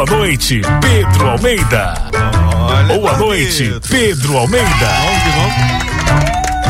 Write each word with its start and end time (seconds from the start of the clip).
Boa 0.00 0.18
noite, 0.18 0.62
Pedro 0.80 1.28
Almeida. 1.28 1.94
Olha, 2.58 2.98
Boa 2.98 3.18
noite, 3.18 3.74
Pedro 3.86 4.38
Almeida. 4.38 4.88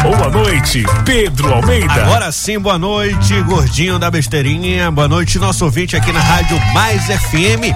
Boa 0.03 0.29
noite, 0.29 0.85
Pedro 1.05 1.55
Almeida. 1.55 2.07
Agora 2.07 2.33
sim, 2.33 2.59
boa 2.59 2.77
noite, 2.77 3.41
gordinho 3.43 4.01
da 4.01 4.11
besteirinha. 4.11 4.91
Boa 4.91 5.07
noite, 5.07 5.39
nosso 5.39 5.65
ouvinte 5.65 5.95
aqui 5.95 6.11
na 6.11 6.19
Rádio 6.19 6.59
Mais 6.75 7.05
FM. 7.05 7.73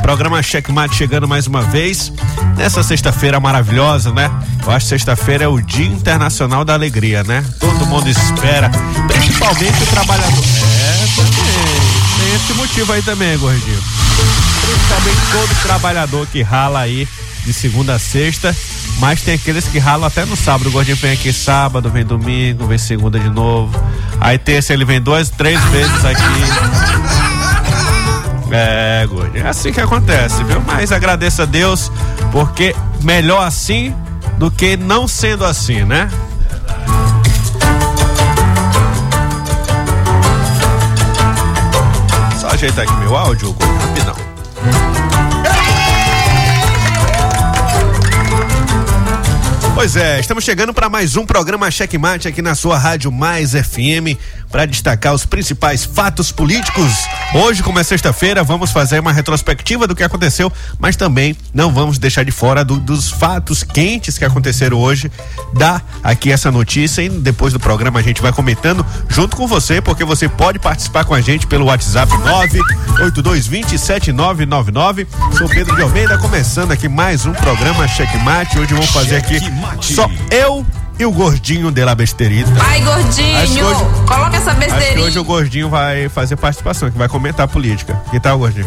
Programa 0.00 0.42
Checkmate 0.42 0.94
chegando 0.96 1.28
mais 1.28 1.46
uma 1.46 1.60
vez. 1.60 2.10
Nessa 2.56 2.82
sexta-feira 2.82 3.38
maravilhosa, 3.38 4.10
né? 4.10 4.30
Eu 4.64 4.72
acho 4.72 4.86
que 4.86 4.88
sexta-feira 4.88 5.44
é 5.44 5.48
o 5.48 5.60
Dia 5.60 5.84
Internacional 5.84 6.64
da 6.64 6.72
Alegria, 6.72 7.22
né? 7.22 7.44
Todo 7.60 7.84
mundo 7.84 8.08
espera, 8.08 8.70
principalmente 9.06 9.82
o 9.82 9.86
trabalhador. 9.86 10.44
Esse 12.34 12.52
motivo 12.54 12.92
aí 12.92 13.00
também, 13.00 13.38
gordinho. 13.38 13.80
Principalmente 14.60 15.20
todo 15.30 15.62
trabalhador 15.62 16.26
que 16.26 16.42
rala 16.42 16.80
aí 16.80 17.06
de 17.44 17.52
segunda 17.52 17.94
a 17.94 17.98
sexta, 17.98 18.56
mas 18.98 19.22
tem 19.22 19.34
aqueles 19.34 19.66
que 19.66 19.78
ralam 19.78 20.06
até 20.06 20.24
no 20.24 20.34
sábado. 20.34 20.68
O 20.68 20.72
gordinho 20.72 20.96
vem 20.96 21.12
aqui 21.12 21.32
sábado, 21.32 21.88
vem 21.90 22.04
domingo, 22.04 22.66
vem 22.66 22.78
segunda 22.78 23.20
de 23.20 23.30
novo. 23.30 23.78
Aí 24.20 24.36
terça 24.36 24.72
ele 24.72 24.84
vem 24.84 25.00
duas, 25.00 25.30
três 25.30 25.62
vezes 25.66 26.04
aqui. 26.04 26.22
É, 28.50 29.06
gordinho, 29.06 29.46
é 29.46 29.48
assim 29.48 29.72
que 29.72 29.80
acontece, 29.80 30.42
viu? 30.44 30.60
Mas 30.66 30.90
agradeço 30.90 31.42
a 31.42 31.44
Deus, 31.44 31.92
porque 32.32 32.74
melhor 33.02 33.46
assim 33.46 33.94
do 34.38 34.50
que 34.50 34.76
não 34.76 35.06
sendo 35.06 35.44
assim, 35.44 35.84
né? 35.84 36.10
Ajeitar 42.64 42.84
aqui 42.84 42.94
meu 43.00 43.14
áudio, 43.14 43.52
gordinho, 43.52 43.78
rapidão. 43.78 44.16
Pois 49.74 49.96
é, 49.96 50.18
estamos 50.20 50.44
chegando 50.44 50.72
para 50.72 50.88
mais 50.88 51.16
um 51.16 51.26
programa 51.26 51.70
Checkmate 51.70 52.26
aqui 52.26 52.40
na 52.40 52.54
sua 52.54 52.78
Rádio 52.78 53.12
Mais 53.12 53.52
FM 53.52 54.16
para 54.54 54.66
destacar 54.66 55.12
os 55.12 55.26
principais 55.26 55.84
fatos 55.84 56.30
políticos. 56.30 56.92
Hoje, 57.34 57.60
como 57.60 57.80
é 57.80 57.82
sexta-feira, 57.82 58.44
vamos 58.44 58.70
fazer 58.70 59.00
uma 59.00 59.12
retrospectiva 59.12 59.88
do 59.88 59.96
que 59.96 60.04
aconteceu, 60.04 60.52
mas 60.78 60.94
também 60.94 61.36
não 61.52 61.72
vamos 61.72 61.98
deixar 61.98 62.24
de 62.24 62.30
fora 62.30 62.64
do, 62.64 62.76
dos 62.76 63.10
fatos 63.10 63.64
quentes 63.64 64.16
que 64.16 64.24
aconteceram 64.24 64.78
hoje. 64.78 65.10
Dá 65.54 65.82
aqui 66.04 66.30
essa 66.30 66.52
notícia 66.52 67.02
e 67.02 67.08
depois 67.08 67.52
do 67.52 67.58
programa 67.58 67.98
a 67.98 68.02
gente 68.02 68.22
vai 68.22 68.32
comentando 68.32 68.86
junto 69.08 69.36
com 69.36 69.48
você, 69.48 69.80
porque 69.80 70.04
você 70.04 70.28
pode 70.28 70.60
participar 70.60 71.04
com 71.04 71.14
a 71.14 71.20
gente 71.20 71.48
pelo 71.48 71.64
WhatsApp 71.64 72.12
982207999. 72.12 75.08
Sou 75.36 75.48
Pedro 75.48 75.74
de 75.74 75.82
Almeida, 75.82 76.16
começando 76.18 76.70
aqui 76.70 76.88
mais 76.88 77.26
um 77.26 77.32
programa 77.32 77.88
Checkmate. 77.88 78.56
Hoje 78.56 78.72
vamos 78.72 78.90
fazer 78.90 79.16
aqui 79.16 79.40
Checkmate. 79.40 79.94
só 79.94 80.08
eu 80.30 80.64
e 80.98 81.04
o 81.04 81.10
gordinho 81.12 81.70
de 81.70 81.84
la 81.84 81.94
besterita. 81.94 82.50
Ai, 82.60 82.80
gordinho, 82.80 83.38
Acho 83.38 83.64
hoje- 83.64 83.84
coloca 84.06 84.36
essa 84.36 84.50
Acho 84.50 84.60
besteirinha. 84.60 85.06
hoje 85.06 85.18
o 85.18 85.24
gordinho 85.24 85.68
vai 85.68 86.08
fazer 86.08 86.36
participação, 86.36 86.90
que 86.90 86.98
vai 86.98 87.08
comentar 87.08 87.44
a 87.44 87.48
política. 87.48 88.00
Que 88.10 88.20
tal, 88.20 88.38
gordinho? 88.38 88.66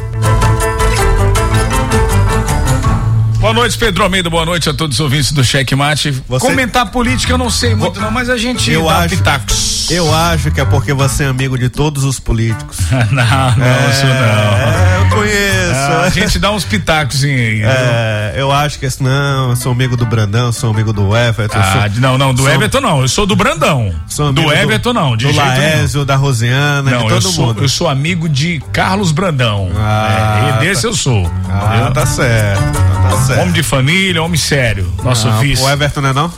Boa 3.39 3.53
noite, 3.53 3.77
Pedro 3.77 4.03
Almeida. 4.03 4.29
Boa 4.31 4.45
noite 4.45 4.67
a 4.67 4.73
todos 4.73 4.95
os 4.97 4.99
ouvintes 4.99 5.31
do 5.31 5.43
Cheque 5.43 5.75
Mate. 5.75 6.11
Você- 6.27 6.45
Comentar 6.47 6.87
política 6.89 7.33
eu 7.33 7.37
não 7.37 7.49
sei 7.51 7.75
muito, 7.75 7.99
não, 8.01 8.09
mas 8.09 8.29
a 8.29 8.37
gente 8.37 8.71
Eu 8.71 8.85
dá 8.85 8.97
acho- 8.99 9.09
pitacos. 9.15 9.77
Eu 9.91 10.13
acho 10.13 10.51
que 10.51 10.59
é 10.59 10.65
porque 10.65 10.91
você 10.91 11.23
é 11.23 11.27
amigo 11.27 11.57
de 11.57 11.69
todos 11.69 12.03
os 12.03 12.19
políticos. 12.19 12.77
não, 12.91 13.23
não, 13.23 13.89
isso 13.89 14.05
não. 14.05 14.11
É, 14.11 14.97
eu 15.01 15.09
conheço. 15.15 15.73
Ah, 15.75 16.01
a 16.05 16.09
gente 16.09 16.39
dá 16.39 16.51
uns 16.51 16.65
pitacos 16.65 17.23
em. 17.23 17.61
É, 17.63 18.33
eu 18.35 18.51
acho 18.51 18.79
que 18.79 18.85
esse 18.85 19.01
não, 19.01 19.51
eu 19.51 19.55
sou 19.55 19.71
amigo 19.71 19.95
do 19.95 20.05
Brandão, 20.05 20.51
sou 20.51 20.71
amigo 20.71 20.91
do 20.91 21.15
Everton. 21.15 21.57
Ah, 21.57 21.87
sou, 21.93 22.01
não, 22.01 22.17
não, 22.17 22.33
do 22.33 22.41
sou- 22.41 22.51
Everton 22.51 22.81
não. 22.81 23.01
Eu 23.01 23.07
sou 23.07 23.25
do 23.25 23.35
Brandão. 23.35 23.93
sou 24.09 24.33
do 24.33 24.51
Everton 24.51 24.91
não, 24.93 25.15
de 25.15 25.27
do. 25.27 25.35
Laésio, 25.37 26.03
da 26.03 26.15
Rosiana, 26.17 26.89
Não, 26.91 26.97
de 26.97 27.03
eu 27.05 27.09
todo 27.21 27.31
sou, 27.31 27.45
mundo. 27.47 27.61
eu 27.63 27.69
sou 27.69 27.87
amigo 27.87 28.27
de 28.27 28.61
Carlos 28.73 29.11
Brandão. 29.13 29.69
Ah, 29.77 30.57
é, 30.59 30.63
e 30.63 30.67
desse 30.67 30.81
tá. 30.81 30.87
eu 30.89 30.93
sou. 30.95 31.31
Ah, 31.49 31.75
entendeu? 31.75 31.93
tá 31.93 32.05
certo. 32.05 32.61
Tá 33.09 33.17
certo. 33.19 33.26
Homem 33.33 33.51
de 33.51 33.63
família, 33.63 34.21
homem 34.23 34.37
sério. 34.37 34.91
Nosso 35.03 35.27
Ah, 35.27 35.39
vice. 35.39 35.61
O 35.63 35.69
Everton 35.69 36.01
não 36.01 36.09
é 36.09 36.13
não? 36.13 36.31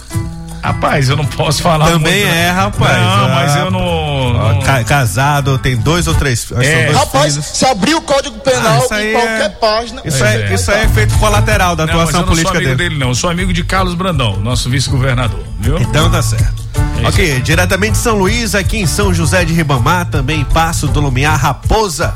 Rapaz, 0.62 1.08
eu 1.08 1.16
não 1.16 1.26
posso 1.26 1.62
falar 1.62 1.86
Também 1.90 2.22
muito. 2.26 2.36
é, 2.36 2.52
rapaz. 2.52 2.98
Não, 2.98 3.08
Ah, 3.08 3.32
mas 3.34 3.56
eu 3.56 3.72
não. 3.72 4.34
Não- 4.34 4.60
ca- 4.62 4.84
casado, 4.84 5.58
tem 5.58 5.78
dois 5.78 6.06
ou 6.06 6.14
três. 6.14 6.52
É. 6.52 6.64
são 6.74 6.84
dois 6.86 6.98
Rapaz, 6.98 7.34
filhos. 7.34 7.46
se 7.46 7.66
abrir 7.66 7.96
o 7.96 8.02
Código 8.02 8.38
Penal 8.40 8.86
Ah, 8.92 9.02
em 9.02 9.14
qualquer 9.14 9.42
é- 9.46 9.50
página. 9.50 10.02
Isso, 10.04 10.24
é, 10.24 10.52
é. 10.52 10.54
isso 10.54 10.70
aí 10.70 10.82
é 10.82 10.84
efeito 10.84 11.14
colateral 11.18 11.78
da 11.78 11.86
Não, 11.86 11.94
mas 11.94 12.02
atuação 12.10 12.20
eu 12.22 12.26
não 12.26 12.28
sou 12.28 12.36
política 12.44 12.58
amigo 12.58 12.76
dele. 12.76 12.90
dele, 12.90 13.00
não. 13.00 13.08
Eu 13.10 13.16
sou 13.16 13.30
amigo 13.30 13.54
de 13.54 13.64
Carlos 13.64 13.96
Brandão, 13.96 14.36
nosso 14.42 14.70
vice-governador, 14.70 15.44
viu? 15.62 15.78
Então 15.80 16.12
tá 16.12 16.22
certo. 16.22 16.62
É 17.02 17.08
ok, 17.08 17.40
diretamente 17.40 17.94
de 17.94 17.98
São 18.00 18.18
Luís, 18.18 18.54
aqui 18.54 18.78
em 18.80 18.86
São 18.86 19.14
José 19.14 19.46
de 19.46 19.54
Ribamar, 19.54 20.08
também 20.08 20.44
Passo 20.44 20.88
do 20.90 21.00
Lumiar, 21.00 21.40
Raposa 21.40 22.14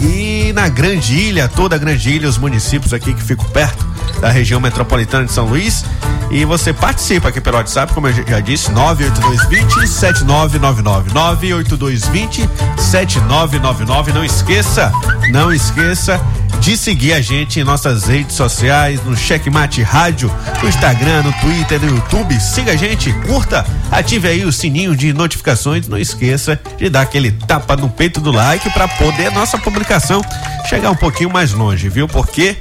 e 0.00 0.52
na 0.56 0.68
Grande 0.68 1.14
Ilha, 1.14 1.46
toda 1.46 1.76
a 1.76 1.78
Grande 1.78 2.10
Ilha, 2.10 2.28
os 2.28 2.36
municípios 2.36 2.92
aqui 2.92 3.14
que 3.14 3.22
ficam 3.22 3.44
perto 3.46 3.86
da 4.20 4.30
região 4.30 4.60
metropolitana 4.60 5.24
de 5.24 5.32
São 5.32 5.46
Luís. 5.46 5.84
E 6.30 6.44
você 6.44 6.72
participa 6.72 7.28
aqui 7.28 7.40
pelo 7.40 7.56
WhatsApp, 7.56 7.92
como 7.94 8.08
eu 8.08 8.12
já 8.12 8.40
disse, 8.40 8.70
98220 8.72 9.88
7999. 9.88 11.12
98220 11.14 12.48
7999. 12.76 14.12
Não 14.12 14.24
esqueça, 14.24 14.92
não 15.30 15.52
esqueça 15.52 16.20
de 16.60 16.76
seguir 16.76 17.12
a 17.12 17.20
gente 17.20 17.60
em 17.60 17.64
nossas 17.64 18.06
redes 18.06 18.34
sociais, 18.34 19.00
no 19.04 19.16
Checkmate 19.16 19.82
Rádio, 19.82 20.32
no 20.60 20.68
Instagram, 20.68 21.22
no 21.22 21.32
Twitter, 21.34 21.80
no 21.80 21.94
YouTube. 21.94 22.40
Siga 22.40 22.72
a 22.72 22.76
gente, 22.76 23.12
curta, 23.26 23.64
ative 23.90 24.26
aí 24.28 24.44
o 24.44 24.52
sininho 24.52 24.96
de 24.96 25.12
notificações. 25.12 25.86
Não 25.86 25.98
esqueça 25.98 26.60
de 26.76 26.88
dar 26.88 27.02
aquele 27.02 27.30
tapa 27.30 27.76
no 27.76 27.88
peito 27.88 28.20
do 28.20 28.32
like 28.32 28.68
para 28.70 28.88
poder 28.88 29.30
nossa 29.30 29.58
publicação 29.58 30.20
chegar 30.68 30.90
um 30.90 30.96
pouquinho 30.96 31.30
mais 31.30 31.52
longe, 31.52 31.88
viu? 31.88 32.08
Porque 32.08 32.56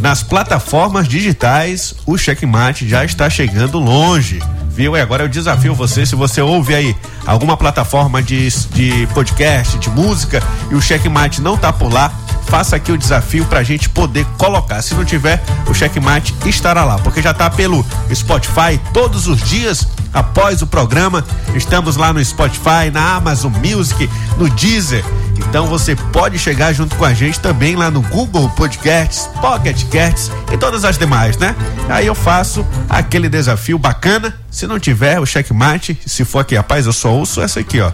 nas 0.00 0.22
plataformas 0.22 1.08
digitais 1.08 1.94
o 2.06 2.16
Checkmate 2.16 2.88
já 2.88 3.04
está 3.04 3.28
chegando 3.28 3.78
longe. 3.78 4.42
Viu? 4.70 4.96
E 4.96 5.00
agora 5.00 5.22
eu 5.22 5.28
desafio 5.28 5.74
você, 5.74 6.04
se 6.04 6.16
você 6.16 6.40
ouve 6.40 6.74
aí 6.74 6.96
alguma 7.24 7.56
plataforma 7.56 8.20
de, 8.20 8.48
de 8.72 9.06
podcast, 9.14 9.78
de 9.78 9.88
música 9.88 10.42
e 10.70 10.74
o 10.74 10.82
Checkmate 10.82 11.40
não 11.40 11.56
tá 11.56 11.72
por 11.72 11.92
lá, 11.92 12.12
faça 12.46 12.76
aqui 12.76 12.92
o 12.92 12.98
desafio 12.98 13.44
pra 13.46 13.62
gente 13.62 13.88
poder 13.88 14.24
colocar. 14.38 14.80
Se 14.82 14.94
não 14.94 15.04
tiver, 15.04 15.42
o 15.68 15.74
Checkmate 15.74 16.34
estará 16.46 16.84
lá, 16.84 16.98
porque 16.98 17.20
já 17.20 17.34
tá 17.34 17.50
pelo 17.50 17.84
Spotify 18.12 18.80
todos 18.92 19.26
os 19.26 19.40
dias 19.42 19.86
após 20.12 20.62
o 20.62 20.66
programa. 20.66 21.24
Estamos 21.54 21.96
lá 21.96 22.12
no 22.12 22.24
Spotify, 22.24 22.90
na 22.92 23.16
Amazon 23.16 23.52
Music, 23.52 24.08
no 24.38 24.48
Deezer. 24.50 25.04
Então 25.36 25.66
você 25.66 25.96
pode 25.96 26.38
chegar 26.38 26.72
junto 26.72 26.94
com 26.96 27.04
a 27.04 27.12
gente 27.12 27.40
também 27.40 27.74
lá 27.74 27.90
no 27.90 28.00
Google 28.02 28.48
Podcasts, 28.50 29.28
Pocket 29.40 29.84
Casts 29.90 30.30
e 30.52 30.56
todas 30.56 30.84
as 30.84 30.96
demais, 30.96 31.36
né? 31.36 31.54
Aí 31.88 32.06
eu 32.06 32.14
faço 32.14 32.64
aquele 32.88 33.28
desafio 33.28 33.78
bacana. 33.78 34.34
Se 34.50 34.66
não 34.66 34.78
tiver 34.78 35.18
o 35.18 35.26
checkmate, 35.26 35.98
se 36.06 36.24
for 36.24 36.38
aqui, 36.38 36.54
rapaz, 36.54 36.86
eu 36.86 36.92
só 36.92 37.12
ouço 37.12 37.40
essa 37.40 37.60
aqui, 37.60 37.80
ó. 37.80 37.90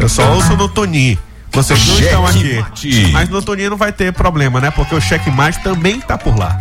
Eu 0.00 0.08
só 0.08 0.32
ouço 0.32 0.56
no 0.56 0.68
Toninho. 0.68 1.18
Vocês 1.54 1.86
não 1.86 1.98
estão 1.98 2.26
aqui. 2.26 2.40
Checkmate. 2.40 3.12
Mas 3.12 3.28
no 3.28 3.40
Toninho 3.40 3.70
não 3.70 3.76
vai 3.76 3.92
ter 3.92 4.12
problema, 4.12 4.60
né? 4.60 4.70
Porque 4.70 4.94
o 4.94 5.00
checkmate 5.00 5.62
também 5.62 6.00
tá 6.00 6.18
por 6.18 6.36
lá. 6.36 6.58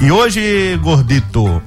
E 0.00 0.12
hoje, 0.12 0.78
gordito, 0.82 1.62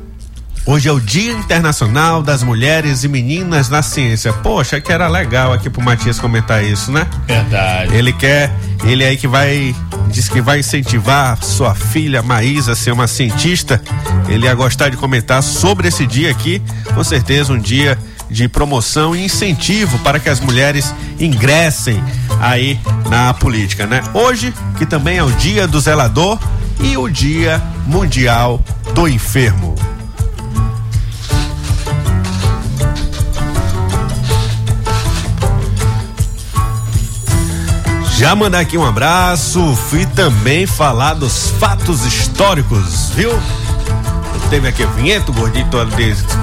Hoje 0.66 0.88
é 0.88 0.92
o 0.92 1.00
Dia 1.00 1.32
Internacional 1.32 2.22
das 2.22 2.44
Mulheres 2.44 3.04
e 3.04 3.08
Meninas 3.08 3.70
na 3.70 3.82
Ciência. 3.82 4.32
Poxa, 4.32 4.80
que 4.80 4.92
era 4.92 5.08
legal 5.08 5.52
aqui 5.52 5.68
pro 5.68 5.82
Matias 5.82 6.20
comentar 6.20 6.64
isso, 6.64 6.92
né? 6.92 7.08
Verdade. 7.26 7.96
Ele 7.96 8.14
quer, 8.14 8.54
ele 8.84 9.04
aí 9.04 9.18
que 9.18 9.28
vai, 9.28 9.76
diz 10.10 10.30
que 10.30 10.40
vai 10.40 10.60
incentivar 10.60 11.42
sua 11.44 11.74
filha 11.74 12.22
Maísa 12.22 12.74
a 12.74 12.76
ser 12.76 12.92
uma 12.92 13.08
cientista. 13.08 13.82
Ele 14.28 14.46
ia 14.46 14.54
gostar 14.54 14.90
de 14.90 14.98
comentar 14.98 15.42
sobre 15.42 15.88
esse 15.88 16.06
dia 16.06 16.30
aqui. 16.30 16.62
Com 16.94 17.04
certeza, 17.04 17.52
um 17.52 17.58
dia 17.58 17.98
de 18.30 18.48
promoção 18.48 19.16
e 19.16 19.26
incentivo 19.26 19.98
para 20.00 20.20
que 20.20 20.30
as 20.30 20.40
mulheres 20.40 20.94
ingressem 21.20 22.04
aí 22.40 22.80
na 23.10 23.34
política, 23.34 23.86
né? 23.86 24.04
Hoje, 24.14 24.54
que 24.78 24.86
também 24.86 25.18
é 25.18 25.24
o 25.24 25.32
dia 25.32 25.68
do 25.68 25.80
zelador 25.80 26.40
e 26.80 26.96
o 26.96 27.10
dia 27.10 27.62
mundial 27.86 28.62
do 28.94 29.08
enfermo. 29.08 29.76
Já 38.18 38.36
mandar 38.36 38.60
aqui 38.60 38.78
um 38.78 38.86
abraço, 38.86 39.74
fui 39.90 40.06
também 40.06 40.68
falar 40.68 41.14
dos 41.14 41.52
fatos 41.52 42.06
históricos, 42.06 43.12
viu? 43.16 43.32
Teve 44.50 44.68
aqui 44.68 44.84
a 44.84 44.88
vinheta, 44.88 45.32
o 45.32 45.34
gordinho 45.34 45.68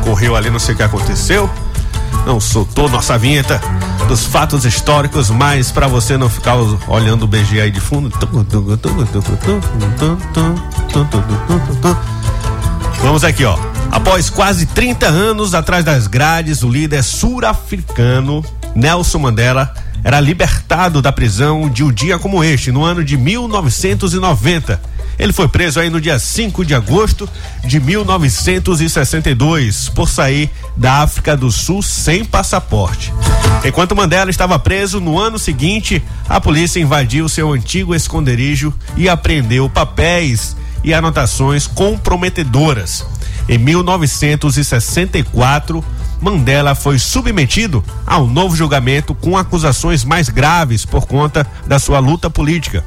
correu 0.03 0.37
ali, 0.37 0.49
não 0.49 0.59
sei 0.59 0.75
o 0.75 0.77
que 0.77 0.83
aconteceu. 0.83 1.51
Não 2.25 2.41
soltou 2.41 2.89
nossa 2.89 3.19
vinheta 3.19 3.61
dos 4.09 4.25
fatos 4.25 4.65
históricos, 4.65 5.31
mas 5.31 5.71
para 5.71 5.89
você 5.89 6.17
não 6.17 6.31
ficar 6.31 6.57
olhando 6.89 7.25
o 7.25 7.27
BG 7.27 7.61
aí 7.61 7.71
de 7.71 7.81
fundo. 7.81 8.11
Vamos 13.03 13.25
aqui, 13.25 13.45
ó. 13.45 13.59
Após 13.91 14.31
quase 14.31 14.67
30 14.67 15.07
anos 15.07 15.55
atrás 15.55 15.85
das 15.85 16.07
grades, 16.07 16.63
o 16.63 16.69
líder 16.69 17.03
sul-africano 17.03 18.45
Nelson 18.75 19.19
Mandela 19.19 19.73
era 20.05 20.21
libertado 20.21 21.03
da 21.03 21.11
prisão 21.11 21.69
de 21.69 21.83
um 21.83 21.91
dia 21.91 22.19
como 22.19 22.45
este, 22.45 22.71
no 22.71 22.85
ano 22.85 23.03
de 23.03 23.17
1990. 23.17 24.81
Ele 25.19 25.33
foi 25.33 25.49
preso 25.49 25.81
aí 25.81 25.89
no 25.89 25.99
dia 26.01 26.19
5 26.19 26.65
de 26.65 26.75
agosto 26.75 27.29
de 27.65 27.81
1962 27.81 29.89
por 29.91 30.09
sair 30.09 30.51
da 30.77 31.03
África 31.03 31.37
do 31.37 31.51
Sul 31.51 31.83
sem 31.83 32.25
passaporte. 32.25 33.13
Enquanto 33.65 33.97
Mandela 33.97 34.31
estava 34.31 34.57
preso, 34.59 35.01
no 35.01 35.19
ano 35.19 35.39
seguinte, 35.39 36.03
a 36.29 36.39
polícia 36.41 36.81
invadiu 36.81 37.29
seu 37.29 37.53
antigo 37.53 37.95
esconderijo 37.95 38.75
e 38.97 39.09
apreendeu 39.09 39.71
papéis 39.71 40.57
e 40.85 40.93
anotações 40.93 41.67
comprometedoras. 41.67 43.07
Em 43.49 43.57
1964, 43.59 45.83
Mandela 46.21 46.75
foi 46.75 46.99
submetido 46.99 47.83
a 48.07 48.19
um 48.19 48.27
novo 48.27 48.55
julgamento 48.57 49.15
com 49.15 49.37
acusações 49.37 50.05
mais 50.05 50.29
graves 50.29 50.85
por 50.85 51.07
conta 51.07 51.47
da 51.67 51.79
sua 51.79 51.99
luta 51.99 52.29
política. 52.29 52.85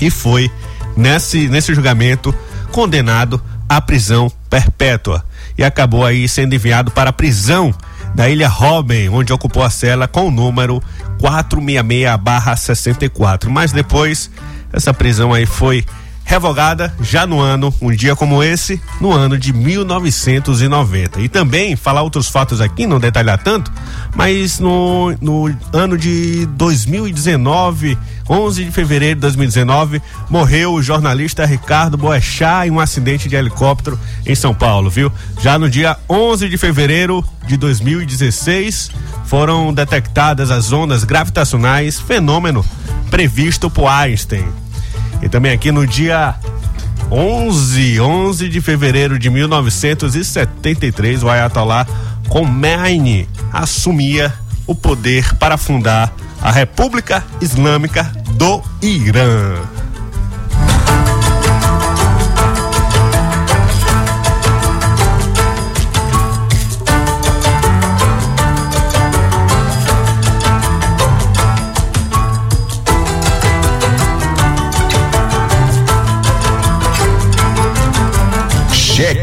E 0.00 0.08
foi 0.10 0.50
nesse, 0.96 1.48
nesse 1.48 1.74
julgamento 1.74 2.34
condenado 2.70 3.42
à 3.68 3.80
prisão 3.80 4.30
perpétua. 4.48 5.24
E 5.56 5.64
acabou 5.64 6.04
aí 6.04 6.28
sendo 6.28 6.54
enviado 6.54 6.90
para 6.90 7.10
a 7.10 7.12
prisão 7.12 7.72
da 8.14 8.28
Ilha 8.28 8.48
Robben, 8.48 9.08
onde 9.08 9.32
ocupou 9.32 9.62
a 9.62 9.70
cela 9.70 10.06
com 10.06 10.28
o 10.28 10.30
número 10.30 10.82
466-64. 11.20 13.48
Mas 13.48 13.72
depois, 13.72 14.30
essa 14.72 14.92
prisão 14.92 15.32
aí 15.32 15.46
foi 15.46 15.86
revogada 16.32 16.90
já 16.98 17.26
no 17.26 17.40
ano, 17.40 17.74
um 17.78 17.90
dia 17.90 18.16
como 18.16 18.42
esse, 18.42 18.80
no 18.98 19.12
ano 19.12 19.36
de 19.36 19.52
1990. 19.52 21.20
E 21.20 21.28
também 21.28 21.76
falar 21.76 22.00
outros 22.00 22.26
fatos 22.26 22.58
aqui, 22.58 22.86
não 22.86 22.98
detalhar 22.98 23.36
tanto, 23.36 23.70
mas 24.16 24.58
no, 24.58 25.14
no 25.20 25.54
ano 25.74 25.98
de 25.98 26.46
2019, 26.52 27.98
11 28.26 28.64
de 28.64 28.70
fevereiro 28.70 29.16
de 29.16 29.20
2019, 29.20 30.00
morreu 30.30 30.72
o 30.72 30.82
jornalista 30.82 31.44
Ricardo 31.44 31.98
Boechat 31.98 32.66
em 32.66 32.70
um 32.70 32.80
acidente 32.80 33.28
de 33.28 33.36
helicóptero 33.36 34.00
em 34.24 34.34
São 34.34 34.54
Paulo, 34.54 34.88
viu? 34.88 35.12
Já 35.38 35.58
no 35.58 35.68
dia 35.68 35.98
11 36.08 36.48
de 36.48 36.56
fevereiro 36.56 37.22
de 37.46 37.58
2016, 37.58 38.90
foram 39.26 39.70
detectadas 39.74 40.50
as 40.50 40.72
ondas 40.72 41.04
gravitacionais, 41.04 42.00
fenômeno 42.00 42.64
previsto 43.10 43.68
por 43.68 43.86
Einstein. 43.86 44.61
E 45.22 45.28
também 45.28 45.52
aqui 45.52 45.70
no 45.70 45.86
dia 45.86 46.34
11, 47.10 48.00
11 48.00 48.48
de 48.48 48.60
fevereiro 48.60 49.18
de 49.18 49.30
1973, 49.30 51.22
o 51.22 51.30
Ayatollah 51.30 51.86
Khomeini 52.28 53.28
assumia 53.52 54.34
o 54.66 54.74
poder 54.74 55.34
para 55.36 55.56
fundar 55.56 56.12
a 56.40 56.50
República 56.50 57.24
Islâmica 57.40 58.04
do 58.36 58.62
Irã. 58.82 59.60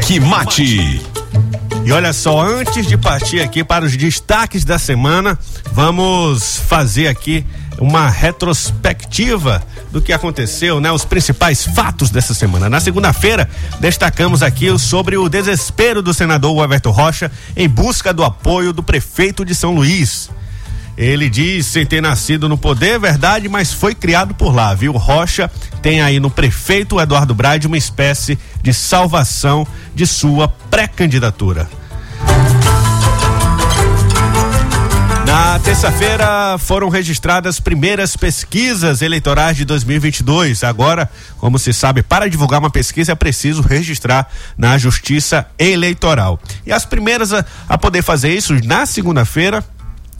Cheque 0.09 0.19
Mate. 0.19 1.01
E 1.85 1.91
olha 1.91 2.11
só, 2.13 2.41
antes 2.41 2.87
de 2.87 2.97
partir 2.97 3.41
aqui 3.41 3.63
para 3.63 3.85
os 3.85 3.95
destaques 3.95 4.65
da 4.65 4.79
semana, 4.79 5.37
vamos 5.71 6.57
fazer 6.67 7.07
aqui 7.07 7.45
uma 7.77 8.09
retrospectiva 8.09 9.61
do 9.91 10.01
que 10.01 10.11
aconteceu, 10.11 10.81
né? 10.81 10.91
Os 10.91 11.05
principais 11.05 11.63
fatos 11.63 12.09
dessa 12.09 12.33
semana. 12.33 12.67
Na 12.67 12.79
segunda-feira, 12.79 13.47
destacamos 13.79 14.41
aqui 14.41 14.75
sobre 14.79 15.15
o 15.15 15.29
desespero 15.29 16.01
do 16.01 16.11
senador 16.11 16.63
Everton 16.63 16.89
Rocha 16.89 17.31
em 17.55 17.69
busca 17.69 18.11
do 18.11 18.23
apoio 18.23 18.73
do 18.73 18.81
prefeito 18.81 19.45
de 19.45 19.53
São 19.53 19.75
Luís. 19.75 20.31
Ele 20.99 21.29
diz 21.29 21.65
sem 21.65 21.85
ter 21.85 22.01
nascido 22.01 22.49
no 22.49 22.57
poder, 22.57 22.95
é 22.95 22.99
verdade, 22.99 23.47
mas 23.47 23.71
foi 23.71 23.95
criado 23.95 24.35
por 24.35 24.53
lá, 24.53 24.73
viu? 24.73 24.91
Rocha 24.91 25.49
tem 25.81 26.01
aí 26.01 26.19
no 26.19 26.29
prefeito 26.29 26.99
Eduardo 26.99 27.33
Braide 27.33 27.67
uma 27.67 27.77
espécie 27.77 28.37
de 28.61 28.73
salvação 28.73 29.65
de 29.95 30.05
sua 30.05 30.49
pré-candidatura. 30.49 31.69
Na 35.25 35.57
terça-feira 35.59 36.57
foram 36.57 36.89
registradas 36.89 37.61
primeiras 37.61 38.17
pesquisas 38.17 39.01
eleitorais 39.01 39.55
de 39.55 39.63
2022. 39.63 40.65
Agora, 40.65 41.09
como 41.37 41.57
se 41.57 41.71
sabe, 41.71 42.03
para 42.03 42.29
divulgar 42.29 42.59
uma 42.59 42.69
pesquisa 42.69 43.13
é 43.13 43.15
preciso 43.15 43.61
registrar 43.61 44.29
na 44.57 44.77
Justiça 44.77 45.47
Eleitoral. 45.57 46.37
E 46.65 46.73
as 46.73 46.83
primeiras 46.83 47.31
a, 47.31 47.45
a 47.69 47.77
poder 47.77 48.01
fazer 48.01 48.35
isso 48.35 48.53
na 48.65 48.85
segunda-feira 48.85 49.63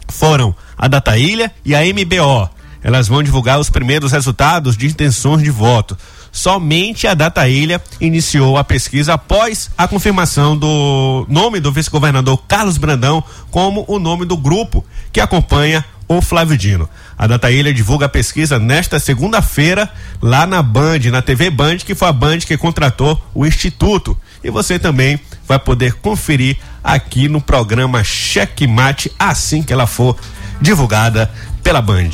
foram 0.10 0.56
a 0.78 0.88
Data 0.88 1.18
Ilha 1.18 1.52
e 1.64 1.76
a 1.76 1.82
MBO. 1.82 2.50
Elas 2.82 3.08
vão 3.08 3.22
divulgar 3.22 3.60
os 3.60 3.70
primeiros 3.70 4.12
resultados 4.12 4.78
de 4.78 4.88
intenções 4.88 5.44
de 5.44 5.50
voto. 5.50 5.98
Somente 6.32 7.08
a 7.08 7.14
Data 7.14 7.48
Ilha 7.48 7.82
iniciou 8.00 8.58
a 8.58 8.64
pesquisa 8.64 9.16
após 9.16 9.70
a 9.78 9.88
confirmação 9.88 10.56
do 10.56 11.26
nome 11.28 11.60
do 11.60 11.72
vice-governador 11.72 12.42
Carlos 12.48 12.78
Brandão 12.78 13.24
como 13.50 13.84
o 13.88 14.00
nome 14.00 14.26
do 14.26 14.38
grupo 14.38 14.86
que 15.12 15.20
acompanha 15.20 15.84
o 16.08 16.22
Flávio 16.22 16.58
Dino. 16.58 16.90
A 17.18 17.28
Data 17.28 17.52
Ilha 17.52 17.74
divulga 17.74 18.06
a 18.06 18.10
pesquisa 18.10 18.58
nesta 18.58 19.00
segunda-feira 19.00 19.90
lá 20.22 20.48
na 20.48 20.64
Band, 20.64 21.00
na 21.12 21.22
TV 21.22 21.50
Band, 21.50 21.78
que 21.78 21.94
foi 21.94 22.08
a 22.08 22.14
Band 22.14 22.40
que 22.40 22.58
contratou 22.58 23.22
o 23.34 23.46
Instituto. 23.46 24.18
E 24.44 24.50
você 24.50 24.80
também 24.80 25.20
vai 25.48 25.60
poder 25.60 25.94
conferir 25.94 26.58
aqui 26.84 27.28
no 27.28 27.42
programa 27.42 28.04
Checkmate 28.04 29.12
assim 29.20 29.62
que 29.62 29.74
ela 29.74 29.88
for 29.88 30.16
divulgada 30.62 31.30
pela 31.64 31.82
Band. 31.82 32.10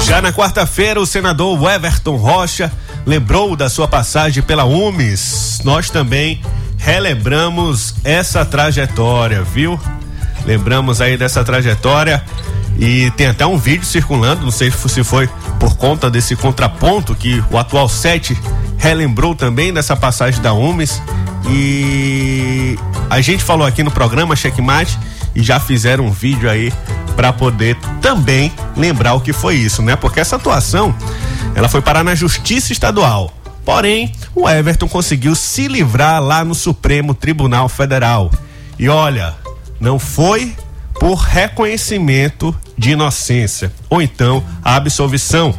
Já 0.00 0.20
na 0.20 0.32
quarta-feira, 0.32 1.00
o 1.00 1.06
senador 1.06 1.70
Everton 1.70 2.16
Rocha 2.16 2.72
lembrou 3.06 3.56
da 3.56 3.68
sua 3.68 3.86
passagem 3.86 4.42
pela 4.42 4.64
UMES. 4.64 5.60
Nós 5.64 5.90
também 5.90 6.42
relembramos 6.76 7.94
essa 8.02 8.44
trajetória, 8.44 9.42
viu? 9.42 9.78
Lembramos 10.44 11.00
aí 11.00 11.16
dessa 11.16 11.44
trajetória 11.44 12.22
e 12.78 13.10
tem 13.12 13.26
até 13.26 13.46
um 13.46 13.56
vídeo 13.56 13.84
circulando, 13.84 14.42
não 14.42 14.50
sei 14.50 14.70
se 14.70 15.04
foi 15.04 15.28
por 15.60 15.76
conta 15.76 16.10
desse 16.10 16.34
contraponto 16.34 17.14
que 17.14 17.42
o 17.50 17.58
atual 17.58 17.88
sete 17.88 18.36
relembrou 18.78 19.34
também 19.34 19.72
dessa 19.72 19.94
passagem 19.94 20.40
da 20.40 20.52
UMES 20.52 21.00
e 21.48 22.76
a 23.08 23.20
gente 23.20 23.44
falou 23.44 23.66
aqui 23.66 23.82
no 23.82 23.90
programa 23.90 24.34
Checkmate 24.34 24.98
e 25.34 25.42
já 25.42 25.60
fizeram 25.60 26.06
um 26.06 26.10
vídeo 26.10 26.48
aí 26.50 26.72
para 27.14 27.32
poder 27.32 27.76
também 28.00 28.52
lembrar 28.76 29.14
o 29.14 29.20
que 29.20 29.32
foi 29.32 29.56
isso, 29.56 29.82
né? 29.82 29.96
Porque 29.96 30.20
essa 30.20 30.36
atuação, 30.36 30.94
ela 31.54 31.68
foi 31.68 31.80
parar 31.80 32.02
na 32.02 32.14
Justiça 32.14 32.72
Estadual. 32.72 33.32
Porém, 33.64 34.12
o 34.34 34.48
Everton 34.48 34.88
conseguiu 34.88 35.34
se 35.34 35.68
livrar 35.68 36.20
lá 36.22 36.44
no 36.44 36.54
Supremo 36.54 37.14
Tribunal 37.14 37.68
Federal. 37.68 38.30
E 38.78 38.88
olha, 38.88 39.34
não 39.82 39.98
foi 39.98 40.54
por 41.00 41.16
reconhecimento 41.16 42.56
de 42.78 42.92
inocência 42.92 43.72
ou 43.90 44.00
então 44.00 44.42
absolvição, 44.62 45.52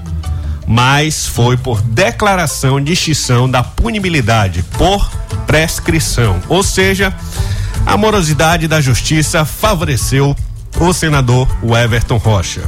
mas 0.65 1.27
foi 1.27 1.57
por 1.57 1.81
declaração 1.81 2.81
de 2.81 2.93
extinção 2.93 3.51
da 3.51 3.61
punibilidade 3.61 4.63
por 4.77 5.11
prescrição. 5.45 6.41
Ou 6.47 6.63
seja, 6.63 7.13
a 7.85 7.97
morosidade 7.97 8.65
da 8.65 8.79
justiça 8.79 9.43
favoreceu 9.43 10.33
o 10.79 10.93
senador 10.93 11.45
Everton 11.75 12.15
Rocha. 12.17 12.61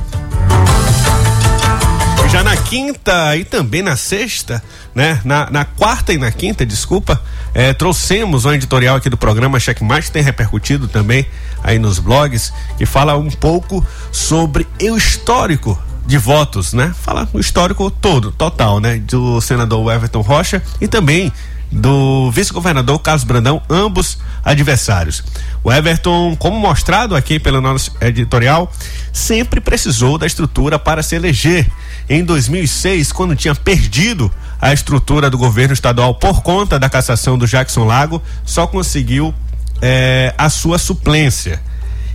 Já 2.35 2.43
na 2.43 2.57
quinta 2.57 3.33
e 3.37 3.45
também 3.45 3.81
na 3.81 3.95
sexta, 3.95 4.61
né? 4.93 5.21
Na, 5.23 5.49
na 5.49 5.63
quarta 5.63 6.11
e 6.11 6.17
na 6.17 6.29
quinta, 6.29 6.65
desculpa, 6.65 7.21
é, 7.53 7.73
trouxemos 7.73 8.43
um 8.43 8.51
editorial 8.51 8.97
aqui 8.97 9.09
do 9.09 9.15
programa 9.15 9.57
Checkmate, 9.57 10.11
tem 10.11 10.21
repercutido 10.21 10.89
também 10.89 11.25
aí 11.63 11.79
nos 11.79 11.97
blogs, 11.97 12.51
que 12.77 12.85
fala 12.85 13.15
um 13.15 13.31
pouco 13.31 13.87
sobre 14.11 14.67
o 14.81 14.97
histórico 14.97 15.81
de 16.05 16.17
votos, 16.17 16.73
né? 16.73 16.93
Fala 17.01 17.25
o 17.31 17.39
histórico 17.39 17.89
todo, 17.89 18.33
total, 18.33 18.81
né? 18.81 18.97
Do 18.97 19.39
senador 19.39 19.89
Everton 19.93 20.19
Rocha 20.19 20.61
e 20.81 20.89
também 20.89 21.31
do 21.75 22.32
vice-governador 22.32 23.00
Carlos 23.00 23.25
Brandão, 23.25 23.62
ambos 23.70 24.17
adversários. 24.44 25.22
O 25.63 25.72
Everton, 25.72 26.36
como 26.38 26.58
mostrado 26.58 27.15
aqui 27.15 27.38
pelo 27.38 27.60
nosso 27.60 27.91
editorial, 28.00 28.72
sempre 29.12 29.60
precisou 29.60 30.17
da 30.17 30.25
estrutura 30.25 30.79
para 30.79 31.03
se 31.03 31.15
eleger. 31.15 31.70
Em 32.10 32.24
2006, 32.24 33.12
quando 33.12 33.36
tinha 33.36 33.53
perdido 33.53 34.32
a 34.62 34.72
estrutura 34.72 35.29
do 35.29 35.38
governo 35.38 35.74
estadual 35.74 36.15
por 36.15 36.41
conta 36.41 36.79
da 36.79 36.89
cassação 36.89 37.38
do 37.38 37.46
Jackson 37.46 37.84
Lago, 37.84 38.22
só 38.46 38.65
conseguiu 38.65 39.34
eh, 39.82 40.34
a 40.38 40.50
sua 40.50 40.77
suplência. 40.77 41.62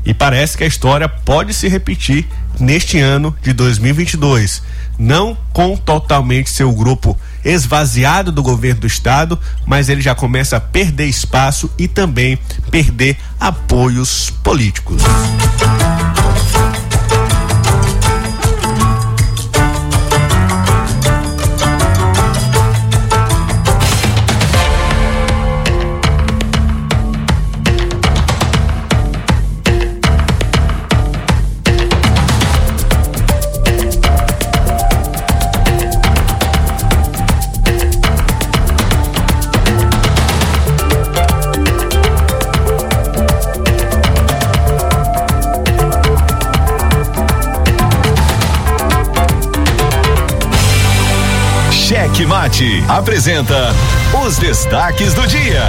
E 0.07 0.15
parece 0.15 0.57
que 0.57 0.65
a 0.65 0.67
história 0.67 1.09
pode 1.09 1.53
se 1.53 1.69
repetir 1.69 2.27
neste 2.59 2.99
ano 2.99 3.37
de 3.43 3.53
2022. 3.53 4.63
Não 4.99 5.37
com 5.53 5.77
totalmente 5.77 6.49
seu 6.49 6.73
grupo 6.73 7.19
esvaziado 7.45 8.31
do 8.31 8.43
governo 8.43 8.83
do 8.83 8.87
estado, 8.87 9.39
mas 9.67 9.89
ele 9.89 10.01
já 10.01 10.15
começa 10.15 10.57
a 10.57 10.61
perder 10.61 11.07
espaço 11.07 11.71
e 11.79 11.89
também 11.89 12.39
perder 12.71 13.17
apoios 13.39 14.31
políticos. 14.43 15.03
Mate 52.27 52.85
apresenta 52.89 53.75
os 54.25 54.37
destaques 54.37 55.15
do 55.15 55.27
dia. 55.27 55.63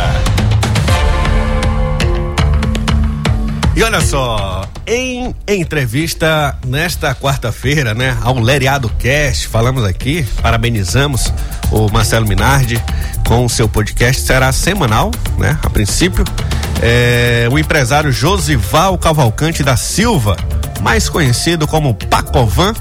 E 3.75 3.83
olha 3.83 4.01
só, 4.01 4.67
em 4.85 5.33
entrevista 5.47 6.57
nesta 6.65 7.15
quarta-feira, 7.15 7.93
né, 7.93 8.17
ao 8.21 8.37
Leriado 8.37 8.89
Cast, 8.99 9.47
falamos 9.47 9.83
aqui, 9.83 10.25
parabenizamos 10.41 11.31
o 11.71 11.89
Marcelo 11.89 12.27
Minardi 12.27 12.83
com 13.25 13.45
o 13.45 13.49
seu 13.49 13.69
podcast, 13.69 14.21
será 14.21 14.51
semanal, 14.51 15.11
né, 15.37 15.57
a 15.63 15.69
princípio. 15.69 16.25
É, 16.81 17.47
o 17.51 17.57
empresário 17.57 18.11
Josival 18.11 18.97
Cavalcante 18.97 19.63
da 19.63 19.77
Silva, 19.77 20.35
mais 20.81 21.07
conhecido 21.07 21.67
como 21.67 21.93
Pacovan, 21.93 22.73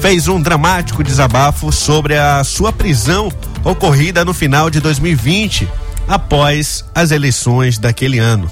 fez 0.00 0.28
um 0.28 0.40
dramático 0.40 1.02
desabafo 1.02 1.72
sobre 1.72 2.16
a 2.16 2.44
sua 2.44 2.72
prisão 2.72 3.32
ocorrida 3.64 4.24
no 4.24 4.32
final 4.32 4.70
de 4.70 4.80
2020, 4.80 5.68
após 6.06 6.84
as 6.94 7.10
eleições 7.10 7.78
daquele 7.78 8.18
ano. 8.18 8.50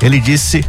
Ele 0.00 0.18
disse 0.18 0.64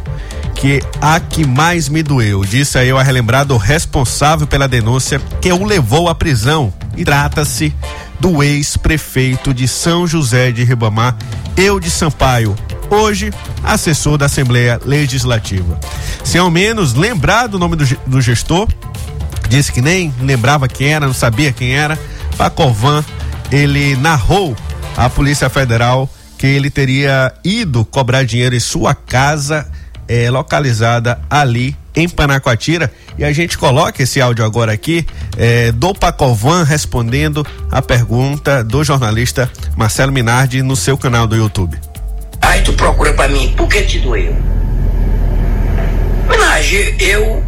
que 0.55 0.83
a 1.01 1.19
que 1.19 1.45
mais 1.45 1.87
me 1.87 2.03
doeu, 2.03 2.43
disse 2.43 2.77
a 2.77 2.85
eu 2.85 2.97
a 2.97 3.03
relembrado 3.03 3.55
responsável 3.57 4.45
pela 4.45 4.67
denúncia 4.67 5.21
que 5.39 5.51
o 5.51 5.63
levou 5.63 6.09
à 6.09 6.15
prisão. 6.15 6.73
E 6.97 7.05
trata-se 7.05 7.73
do 8.21 8.43
ex-prefeito 8.43 9.51
de 9.51 9.67
São 9.67 10.05
José 10.05 10.51
de 10.51 10.63
Ribamar, 10.63 11.17
de 11.55 11.89
Sampaio, 11.89 12.55
hoje 12.89 13.33
assessor 13.63 14.15
da 14.17 14.27
Assembleia 14.27 14.79
Legislativa. 14.85 15.79
Se 16.23 16.37
ao 16.37 16.49
menos 16.51 16.93
lembrar 16.93 17.47
do 17.47 17.57
nome 17.57 17.75
do, 17.75 17.83
do 18.05 18.21
gestor, 18.21 18.67
disse 19.49 19.71
que 19.71 19.81
nem 19.81 20.13
lembrava 20.21 20.67
quem 20.67 20.93
era, 20.93 21.07
não 21.07 21.13
sabia 21.13 21.51
quem 21.51 21.75
era. 21.75 21.99
Pacovan, 22.37 23.03
ele 23.51 23.95
narrou 23.95 24.55
à 24.95 25.09
Polícia 25.09 25.49
Federal 25.49 26.07
que 26.37 26.45
ele 26.45 26.69
teria 26.69 27.33
ido 27.43 27.83
cobrar 27.83 28.23
dinheiro 28.23 28.55
em 28.55 28.59
sua 28.59 28.93
casa 28.93 29.67
é, 30.07 30.29
localizada 30.29 31.19
ali 31.27 31.75
em 31.95 32.07
Panacoatira 32.07 32.91
e 33.17 33.23
a 33.23 33.31
gente 33.31 33.57
coloca 33.57 34.01
esse 34.01 34.21
áudio 34.21 34.45
agora 34.45 34.71
aqui 34.71 35.05
é, 35.37 35.71
do 35.71 35.93
Pacovan 35.93 36.63
respondendo 36.63 37.45
a 37.69 37.81
pergunta 37.81 38.63
do 38.63 38.83
jornalista 38.83 39.49
Marcelo 39.75 40.11
Minardi 40.11 40.61
no 40.61 40.75
seu 40.75 40.97
canal 40.97 41.27
do 41.27 41.35
YouTube. 41.35 41.77
Aí 42.41 42.61
tu 42.61 42.73
procura 42.73 43.13
para 43.13 43.27
mim, 43.27 43.53
por 43.55 43.67
que 43.67 43.81
te 43.83 43.99
doeu? 43.99 44.35
Minardi, 46.29 46.95
eu 46.99 47.43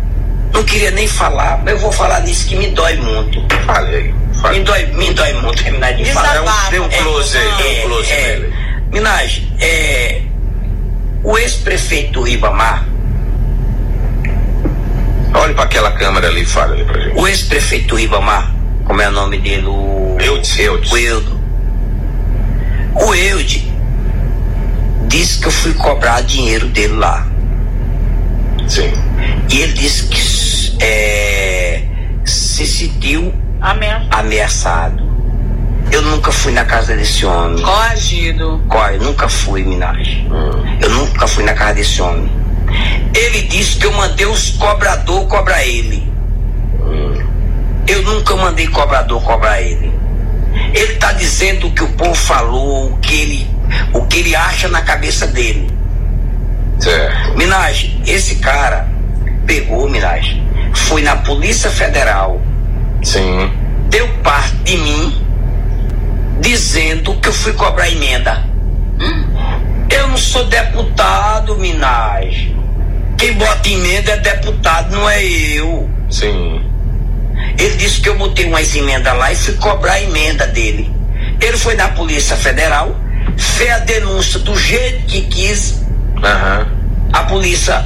não 0.53 0.63
queria 0.63 0.91
nem 0.91 1.07
falar, 1.07 1.61
mas 1.63 1.73
eu 1.73 1.79
vou 1.79 1.91
falar 1.91 2.19
disso 2.19 2.47
que 2.47 2.55
me 2.55 2.67
dói 2.67 2.95
muito. 2.97 3.41
Falei. 3.65 4.13
Me 4.51 4.59
dói, 4.59 4.85
me 4.87 5.13
dói 5.13 5.33
muito 5.41 5.63
terminar 5.63 5.93
de 5.93 6.05
falar. 6.05 6.69
Dê 6.69 6.79
um 6.79 6.89
close 6.89 7.37
aí, 7.37 7.57
dê 7.57 7.63
um 7.63 7.87
close 7.87 8.11
é. 8.11 8.49
Minaj, 8.91 9.47
é, 9.59 10.21
o 11.23 11.37
ex-prefeito 11.37 12.11
do 12.13 12.23
Ribamar, 12.23 12.85
Olhe 15.33 15.53
para 15.53 15.63
aquela 15.63 15.91
câmera 15.91 16.27
ali 16.27 16.41
e 16.41 16.45
fala 16.45 16.73
ali 16.73 16.83
pra 16.85 16.99
gente. 16.99 17.17
o 17.17 17.27
ex-prefeito 17.27 17.95
Ribamar, 17.95 18.53
como 18.85 19.01
é 19.01 19.09
o 19.09 19.11
nome 19.11 19.39
dele? 19.39 19.65
O 19.65 20.17
Eudes. 20.19 20.59
Eudes. 20.59 20.91
O 20.91 20.97
Eudo. 20.97 21.39
O 22.95 23.15
Eude 23.15 23.71
disse 25.07 25.39
que 25.39 25.47
eu 25.47 25.51
fui 25.51 25.73
cobrar 25.73 26.21
dinheiro 26.21 26.67
dele 26.67 26.93
lá. 26.93 27.25
Sim. 28.67 28.91
E 29.51 29.61
ele 29.61 29.73
disse 29.73 30.07
que 30.07 30.83
é, 30.83 31.83
se 32.25 32.65
sentiu 32.65 33.33
Ameaça. 33.59 34.07
ameaçado. 34.11 35.13
Eu 35.91 36.01
nunca 36.01 36.31
fui 36.31 36.51
na 36.51 36.65
casa 36.65 36.95
desse 36.95 37.25
homem. 37.25 37.63
Coagido. 37.63 38.63
Corre, 38.67 38.97
nunca 38.97 39.27
fui, 39.29 39.63
Minaj. 39.63 40.25
Eu 40.81 40.89
nunca 40.89 41.27
fui 41.27 41.43
na 41.43 41.53
casa 41.53 41.73
desse 41.75 42.01
homem. 42.01 42.31
Ele 43.15 43.41
disse 43.43 43.77
que 43.77 43.85
eu 43.85 43.93
mandei 43.93 44.25
os 44.25 44.51
cobrador 44.51 45.27
cobrar 45.27 45.63
ele. 45.63 46.11
Eu 47.87 48.01
nunca 48.03 48.35
mandei 48.35 48.67
cobrador 48.67 49.21
cobrar 49.21 49.61
ele. 49.61 49.93
Ele 50.73 50.95
tá 50.95 51.11
dizendo 51.11 51.67
o 51.67 51.71
que 51.71 51.83
o 51.83 51.89
povo 51.93 52.15
falou, 52.15 52.93
o 52.93 52.97
que 52.97 53.13
ele, 53.13 53.47
o 53.93 54.01
que 54.03 54.19
ele 54.19 54.35
acha 54.35 54.67
na 54.67 54.81
cabeça 54.81 55.27
dele. 55.27 55.69
Certo. 56.79 57.37
Minaj, 57.37 57.95
esse 58.05 58.35
cara 58.35 58.87
pegou, 59.45 59.89
Minaj, 59.89 60.41
foi 60.73 61.01
na 61.01 61.15
Polícia 61.17 61.69
Federal, 61.69 62.41
Sim. 63.03 63.51
deu 63.89 64.07
parte 64.23 64.55
de 64.63 64.77
mim, 64.77 65.25
dizendo 66.39 67.15
que 67.15 67.29
eu 67.29 67.33
fui 67.33 67.53
cobrar 67.53 67.89
emenda. 67.89 68.43
Eu 69.89 70.07
não 70.07 70.17
sou 70.17 70.45
deputado, 70.45 71.55
Minaj. 71.57 72.53
Quem 73.17 73.33
bota 73.33 73.69
emenda 73.69 74.11
é 74.11 74.17
deputado, 74.17 74.91
não 74.95 75.09
é 75.09 75.23
eu. 75.23 75.89
Sim. 76.09 76.61
Ele 77.57 77.75
disse 77.77 78.01
que 78.01 78.09
eu 78.09 78.17
botei 78.17 78.45
umas 78.45 78.75
emendas 78.75 79.15
lá 79.17 79.31
e 79.31 79.35
fui 79.35 79.53
cobrar 79.55 79.93
a 79.93 80.01
emenda 80.01 80.45
dele. 80.47 80.91
Ele 81.41 81.57
foi 81.57 81.75
na 81.75 81.89
Polícia 81.89 82.35
Federal, 82.35 82.95
fez 83.37 83.71
a 83.71 83.79
denúncia 83.79 84.39
do 84.39 84.55
jeito 84.57 85.05
que 85.05 85.21
quis, 85.21 85.81
Aham. 86.23 86.67
a 87.11 87.23
polícia. 87.23 87.85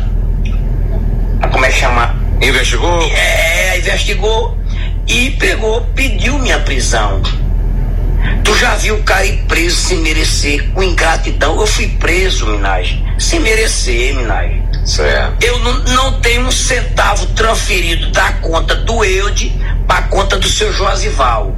a- 1.42 1.48
Como 1.50 1.66
é 1.66 1.70
que 1.70 1.80
chama? 1.80 2.16
Investigou? 2.42 3.02
É, 3.14 3.78
investigou 3.80 4.58
e 5.08 5.32
pegou, 5.32 5.82
pediu 5.96 6.38
minha 6.40 6.60
prisão. 6.60 7.22
Tu 8.44 8.56
já 8.58 8.76
viu 8.76 8.96
o 8.96 9.04
cara 9.04 9.26
ir 9.26 9.38
preso 9.48 9.76
sem 9.76 9.98
merecer, 10.00 10.70
com 10.74 10.82
ingratidão? 10.84 11.60
Eu 11.60 11.68
fui 11.68 11.88
preso, 12.00 12.46
Minaj, 12.48 13.02
sem 13.18 13.40
merecer, 13.40 14.16
Minaj. 14.16 14.62
Certo. 14.88 15.44
Eu 15.44 15.60
não, 15.60 15.74
não 15.84 16.14
tenho 16.22 16.48
um 16.48 16.52
centavo 16.52 17.26
transferido 17.28 18.10
da 18.12 18.32
conta 18.34 18.74
do 18.74 19.04
Eude 19.04 19.54
para 19.86 20.04
conta 20.04 20.38
do 20.38 20.48
seu 20.48 20.72
Josival. 20.72 21.54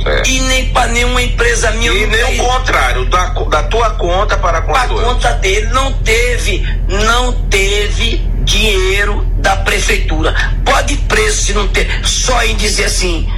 Certo. 0.00 0.30
E 0.30 0.40
nem 0.40 0.68
para 0.72 0.92
nenhuma 0.92 1.20
empresa 1.20 1.72
minha. 1.72 1.90
E 1.90 2.06
nem 2.06 2.24
o 2.24 2.44
contrário, 2.44 3.04
da, 3.06 3.26
da 3.26 3.64
tua 3.64 3.90
conta 3.90 4.36
para 4.38 4.58
a 4.58 4.62
conta 4.62 4.92
outro. 4.92 5.04
conta 5.04 5.32
dele 5.34 5.66
não 5.72 5.92
teve, 5.94 6.64
não 6.88 7.32
teve 7.50 8.18
dinheiro 8.44 9.26
da 9.38 9.56
prefeitura. 9.56 10.32
Pode 10.64 10.94
ir 10.94 10.98
preso 11.08 11.42
se 11.42 11.52
não 11.52 11.66
ter, 11.68 12.06
só 12.06 12.40
em 12.44 12.54
dizer 12.54 12.84
assim, 12.84 13.28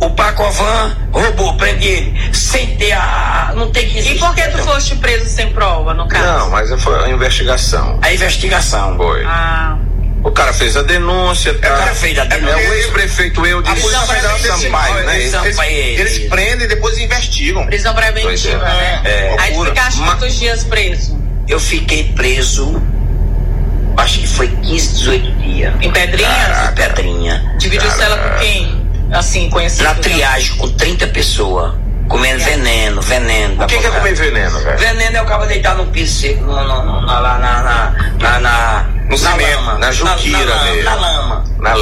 O 0.00 0.10
Pacovan 0.10 0.96
roubou, 1.12 1.56
prende 1.56 1.86
ele. 1.86 2.32
Sem 2.34 2.76
ter 2.76 2.92
a. 2.92 3.52
Não 3.56 3.70
tem 3.72 3.88
que 3.88 3.98
E 3.98 4.18
por 4.18 4.32
que 4.34 4.42
tu 4.48 4.58
foste 4.58 4.94
preso 4.96 5.26
sem 5.26 5.50
prova, 5.52 5.92
no 5.92 6.06
caso? 6.06 6.24
Não, 6.24 6.50
mas 6.50 6.70
foi 6.82 7.04
a 7.04 7.08
investigação. 7.08 7.98
A 8.02 8.12
investigação. 8.12 8.96
Foi. 8.96 9.24
Ah, 9.26 9.76
O 10.22 10.30
cara 10.30 10.52
fez 10.52 10.76
a 10.76 10.82
denúncia. 10.82 11.52
tá? 11.58 11.68
cara 11.68 11.94
fez 11.94 12.16
a 12.18 12.24
denúncia. 12.24 12.54
É 12.54 12.70
o 12.70 12.74
ex-prefeito 12.74 13.44
eu 13.44 13.58
A 13.58 13.62
de 13.62 13.70
prisão 13.72 14.06
preventiva. 14.06 14.56
Sampaio, 14.56 15.04
né? 15.06 15.14
Prisão 15.14 15.44
Eles, 15.44 15.56
pra 15.56 15.66
ele. 15.68 16.00
eles 16.00 16.18
prendem 16.28 16.64
e 16.64 16.68
depois 16.68 16.98
investigam. 16.98 17.66
prisão 17.66 17.94
preventiva, 17.94 18.68
é. 18.68 18.74
né? 18.74 19.00
É, 19.04 19.36
Aí 19.40 19.52
tu 19.54 19.64
ficaste 19.64 19.98
Ma- 19.98 20.06
quantos 20.06 20.38
dias 20.38 20.62
preso? 20.64 21.18
Eu 21.48 21.58
fiquei 21.58 22.04
preso. 22.12 22.80
Acho 23.96 24.20
que 24.20 24.28
foi 24.28 24.46
15, 24.48 24.88
18 24.94 25.32
dias. 25.38 25.74
Em 25.80 25.90
Pedrinhas? 25.90 26.32
Caraca, 26.36 26.72
Pedrinha. 26.72 27.54
Dividiu 27.58 27.90
cela 27.90 28.16
com 28.16 28.38
quem? 28.38 28.87
Assim, 29.12 29.48
conhecido? 29.50 29.84
Na 29.84 29.94
triagem 29.94 30.56
com 30.56 30.68
30 30.70 31.06
pessoas. 31.08 31.74
Comendo 32.08 32.42
veneno, 32.42 33.02
veneno. 33.02 33.62
O 33.62 33.66
que, 33.66 33.78
que 33.78 33.86
é 33.86 33.90
comer 33.90 34.14
veneno, 34.14 34.58
velho? 34.60 34.78
Veneno 34.78 35.16
é 35.18 35.22
o 35.22 35.26
cara 35.26 35.46
deitar 35.46 35.74
no 35.74 35.86
piso 35.86 36.20
seco, 36.20 36.42
no, 36.44 36.56
no, 36.56 36.82
no, 36.82 37.00
na, 37.06 37.20
na, 37.20 37.38
na, 37.38 37.94
na, 38.18 38.40
na, 38.40 38.82
No 39.04 39.10
na 39.10 39.16
cimento, 39.16 39.56
lama. 39.56 39.78
na 39.78 39.92
juquira 39.92 40.44
na, 40.46 40.54
na, 40.56 40.64
mesmo. 40.64 40.84
na 40.84 40.94
lama. 40.94 41.44
Na 41.58 41.76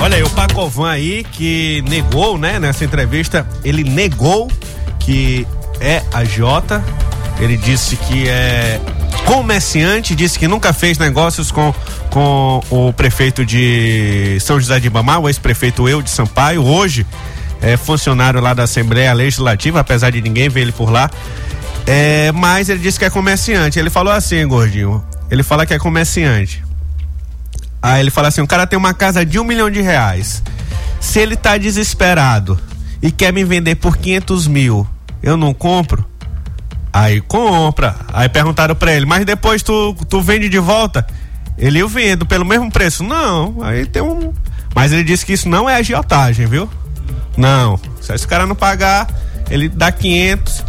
Olha 0.00 0.16
aí, 0.16 0.22
o 0.24 0.30
Pacovan 0.30 0.90
aí 0.90 1.22
que 1.24 1.82
negou, 1.88 2.36
né, 2.36 2.58
nessa 2.58 2.84
entrevista, 2.84 3.46
ele 3.64 3.84
negou 3.84 4.50
que 4.98 5.46
é 5.80 6.02
agiota. 6.12 6.82
Ele 7.38 7.56
disse 7.56 7.96
que 7.96 8.28
é 8.28 8.80
comerciante, 9.26 10.14
disse 10.14 10.38
que 10.38 10.46
nunca 10.48 10.72
fez 10.72 10.98
negócios 10.98 11.50
com, 11.50 11.74
com 12.10 12.60
o 12.70 12.92
prefeito 12.92 13.44
de 13.44 14.38
São 14.40 14.60
José 14.60 14.78
de 14.80 14.86
Ibamar, 14.86 15.20
o 15.20 15.28
ex-prefeito 15.28 15.88
Eu 15.88 16.02
de 16.02 16.10
Sampaio, 16.10 16.64
hoje 16.64 17.06
é 17.60 17.76
funcionário 17.76 18.40
lá 18.40 18.52
da 18.52 18.64
Assembleia 18.64 19.12
Legislativa, 19.12 19.80
apesar 19.80 20.10
de 20.10 20.20
ninguém 20.20 20.48
ver 20.48 20.60
ele 20.60 20.72
por 20.72 20.90
lá. 20.90 21.10
É, 21.86 22.30
mas 22.32 22.68
ele 22.68 22.80
disse 22.80 22.98
que 22.98 23.04
é 23.04 23.10
comerciante. 23.10 23.78
Ele 23.78 23.90
falou 23.90 24.12
assim, 24.12 24.46
gordinho. 24.46 25.02
Ele 25.30 25.42
fala 25.42 25.64
que 25.64 25.72
é 25.72 25.78
comerciante. 25.78 26.62
Aí 27.82 28.00
ele 28.00 28.10
fala 28.10 28.28
assim: 28.28 28.40
o 28.40 28.46
cara 28.46 28.66
tem 28.66 28.78
uma 28.78 28.94
casa 28.94 29.24
de 29.24 29.38
um 29.38 29.44
milhão 29.44 29.70
de 29.70 29.80
reais. 29.80 30.42
Se 31.00 31.18
ele 31.18 31.36
tá 31.36 31.58
desesperado 31.58 32.58
e 33.02 33.10
quer 33.10 33.32
me 33.32 33.44
vender 33.44 33.74
por 33.74 33.96
500 33.96 34.46
mil, 34.46 34.86
eu 35.22 35.36
não 35.36 35.52
compro? 35.52 36.04
Aí 36.94 37.20
compra. 37.20 37.96
Aí 38.12 38.28
perguntaram 38.28 38.76
pra 38.76 38.92
ele: 38.92 39.04
mas 39.04 39.26
depois 39.26 39.64
tu, 39.64 39.96
tu 40.08 40.22
vende 40.22 40.48
de 40.48 40.60
volta? 40.60 41.04
Ele 41.58 41.80
eu 41.80 41.88
vendo 41.88 42.24
pelo 42.24 42.44
mesmo 42.44 42.70
preço? 42.70 43.02
Não. 43.02 43.56
Aí 43.62 43.84
tem 43.84 44.00
um. 44.00 44.32
Mas 44.72 44.92
ele 44.92 45.02
disse 45.02 45.26
que 45.26 45.32
isso 45.32 45.48
não 45.48 45.68
é 45.68 45.74
agiotagem, 45.74 46.46
viu? 46.46 46.70
Não. 47.36 47.80
Se 48.00 48.14
esse 48.14 48.28
cara 48.28 48.46
não 48.46 48.54
pagar, 48.54 49.08
ele 49.50 49.68
dá 49.68 49.90
500 49.90 50.64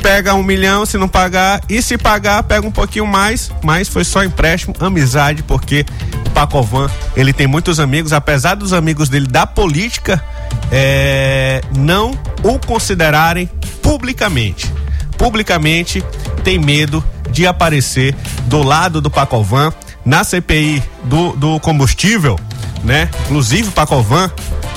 pega 0.00 0.32
um 0.34 0.42
milhão 0.42 0.86
se 0.86 0.96
não 0.96 1.06
pagar 1.06 1.60
e 1.68 1.82
se 1.82 1.98
pagar 1.98 2.42
pega 2.44 2.66
um 2.66 2.70
pouquinho 2.70 3.06
mais 3.06 3.52
mas 3.62 3.86
foi 3.86 4.02
só 4.02 4.24
empréstimo 4.24 4.74
amizade 4.80 5.42
porque 5.42 5.84
o 6.26 6.30
Pacovan 6.30 6.88
ele 7.14 7.34
tem 7.34 7.46
muitos 7.46 7.78
amigos 7.78 8.10
apesar 8.10 8.54
dos 8.54 8.72
amigos 8.72 9.10
dele 9.10 9.26
da 9.26 9.46
política 9.46 10.24
é, 10.72 11.60
não 11.76 12.18
o 12.42 12.58
considerarem 12.58 13.46
publicamente 13.82 14.72
publicamente 15.20 16.02
tem 16.42 16.58
medo 16.58 17.04
de 17.30 17.46
aparecer 17.46 18.16
do 18.46 18.62
lado 18.62 19.02
do 19.02 19.10
Pacovan 19.10 19.70
na 20.02 20.24
CPI 20.24 20.82
do, 21.04 21.36
do 21.36 21.60
combustível 21.60 22.40
né 22.82 23.10
inclusive 23.26 23.68
o 23.68 23.72
Pacovan 23.72 24.32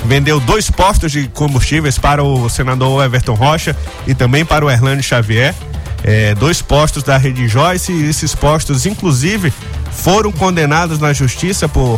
vendeu 0.06 0.40
dois 0.40 0.70
postos 0.70 1.12
de 1.12 1.28
combustíveis 1.30 1.98
para 1.98 2.22
o 2.22 2.50
senador 2.50 3.06
Everton 3.06 3.34
Rocha 3.34 3.76
e 4.06 4.14
também 4.14 4.46
para 4.46 4.66
o 4.66 4.70
Erlânio 4.70 5.04
Xavier. 5.04 5.56
É, 6.04 6.36
dois 6.36 6.62
postos 6.62 7.02
da 7.02 7.16
Rede 7.16 7.48
Joyce 7.48 7.94
e 7.94 8.10
esses 8.10 8.36
postos, 8.36 8.86
inclusive, 8.86 9.54
foram 9.92 10.34
condenados 10.34 11.00
na 11.00 11.14
justiça 11.14 11.70
por 11.70 11.98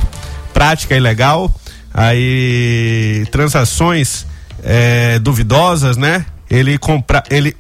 prática 0.54 0.96
ilegal, 0.96 1.52
aí 1.92 3.26
transações 3.32 4.28
é, 4.64 5.18
duvidosas, 5.18 5.98
né? 5.98 6.24
Ele 6.48 6.78
compra, 6.78 7.24
ele 7.32 7.58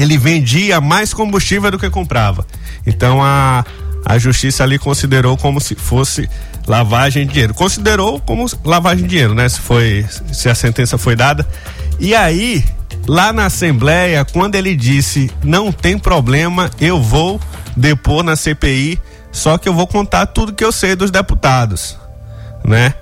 ele 0.00 0.16
vendia 0.16 0.80
mais 0.80 1.12
combustível 1.12 1.70
do 1.70 1.78
que 1.78 1.90
comprava. 1.90 2.46
Então 2.86 3.22
a, 3.22 3.64
a 4.04 4.18
justiça 4.18 4.62
ali 4.62 4.78
considerou 4.78 5.36
como 5.36 5.60
se 5.60 5.74
fosse 5.74 6.28
lavagem 6.66 7.26
de 7.26 7.32
dinheiro. 7.32 7.52
Considerou 7.52 8.18
como 8.20 8.46
lavagem 8.64 9.04
de 9.04 9.10
dinheiro, 9.10 9.34
né? 9.34 9.48
Se 9.48 9.60
foi 9.60 10.06
se 10.32 10.48
a 10.48 10.54
sentença 10.54 10.96
foi 10.96 11.14
dada. 11.14 11.46
E 11.98 12.14
aí, 12.14 12.64
lá 13.06 13.30
na 13.30 13.46
Assembleia, 13.46 14.24
quando 14.24 14.54
ele 14.54 14.74
disse: 14.74 15.30
"Não 15.44 15.70
tem 15.70 15.98
problema, 15.98 16.70
eu 16.80 17.00
vou 17.00 17.38
depor 17.76 18.22
na 18.22 18.36
CPI, 18.36 18.98
só 19.30 19.58
que 19.58 19.68
eu 19.68 19.74
vou 19.74 19.86
contar 19.86 20.26
tudo 20.26 20.54
que 20.54 20.64
eu 20.64 20.72
sei 20.72 20.96
dos 20.96 21.10
deputados", 21.10 21.98
né? 22.64 22.94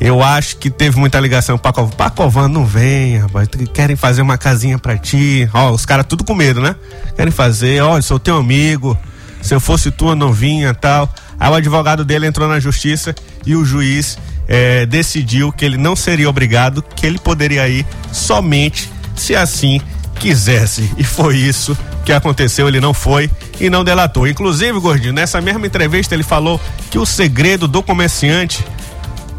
Eu 0.00 0.22
acho 0.22 0.56
que 0.56 0.70
teve 0.70 0.98
muita 0.98 1.20
ligação 1.20 1.58
para 1.58 1.72
Pacovan. 1.74 1.94
Pacovan 1.94 2.48
não 2.48 2.64
vem, 2.64 3.18
rapaz. 3.18 3.48
Querem 3.74 3.96
fazer 3.96 4.22
uma 4.22 4.38
casinha 4.38 4.78
pra 4.78 4.96
ti. 4.96 5.48
Ó, 5.52 5.70
os 5.72 5.84
caras 5.84 6.06
tudo 6.08 6.24
com 6.24 6.34
medo, 6.34 6.60
né? 6.60 6.74
Querem 7.14 7.30
fazer, 7.30 7.74
eu 7.74 8.00
sou 8.00 8.18
teu 8.18 8.38
amigo. 8.38 8.96
Se 9.42 9.54
eu 9.54 9.60
fosse 9.60 9.90
tu, 9.90 10.08
eu 10.08 10.16
não 10.16 10.32
vinha 10.32 10.72
tal. 10.72 11.12
Aí 11.38 11.50
o 11.50 11.54
advogado 11.54 12.02
dele 12.04 12.26
entrou 12.26 12.48
na 12.48 12.58
justiça 12.58 13.14
e 13.44 13.54
o 13.54 13.64
juiz 13.64 14.18
eh, 14.48 14.86
decidiu 14.86 15.52
que 15.52 15.64
ele 15.64 15.76
não 15.76 15.94
seria 15.94 16.28
obrigado, 16.28 16.82
que 16.82 17.06
ele 17.06 17.18
poderia 17.18 17.68
ir 17.68 17.86
somente 18.10 18.90
se 19.14 19.36
assim 19.36 19.80
quisesse. 20.18 20.90
E 20.96 21.04
foi 21.04 21.36
isso 21.36 21.76
que 22.04 22.12
aconteceu, 22.12 22.68
ele 22.68 22.80
não 22.80 22.94
foi 22.94 23.30
e 23.60 23.68
não 23.68 23.84
delatou. 23.84 24.26
Inclusive, 24.26 24.78
Gordinho, 24.80 25.12
nessa 25.12 25.40
mesma 25.40 25.66
entrevista 25.66 26.14
ele 26.14 26.22
falou 26.22 26.60
que 26.90 26.98
o 26.98 27.06
segredo 27.06 27.68
do 27.68 27.82
comerciante 27.82 28.64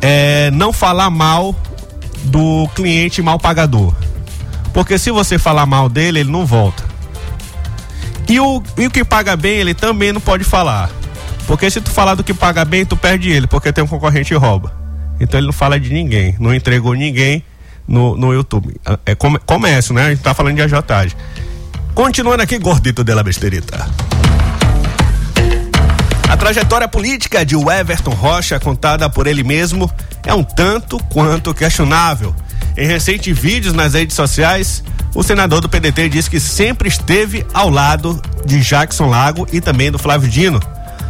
é 0.01 0.49
não 0.51 0.73
falar 0.73 1.09
mal 1.09 1.55
do 2.23 2.67
cliente 2.75 3.21
mal 3.21 3.39
pagador. 3.39 3.93
Porque 4.73 4.97
se 4.97 5.11
você 5.11 5.37
falar 5.37 5.65
mal 5.65 5.89
dele, 5.89 6.21
ele 6.21 6.31
não 6.31 6.45
volta. 6.45 6.83
E 8.27 8.39
o, 8.39 8.63
e 8.77 8.87
o 8.87 8.91
que 8.91 9.03
paga 9.03 9.35
bem, 9.35 9.57
ele 9.57 9.73
também 9.73 10.13
não 10.13 10.21
pode 10.21 10.43
falar. 10.43 10.89
Porque 11.45 11.69
se 11.69 11.81
tu 11.81 11.91
falar 11.91 12.15
do 12.15 12.23
que 12.23 12.33
paga 12.33 12.63
bem, 12.63 12.85
tu 12.85 12.95
perde 12.95 13.29
ele, 13.29 13.47
porque 13.47 13.73
tem 13.73 13.83
um 13.83 13.87
concorrente 13.87 14.33
e 14.33 14.37
rouba. 14.37 14.73
Então 15.19 15.39
ele 15.39 15.47
não 15.47 15.53
fala 15.53 15.79
de 15.79 15.91
ninguém, 15.91 16.35
não 16.39 16.53
entregou 16.53 16.93
ninguém 16.93 17.43
no, 17.87 18.15
no 18.15 18.33
YouTube. 18.33 18.73
É 19.05 19.15
comércio, 19.15 19.93
né? 19.93 20.05
A 20.05 20.09
gente 20.09 20.21
tá 20.21 20.33
falando 20.33 20.55
de 20.55 20.61
agiotagem. 20.61 21.17
Continuando 21.93 22.41
aqui, 22.41 22.57
gordito 22.57 23.03
de 23.03 23.13
la 23.13 23.21
besterita. 23.21 23.85
A 26.31 26.37
trajetória 26.37 26.87
política 26.87 27.45
de 27.45 27.55
Everton 27.55 28.11
Rocha, 28.11 28.57
contada 28.57 29.09
por 29.09 29.27
ele 29.27 29.43
mesmo, 29.43 29.91
é 30.25 30.33
um 30.33 30.45
tanto 30.45 30.97
quanto 31.09 31.53
questionável. 31.53 32.33
Em 32.77 32.87
recentes 32.87 33.37
vídeos 33.37 33.73
nas 33.73 33.95
redes 33.95 34.15
sociais, 34.15 34.81
o 35.13 35.23
senador 35.23 35.59
do 35.59 35.67
PDT 35.67 36.07
diz 36.07 36.29
que 36.29 36.39
sempre 36.39 36.87
esteve 36.87 37.45
ao 37.53 37.69
lado 37.69 38.21
de 38.45 38.61
Jackson 38.61 39.07
Lago 39.07 39.45
e 39.51 39.59
também 39.59 39.91
do 39.91 39.99
Flávio 39.99 40.29
Dino. 40.29 40.61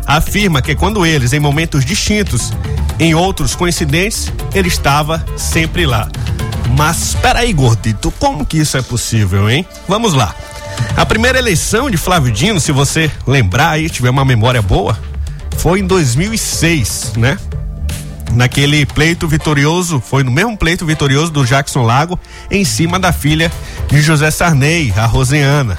Afirma 0.08 0.60
que 0.60 0.74
quando 0.74 1.06
eles, 1.06 1.34
em 1.34 1.40
momentos 1.40 1.86
distintos, 1.86 2.52
em 2.98 3.14
outros 3.14 3.56
coincidentes, 3.56 4.34
ele 4.56 4.70
estava 4.70 5.24
sempre 5.38 5.86
lá. 5.86 6.10
Mas 6.76 7.14
peraí, 7.22 7.54
gordito, 7.54 8.10
como 8.18 8.44
que 8.44 8.58
isso 8.58 8.76
é 8.76 8.82
possível, 8.82 9.48
hein? 9.48 9.68
Vamos 9.88 10.16
lá. 10.16 10.34
A 10.98 11.06
primeira 11.06 11.38
eleição 11.38 11.92
de 11.92 11.98
Flávio 11.98 12.32
Dino, 12.32 12.60
se 12.60 12.72
você 12.72 13.12
lembrar 13.28 13.70
aí, 13.70 13.88
tiver 13.88 14.10
uma 14.10 14.26
memória 14.26 14.64
boa, 14.64 14.98
foi 15.58 15.80
em 15.80 15.88
2006, 15.88 17.14
né? 17.18 17.38
Naquele 18.34 18.86
pleito 18.86 19.28
vitorioso, 19.28 20.00
foi 20.00 20.24
no 20.24 20.32
mesmo 20.32 20.58
pleito 20.58 20.86
vitorioso 20.86 21.32
do 21.32 21.46
Jackson 21.46 21.84
Lago, 21.84 22.20
em 22.50 22.64
cima 22.64 22.98
da 22.98 23.12
filha 23.12 23.52
de 23.88 24.02
José 24.02 24.32
Sarney, 24.32 24.94
a 24.96 25.06
Rosiana. 25.06 25.78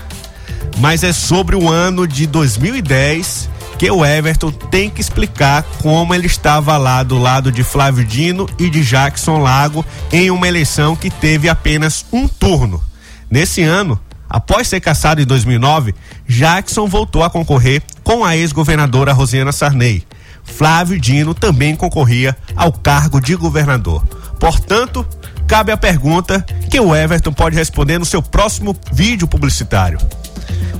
Mas 0.78 1.02
é 1.02 1.12
sobre 1.12 1.56
o 1.56 1.68
ano 1.68 2.06
de 2.06 2.26
2010 2.26 3.50
que 3.78 3.90
o 3.90 4.04
Everton 4.04 4.52
tem 4.52 4.88
que 4.88 5.00
explicar 5.00 5.64
como 5.82 6.14
ele 6.14 6.26
estava 6.26 6.76
lá 6.76 7.02
do 7.02 7.18
lado 7.18 7.50
de 7.50 7.64
Flávio 7.64 8.04
Dino 8.04 8.48
e 8.56 8.70
de 8.70 8.84
Jackson 8.84 9.38
Lago 9.38 9.84
em 10.12 10.30
uma 10.30 10.46
eleição 10.46 10.94
que 10.94 11.10
teve 11.10 11.48
apenas 11.48 12.06
um 12.12 12.28
turno. 12.28 12.80
Nesse 13.28 13.60
ano, 13.62 13.98
após 14.32 14.66
ser 14.66 14.80
cassado 14.80 15.20
em 15.20 15.26
2009, 15.26 15.94
Jackson 16.26 16.86
voltou 16.86 17.22
a 17.22 17.28
concorrer 17.28 17.82
com 18.02 18.24
a 18.24 18.34
ex-governadora 18.34 19.12
Rosiana 19.12 19.52
Sarney. 19.52 20.06
Flávio 20.42 20.98
Dino 20.98 21.34
também 21.34 21.76
concorria 21.76 22.34
ao 22.56 22.72
cargo 22.72 23.20
de 23.20 23.36
governador. 23.36 24.02
Portanto, 24.40 25.06
cabe 25.46 25.70
a 25.70 25.76
pergunta 25.76 26.40
que 26.70 26.80
o 26.80 26.96
Everton 26.96 27.32
pode 27.32 27.54
responder 27.54 27.98
no 27.98 28.06
seu 28.06 28.22
próximo 28.22 28.74
vídeo 28.90 29.28
publicitário. 29.28 29.98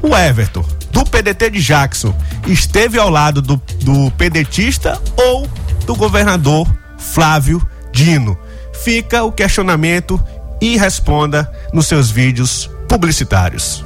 O 0.01 0.17
Everton, 0.17 0.65
do 0.91 1.05
PDT 1.05 1.51
de 1.51 1.61
Jackson, 1.61 2.15
esteve 2.47 2.99
ao 2.99 3.11
lado 3.11 3.43
do, 3.43 3.61
do 3.83 4.11
pedetista 4.13 4.99
ou 5.15 5.47
do 5.85 5.95
governador 5.95 6.67
Flávio 6.97 7.65
Dino? 7.93 8.37
Fica 8.83 9.23
o 9.23 9.31
questionamento 9.31 10.19
e 10.59 10.79
responda 10.79 11.53
nos 11.73 11.87
seus 11.87 12.11
vídeos 12.11 12.71
publicitários. 12.93 13.83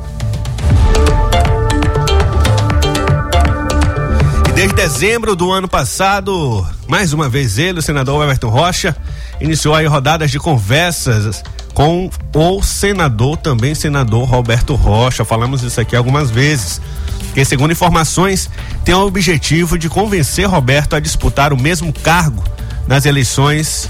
E 4.49 4.53
desde 4.53 4.75
dezembro 4.75 5.37
do 5.37 5.53
ano 5.53 5.69
passado, 5.69 6.67
mais 6.89 7.13
uma 7.13 7.29
vez 7.29 7.57
ele, 7.57 7.79
o 7.79 7.83
senador 7.83 8.25
Everton 8.25 8.49
Rocha, 8.49 8.97
iniciou 9.41 9.77
aí 9.77 9.87
rodadas 9.87 10.29
de 10.33 10.41
conversas 10.41 11.45
com 11.73 12.11
o 12.35 12.63
senador, 12.65 13.37
também 13.37 13.77
senador 13.77 14.29
Roberto 14.29 14.75
Rocha. 14.75 15.25
Falamos 15.25 15.63
isso 15.63 15.81
aqui 15.81 15.95
algumas 15.95 16.29
vezes. 16.29 16.81
Que, 17.33 17.45
segundo 17.45 17.71
informações, 17.71 18.51
tem 18.85 18.93
o 18.93 19.07
objetivo 19.07 19.79
de 19.79 19.89
convencer 19.89 20.49
Roberto 20.49 20.97
a 20.97 21.01
disputar 21.01 21.53
o 21.53 21.57
mesmo 21.57 21.93
cargo 21.93 22.43
nas 22.89 23.07
eleições 23.07 23.89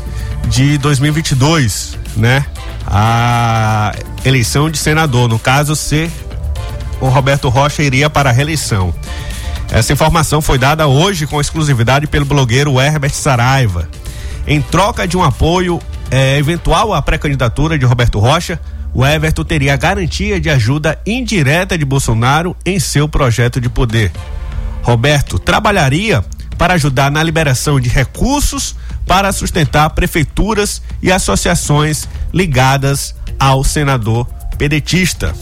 de 0.48 0.76
2022, 0.76 1.95
né? 2.16 2.44
A 2.86 3.94
eleição 4.24 4.70
de 4.70 4.78
senador, 4.78 5.28
no 5.28 5.38
caso, 5.38 5.76
se 5.76 6.10
o 7.00 7.08
Roberto 7.08 7.48
Rocha 7.48 7.82
iria 7.82 8.08
para 8.08 8.30
a 8.30 8.32
reeleição. 8.32 8.94
Essa 9.70 9.92
informação 9.92 10.40
foi 10.40 10.58
dada 10.58 10.86
hoje 10.86 11.26
com 11.26 11.40
exclusividade 11.40 12.06
pelo 12.06 12.24
blogueiro 12.24 12.80
Herbert 12.80 13.12
Saraiva. 13.12 13.88
Em 14.46 14.62
troca 14.62 15.06
de 15.06 15.16
um 15.16 15.22
apoio 15.24 15.80
é, 16.10 16.38
eventual 16.38 16.94
à 16.94 17.02
pré-candidatura 17.02 17.78
de 17.78 17.84
Roberto 17.84 18.18
Rocha, 18.18 18.60
o 18.94 19.04
Everton 19.04 19.44
teria 19.44 19.74
a 19.74 19.76
garantia 19.76 20.40
de 20.40 20.48
ajuda 20.48 20.98
indireta 21.04 21.76
de 21.76 21.84
Bolsonaro 21.84 22.56
em 22.64 22.78
seu 22.78 23.08
projeto 23.08 23.60
de 23.60 23.68
poder. 23.68 24.10
Roberto 24.82 25.38
trabalharia 25.38 26.24
para 26.56 26.74
ajudar 26.74 27.10
na 27.10 27.22
liberação 27.22 27.78
de 27.78 27.88
recursos 27.88 28.74
para 29.06 29.32
sustentar 29.32 29.88
prefeituras 29.90 30.82
e 31.00 31.12
associações 31.12 32.08
ligadas 32.32 33.14
ao 33.38 33.62
senador 33.62 34.26
pedetista. 34.58 35.32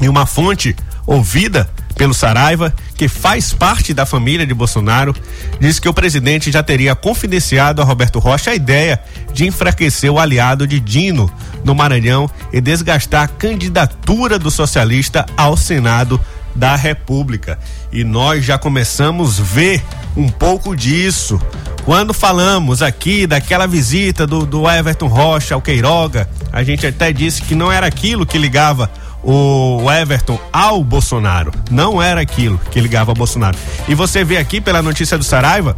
E 0.00 0.08
uma 0.08 0.26
fonte 0.26 0.74
ouvida 1.06 1.68
pelo 1.94 2.14
Saraiva, 2.14 2.74
que 2.96 3.08
faz 3.08 3.52
parte 3.52 3.94
da 3.94 4.04
família 4.04 4.46
de 4.46 4.52
Bolsonaro, 4.52 5.14
diz 5.60 5.78
que 5.78 5.88
o 5.88 5.94
presidente 5.94 6.50
já 6.50 6.62
teria 6.62 6.94
confidenciado 6.94 7.80
a 7.80 7.84
Roberto 7.84 8.18
Rocha 8.18 8.50
a 8.50 8.54
ideia 8.54 9.00
de 9.32 9.46
enfraquecer 9.46 10.10
o 10.10 10.18
aliado 10.18 10.66
de 10.66 10.80
Dino 10.80 11.30
no 11.64 11.74
Maranhão 11.74 12.28
e 12.52 12.60
desgastar 12.60 13.24
a 13.24 13.28
candidatura 13.28 14.38
do 14.38 14.50
socialista 14.50 15.24
ao 15.36 15.56
Senado 15.56 16.20
da 16.54 16.76
República. 16.76 17.58
E 17.92 18.04
nós 18.04 18.44
já 18.44 18.58
começamos 18.58 19.40
a 19.40 19.42
ver 19.42 19.82
um 20.16 20.28
pouco 20.28 20.76
disso. 20.76 21.40
Quando 21.84 22.14
falamos 22.14 22.82
aqui 22.82 23.26
daquela 23.26 23.66
visita 23.66 24.26
do, 24.26 24.46
do 24.46 24.68
Everton 24.68 25.06
Rocha 25.06 25.54
ao 25.54 25.60
Queiroga, 25.60 26.28
a 26.52 26.62
gente 26.62 26.86
até 26.86 27.12
disse 27.12 27.42
que 27.42 27.54
não 27.54 27.70
era 27.70 27.86
aquilo 27.86 28.24
que 28.24 28.38
ligava 28.38 28.90
o 29.22 29.90
Everton 29.90 30.38
ao 30.52 30.84
Bolsonaro. 30.84 31.50
Não 31.70 32.00
era 32.00 32.20
aquilo 32.20 32.60
que 32.70 32.80
ligava 32.80 33.10
ao 33.10 33.14
Bolsonaro. 33.14 33.56
E 33.88 33.94
você 33.94 34.22
vê 34.22 34.36
aqui 34.36 34.60
pela 34.60 34.82
notícia 34.82 35.16
do 35.16 35.24
Saraiva, 35.24 35.74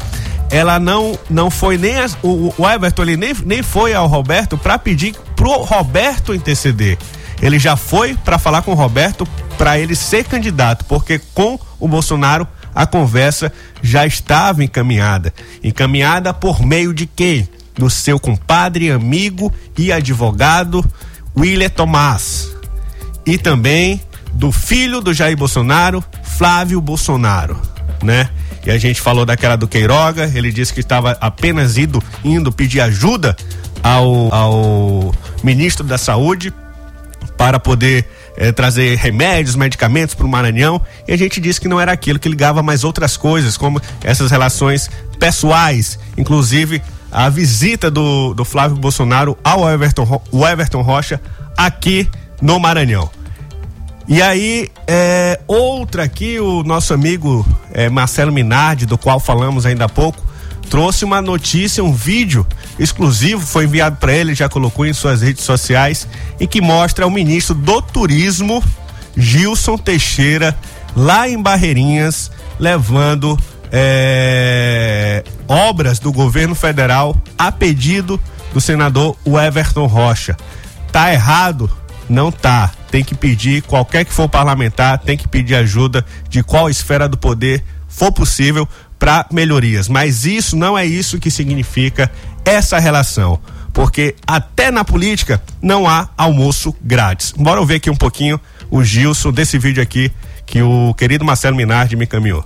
ela 0.50 0.78
não 0.78 1.18
não 1.28 1.50
foi 1.50 1.76
nem 1.76 1.96
as, 1.96 2.16
o, 2.22 2.52
o, 2.56 2.68
Everton 2.68 3.02
ele 3.02 3.16
nem, 3.16 3.34
nem 3.44 3.62
foi 3.62 3.94
ao 3.94 4.06
Roberto 4.06 4.56
para 4.56 4.78
pedir 4.78 5.14
pro 5.34 5.62
Roberto 5.62 6.34
interceder. 6.34 6.98
Ele 7.40 7.58
já 7.58 7.76
foi 7.76 8.14
para 8.14 8.38
falar 8.38 8.62
com 8.62 8.72
o 8.72 8.74
Roberto 8.74 9.26
para 9.58 9.78
ele 9.78 9.94
ser 9.94 10.24
candidato, 10.24 10.84
porque 10.86 11.20
com 11.34 11.58
o 11.78 11.88
Bolsonaro 11.88 12.46
a 12.74 12.86
conversa 12.86 13.52
já 13.82 14.06
estava 14.06 14.62
encaminhada. 14.62 15.32
Encaminhada 15.62 16.32
por 16.34 16.60
meio 16.60 16.92
de 16.92 17.06
quem? 17.06 17.48
Do 17.74 17.90
seu 17.90 18.18
compadre, 18.18 18.90
amigo 18.90 19.52
e 19.76 19.92
advogado 19.92 20.84
William 21.36 21.68
Tomás 21.68 22.56
e 23.26 23.36
também 23.36 24.00
do 24.32 24.52
filho 24.52 25.00
do 25.00 25.12
Jair 25.12 25.36
Bolsonaro, 25.36 26.02
Flávio 26.22 26.80
Bolsonaro, 26.80 27.60
né? 28.02 28.30
E 28.64 28.70
a 28.70 28.78
gente 28.78 29.00
falou 29.00 29.24
daquela 29.24 29.56
do 29.56 29.68
Queiroga, 29.68 30.30
ele 30.34 30.52
disse 30.52 30.72
que 30.72 30.80
estava 30.80 31.12
apenas 31.20 31.76
indo, 31.76 32.02
indo 32.24 32.50
pedir 32.52 32.80
ajuda 32.80 33.36
ao, 33.82 34.32
ao 34.34 35.14
ministro 35.42 35.84
da 35.84 35.98
Saúde 35.98 36.52
para 37.36 37.60
poder 37.60 38.06
eh, 38.36 38.52
trazer 38.52 38.96
remédios, 38.96 39.56
medicamentos 39.56 40.14
para 40.14 40.26
o 40.26 40.28
Maranhão. 40.28 40.80
E 41.06 41.12
a 41.12 41.16
gente 41.16 41.40
disse 41.40 41.60
que 41.60 41.68
não 41.68 41.80
era 41.80 41.92
aquilo, 41.92 42.18
que 42.18 42.28
ligava 42.28 42.62
mais 42.62 42.84
outras 42.84 43.16
coisas, 43.16 43.56
como 43.56 43.80
essas 44.02 44.30
relações 44.30 44.90
pessoais, 45.18 45.98
inclusive 46.16 46.82
a 47.10 47.28
visita 47.28 47.90
do, 47.90 48.34
do 48.34 48.44
Flávio 48.44 48.76
Bolsonaro 48.76 49.38
ao 49.42 49.68
Everton, 49.70 50.20
o 50.30 50.46
Everton 50.46 50.82
Rocha 50.82 51.20
aqui 51.56 52.08
no 52.40 52.58
Maranhão. 52.60 53.10
E 54.08 54.22
aí, 54.22 54.68
é, 54.86 55.40
outra 55.48 56.04
aqui, 56.04 56.38
o 56.38 56.62
nosso 56.62 56.94
amigo 56.94 57.44
é, 57.72 57.88
Marcelo 57.88 58.32
Minardi, 58.32 58.86
do 58.86 58.96
qual 58.96 59.18
falamos 59.18 59.66
ainda 59.66 59.86
há 59.86 59.88
pouco, 59.88 60.24
trouxe 60.70 61.04
uma 61.04 61.20
notícia, 61.20 61.82
um 61.82 61.92
vídeo 61.92 62.46
exclusivo, 62.78 63.44
foi 63.44 63.64
enviado 63.64 63.96
para 63.96 64.12
ele, 64.12 64.34
já 64.34 64.48
colocou 64.48 64.86
em 64.86 64.92
suas 64.92 65.22
redes 65.22 65.44
sociais, 65.44 66.06
e 66.38 66.46
que 66.46 66.60
mostra 66.60 67.06
o 67.06 67.10
ministro 67.10 67.54
do 67.54 67.80
Turismo, 67.80 68.62
Gilson 69.16 69.76
Teixeira, 69.76 70.56
lá 70.94 71.28
em 71.28 71.40
Barreirinhas, 71.40 72.30
levando 72.58 73.38
é, 73.72 75.24
obras 75.48 75.98
do 75.98 76.12
governo 76.12 76.54
federal 76.54 77.16
a 77.38 77.50
pedido 77.50 78.20
do 78.52 78.60
senador 78.60 79.16
Everton 79.26 79.86
Rocha. 79.86 80.36
Tá 80.92 81.12
errado 81.12 81.70
não 82.08 82.30
tá. 82.30 82.72
Tem 82.90 83.04
que 83.04 83.14
pedir, 83.14 83.62
qualquer 83.62 84.04
que 84.04 84.12
for 84.12 84.28
parlamentar, 84.28 84.98
tem 84.98 85.16
que 85.16 85.28
pedir 85.28 85.54
ajuda 85.56 86.04
de 86.28 86.42
qual 86.42 86.70
esfera 86.70 87.08
do 87.08 87.16
poder 87.16 87.62
for 87.88 88.12
possível 88.12 88.68
para 88.98 89.26
melhorias. 89.30 89.88
Mas 89.88 90.24
isso 90.24 90.56
não 90.56 90.78
é 90.78 90.86
isso 90.86 91.18
que 91.18 91.30
significa 91.30 92.10
essa 92.46 92.78
relação. 92.78 93.38
Porque 93.74 94.16
até 94.26 94.70
na 94.70 94.84
política 94.84 95.42
não 95.60 95.86
há 95.86 96.08
almoço 96.16 96.74
grátis. 96.80 97.34
Bora 97.36 97.62
ver 97.66 97.74
aqui 97.74 97.90
um 97.90 97.96
pouquinho 97.96 98.40
o 98.70 98.82
Gilson 98.82 99.30
desse 99.30 99.58
vídeo 99.58 99.82
aqui 99.82 100.10
que 100.46 100.62
o 100.62 100.94
querido 100.94 101.24
Marcelo 101.24 101.56
Minardi 101.56 101.96
me 101.96 102.04
encaminhou. 102.04 102.42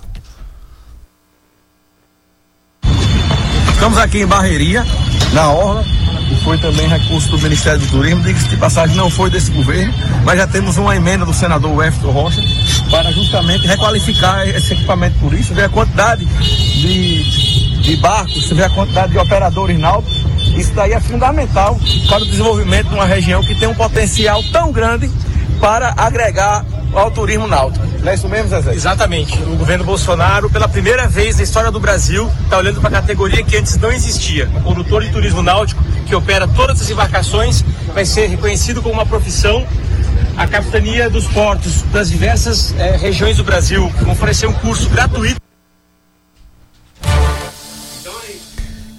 Estamos 3.71 3.97
aqui 3.97 4.21
em 4.21 4.27
Barreirinha, 4.27 4.85
na 5.33 5.49
Orla, 5.49 5.83
e 6.31 6.35
foi 6.43 6.57
também 6.57 6.87
recurso 6.87 7.29
do 7.29 7.39
Ministério 7.39 7.79
do 7.79 7.87
Turismo. 7.87 8.21
Diga-se 8.21 8.47
de 8.47 8.57
passagem, 8.57 8.95
não 8.95 9.09
foi 9.09 9.29
desse 9.29 9.49
governo, 9.51 9.93
mas 10.23 10.37
já 10.37 10.45
temos 10.45 10.77
uma 10.77 10.95
emenda 10.95 11.25
do 11.25 11.33
senador 11.33 11.83
Efton 11.83 12.11
Rocha 12.11 12.41
para 12.91 13.11
justamente 13.11 13.65
requalificar 13.65 14.47
esse 14.47 14.73
equipamento 14.73 15.17
turístico. 15.19 15.55
Ver 15.55 15.63
a 15.65 15.69
quantidade 15.69 16.25
de, 16.25 17.23
de 17.81 17.95
barcos, 17.97 18.49
ver 18.51 18.63
a 18.63 18.69
quantidade 18.69 19.11
de 19.11 19.17
operadores 19.17 19.77
náuticos. 19.77 20.31
Isso 20.55 20.73
daí 20.73 20.93
é 20.93 20.99
fundamental 20.99 21.79
para 22.07 22.23
o 22.23 22.25
desenvolvimento 22.25 22.89
de 22.89 22.93
uma 22.93 23.05
região 23.05 23.41
que 23.41 23.55
tem 23.55 23.67
um 23.67 23.73
potencial 23.73 24.41
tão 24.51 24.71
grande 24.71 25.09
para 25.59 25.93
agregar 25.97 26.65
ao 26.93 27.09
turismo 27.09 27.47
náutico. 27.47 27.85
Não 28.03 28.11
é 28.11 28.15
isso 28.15 28.27
mesmo, 28.27 28.49
Zezé? 28.49 28.73
Exatamente. 28.73 29.37
O 29.43 29.55
governo 29.55 29.85
Bolsonaro, 29.85 30.49
pela 30.49 30.67
primeira 30.67 31.07
vez 31.07 31.37
na 31.37 31.43
história 31.43 31.71
do 31.71 31.79
Brasil, 31.79 32.29
está 32.43 32.57
olhando 32.57 32.81
para 32.81 32.97
a 32.97 33.01
categoria 33.01 33.43
que 33.43 33.55
antes 33.55 33.77
não 33.77 33.91
existia. 33.91 34.49
O 34.55 34.61
condutor 34.61 35.03
de 35.03 35.09
turismo 35.11 35.41
náutico, 35.41 35.83
que 36.05 36.15
opera 36.15 36.47
todas 36.47 36.81
as 36.81 36.89
embarcações, 36.89 37.63
vai 37.93 38.05
ser 38.05 38.27
reconhecido 38.27 38.81
como 38.81 38.95
uma 38.95 39.05
profissão. 39.05 39.65
A 40.35 40.47
capitania 40.47 41.09
dos 41.09 41.27
portos 41.27 41.83
das 41.93 42.09
diversas 42.09 42.73
eh, 42.77 42.97
regiões 42.97 43.37
do 43.37 43.43
Brasil 43.43 43.87
vão 44.01 44.13
oferecer 44.13 44.47
um 44.47 44.53
curso 44.53 44.89
gratuito. 44.89 45.39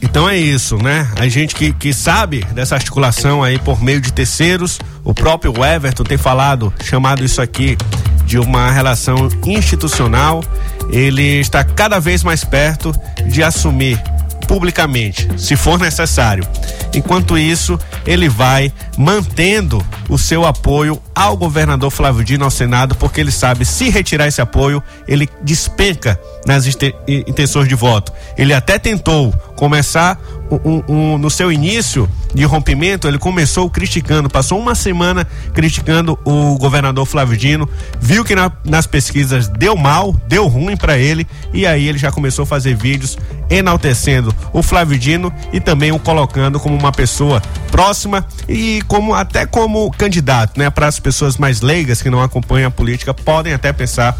Então 0.02 0.28
é 0.28 0.36
isso, 0.36 0.76
né? 0.76 1.08
A 1.16 1.28
gente 1.28 1.54
que, 1.54 1.72
que 1.72 1.94
sabe 1.94 2.44
dessa 2.52 2.74
articulação 2.74 3.42
aí 3.42 3.58
por 3.58 3.80
meio 3.80 4.00
de 4.00 4.12
terceiros, 4.12 4.80
o 5.04 5.14
próprio 5.14 5.54
Everton 5.64 6.02
tem 6.02 6.18
falado, 6.18 6.74
chamado 6.82 7.24
isso 7.24 7.40
aqui 7.40 7.78
de 8.26 8.38
uma 8.38 8.70
relação 8.70 9.28
institucional. 9.46 10.42
Ele 10.90 11.40
está 11.40 11.62
cada 11.62 12.00
vez 12.00 12.24
mais 12.24 12.44
perto 12.44 12.92
de 13.26 13.42
assumir 13.42 14.02
publicamente, 14.48 15.28
se 15.38 15.56
for 15.56 15.78
necessário. 15.78 16.44
Enquanto 16.92 17.38
isso, 17.38 17.78
ele 18.04 18.28
vai 18.28 18.72
mantendo 18.98 19.84
o 20.08 20.18
seu 20.18 20.44
apoio 20.44 21.00
ao 21.14 21.36
governador 21.36 21.90
Flávio 21.90 22.24
Dino 22.24 22.44
ao 22.44 22.50
Senado, 22.50 22.94
porque 22.94 23.20
ele 23.20 23.32
sabe 23.32 23.64
se 23.64 23.88
retirar 23.90 24.26
esse 24.26 24.40
apoio, 24.40 24.82
ele 25.06 25.28
despenca 25.42 26.18
nas 26.46 26.66
intenções 27.06 27.68
de 27.68 27.74
voto. 27.74 28.12
Ele 28.36 28.52
até 28.54 28.78
tentou 28.78 29.32
começar 29.56 30.18
um, 30.64 30.82
um, 30.88 31.18
no 31.18 31.30
seu 31.30 31.50
início 31.50 32.08
de 32.34 32.44
rompimento, 32.44 33.06
ele 33.06 33.18
começou 33.18 33.68
criticando, 33.70 34.28
passou 34.28 34.58
uma 34.58 34.74
semana 34.74 35.26
criticando 35.54 36.18
o 36.24 36.56
governador 36.56 37.06
Flávio 37.06 37.36
Dino, 37.36 37.68
viu 38.00 38.24
que 38.24 38.34
na, 38.34 38.50
nas 38.64 38.86
pesquisas 38.86 39.48
deu 39.48 39.76
mal, 39.76 40.14
deu 40.26 40.46
ruim 40.46 40.76
para 40.76 40.98
ele, 40.98 41.26
e 41.52 41.66
aí 41.66 41.88
ele 41.88 41.98
já 41.98 42.10
começou 42.10 42.42
a 42.42 42.46
fazer 42.46 42.74
vídeos 42.74 43.18
enaltecendo 43.50 44.34
o 44.52 44.62
Flávio 44.62 44.98
Dino 44.98 45.32
e 45.52 45.60
também 45.60 45.92
o 45.92 45.98
colocando 45.98 46.58
como 46.58 46.76
uma 46.76 46.92
pessoa 46.92 47.42
próxima 47.70 48.26
e 48.48 48.82
como 48.88 49.14
até 49.14 49.44
como 49.46 49.90
candidato, 49.90 50.58
né? 50.58 50.70
Para 50.70 50.86
as 50.86 50.98
pessoas 51.02 51.36
mais 51.36 51.60
leigas 51.60 52.00
que 52.00 52.08
não 52.08 52.22
acompanham 52.22 52.68
a 52.68 52.70
política 52.70 53.12
podem 53.12 53.52
até 53.52 53.72
pensar 53.72 54.16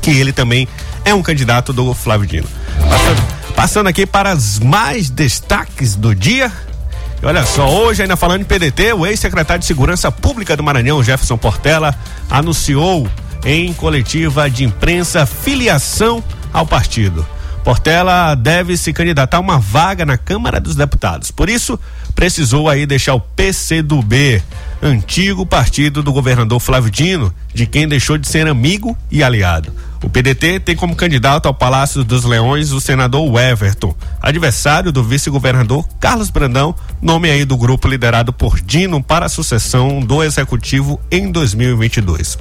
que 0.00 0.10
ele 0.10 0.32
também 0.32 0.68
é 1.04 1.12
um 1.12 1.22
candidato 1.22 1.72
do 1.72 1.92
Flávio 1.92 2.26
Dino. 2.26 2.48
Passando, 2.88 3.22
passando 3.54 3.86
aqui 3.88 4.06
para 4.06 4.34
os 4.34 4.58
mais 4.58 5.10
destaques 5.10 5.96
do 5.96 6.14
dia. 6.14 6.50
Olha 7.22 7.44
só, 7.44 7.68
hoje 7.68 8.02
ainda 8.02 8.16
falando 8.16 8.42
em 8.42 8.44
PDT, 8.44 8.92
o 8.92 9.06
ex-secretário 9.06 9.60
de 9.60 9.66
Segurança 9.66 10.12
Pública 10.12 10.56
do 10.56 10.62
Maranhão, 10.62 11.02
Jefferson 11.02 11.38
Portela, 11.38 11.94
anunciou 12.30 13.08
em 13.44 13.72
coletiva 13.72 14.48
de 14.48 14.64
imprensa 14.64 15.26
filiação 15.26 16.22
ao 16.52 16.66
partido. 16.66 17.26
Portela 17.64 18.34
deve 18.34 18.76
se 18.76 18.92
candidatar 18.92 19.38
a 19.38 19.40
uma 19.40 19.58
vaga 19.58 20.04
na 20.04 20.18
Câmara 20.18 20.60
dos 20.60 20.76
Deputados. 20.76 21.30
Por 21.30 21.48
isso, 21.48 21.80
precisou 22.14 22.68
aí 22.68 22.84
deixar 22.84 23.14
o 23.14 23.20
PCdoB, 23.20 24.42
antigo 24.82 25.46
partido 25.46 26.02
do 26.02 26.12
governador 26.12 26.60
Flávio 26.60 26.90
Dino, 26.90 27.34
de 27.52 27.66
quem 27.66 27.88
deixou 27.88 28.18
de 28.18 28.28
ser 28.28 28.46
amigo 28.46 28.96
e 29.10 29.22
aliado. 29.22 29.72
O 30.02 30.10
PDT 30.10 30.60
tem 30.60 30.76
como 30.76 30.94
candidato 30.94 31.46
ao 31.46 31.54
Palácio 31.54 32.04
dos 32.04 32.24
Leões 32.24 32.72
o 32.72 32.80
senador 32.80 33.40
Everton, 33.40 33.94
adversário 34.20 34.92
do 34.92 35.02
vice-governador 35.02 35.88
Carlos 35.98 36.28
Brandão, 36.28 36.74
nome 37.00 37.30
aí 37.30 37.44
do 37.44 37.56
grupo 37.56 37.88
liderado 37.88 38.32
por 38.32 38.60
Dino 38.60 39.02
para 39.02 39.26
a 39.26 39.30
sucessão 39.30 40.00
do 40.00 40.22
executivo 40.22 41.00
em 41.10 41.32
2022. 41.32 42.36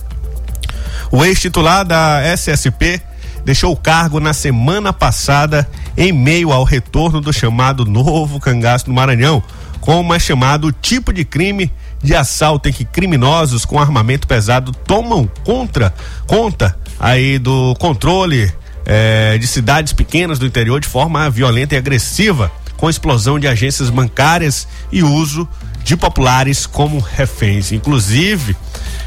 O 1.09 1.23
ex-titular 1.23 1.85
da 1.85 2.21
SSP 2.35 3.01
deixou 3.45 3.71
o 3.71 3.77
cargo 3.77 4.19
na 4.19 4.33
semana 4.33 4.91
passada 4.91 5.67
em 5.95 6.11
meio 6.11 6.51
ao 6.51 6.63
retorno 6.63 7.21
do 7.21 7.31
chamado 7.31 7.85
novo 7.85 8.39
cangaço 8.39 8.85
do 8.85 8.93
Maranhão, 8.93 9.43
como 9.79 10.13
é 10.13 10.19
chamado 10.19 10.67
o 10.67 10.71
tipo 10.71 11.13
de 11.13 11.25
crime 11.25 11.71
de 12.03 12.13
assalto 12.13 12.67
em 12.67 12.73
que 12.73 12.83
criminosos 12.83 13.65
com 13.65 13.79
armamento 13.79 14.27
pesado 14.27 14.71
tomam 14.71 15.29
contra, 15.45 15.93
conta 16.27 16.77
aí 16.99 17.39
do 17.39 17.73
controle 17.79 18.51
eh, 18.85 19.37
de 19.39 19.47
cidades 19.47 19.93
pequenas 19.93 20.37
do 20.37 20.45
interior 20.45 20.79
de 20.79 20.87
forma 20.87 21.29
violenta 21.29 21.75
e 21.75 21.77
agressiva, 21.77 22.51
com 22.75 22.89
explosão 22.89 23.39
de 23.39 23.47
agências 23.47 23.89
bancárias 23.89 24.67
e 24.91 25.01
uso 25.01 25.47
de 25.83 25.95
populares 25.95 26.65
como 26.65 26.99
reféns. 26.99 27.71
Inclusive, 27.71 28.55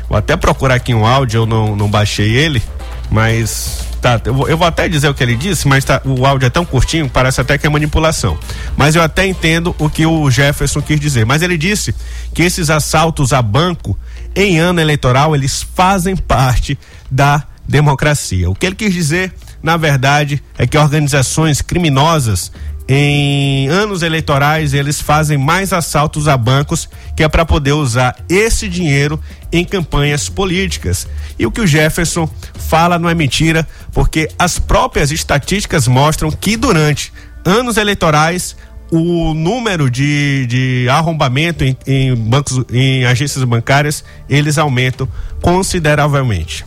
vou 0.09 0.17
até 0.17 0.37
procurar 0.37 0.77
aqui 0.77 0.95
um 0.95 1.07
áudio, 1.07 1.43
eu 1.43 1.47
não, 1.47 1.77
não 1.77 1.89
baixei 1.89 2.35
ele, 2.35 2.63
mas 3.11 3.81
tá, 4.07 4.21
eu 4.25 4.57
vou, 4.57 4.67
até 4.67 4.89
dizer 4.89 5.09
o 5.09 5.15
que 5.15 5.23
ele 5.23 5.35
disse, 5.35 5.67
mas 5.67 5.85
tá, 5.85 6.01
o 6.05 6.25
áudio 6.25 6.47
é 6.47 6.51
tão 6.51 6.65
curtinho, 6.65 7.11
parece 7.11 7.41
até 7.41 7.59
que 7.59 7.67
é 7.67 7.71
manipulação. 7.71 8.39
Mas 8.77 8.95
eu 8.95 9.03
até 9.03 9.27
entendo 9.27 9.75
o 9.79 9.91
que 9.91 10.07
o 10.07 10.31
Jefferson 10.31 10.81
quis 10.81 11.01
dizer. 11.01 11.27
Mas 11.27 11.43
ele 11.43 11.59
disse 11.59 11.93
que 12.33 12.43
esses 12.43 12.71
assaltos 12.71 13.33
a 13.33 13.43
banco 13.43 13.99
em 14.35 14.59
ano 14.59 14.81
eleitoral, 14.81 15.35
eles 15.35 15.67
fazem 15.75 16.15
parte 16.15 16.79
da 17.11 17.43
democracia. 17.67 18.49
O 18.49 18.55
que 18.55 18.67
ele 18.67 18.77
quis 18.77 18.95
dizer, 18.95 19.35
na 19.61 19.77
verdade, 19.77 20.41
é 20.57 20.67
que 20.67 20.79
organizações 20.79 21.61
criminosas 21.61 22.53
em 22.89 23.69
anos 23.69 24.03
eleitorais 24.03 24.73
eles 24.73 25.01
fazem 25.01 25.37
mais 25.37 25.73
assaltos 25.73 26.29
a 26.29 26.37
bancos 26.37 26.89
que 27.17 27.25
é 27.25 27.29
para 27.29 27.45
poder 27.45 27.73
usar 27.73 28.17
esse 28.29 28.69
dinheiro 28.69 29.21
em 29.51 29.65
campanhas 29.65 30.29
políticas. 30.29 31.09
E 31.39 31.47
o 31.47 31.51
que 31.51 31.61
o 31.61 31.67
Jefferson 31.67 32.29
fala 32.69 32.99
não 32.99 33.09
é 33.09 33.15
mentira, 33.15 33.67
porque 33.93 34.29
as 34.39 34.59
próprias 34.59 35.11
estatísticas 35.11 35.89
mostram 35.89 36.31
que 36.31 36.57
durante 36.57 37.13
anos 37.45 37.77
eleitorais 37.77 38.57
o 38.91 39.35
número 39.35 39.91
de, 39.91 40.47
de 40.47 40.89
arrombamento 40.89 41.65
em, 41.65 41.77
em 41.87 42.15
bancos, 42.15 42.65
em 42.73 43.05
agências 43.05 43.43
bancárias, 43.45 44.05
eles 44.29 44.59
aumentam 44.59 45.09
consideravelmente. 45.43 46.65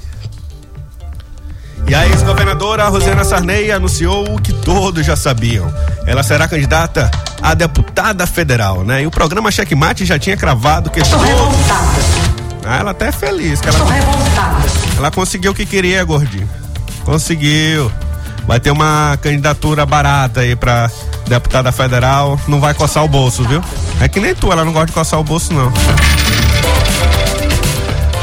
E 1.87 1.95
a 1.95 2.07
ex-governadora 2.07 2.87
Rosana 2.87 3.23
Sarney 3.23 3.71
anunciou 3.71 4.35
o 4.35 4.41
que 4.41 4.53
todos 4.53 5.05
já 5.05 5.15
sabiam. 5.15 5.73
Ela 6.05 6.21
será 6.21 6.47
candidata 6.47 7.09
a 7.41 7.53
deputada 7.53 8.27
federal, 8.27 8.83
né? 8.83 9.03
E 9.03 9.07
o 9.07 9.11
programa 9.11 9.51
Checkmate 9.51 10.05
já 10.05 10.19
tinha 10.19 10.37
cravado 10.37 10.89
que 10.89 11.01
todos... 11.01 11.25
Ah, 12.65 12.77
ela 12.77 12.91
até 12.91 13.07
é 13.07 13.11
feliz 13.11 13.59
que 13.59 13.67
ela 13.67 13.79
Ela 14.97 15.09
conseguiu 15.09 15.51
o 15.51 15.55
que 15.55 15.65
queria, 15.65 16.03
gordinho. 16.03 16.47
Conseguiu. 17.03 17.91
Vai 18.45 18.59
ter 18.59 18.71
uma 18.71 19.17
candidatura 19.21 19.85
barata 19.85 20.41
aí 20.41 20.55
pra 20.55 20.89
deputada 21.27 21.71
federal. 21.71 22.39
Não 22.47 22.59
vai 22.59 22.73
coçar 22.73 23.03
o 23.03 23.07
bolso, 23.07 23.43
viu? 23.43 23.63
É 24.01 24.07
que 24.07 24.19
nem 24.19 24.35
tu, 24.35 24.51
ela 24.51 24.63
não 24.63 24.71
gosta 24.71 24.87
de 24.87 24.93
coçar 24.93 25.19
o 25.19 25.23
bolso, 25.23 25.53
não. 25.53 25.71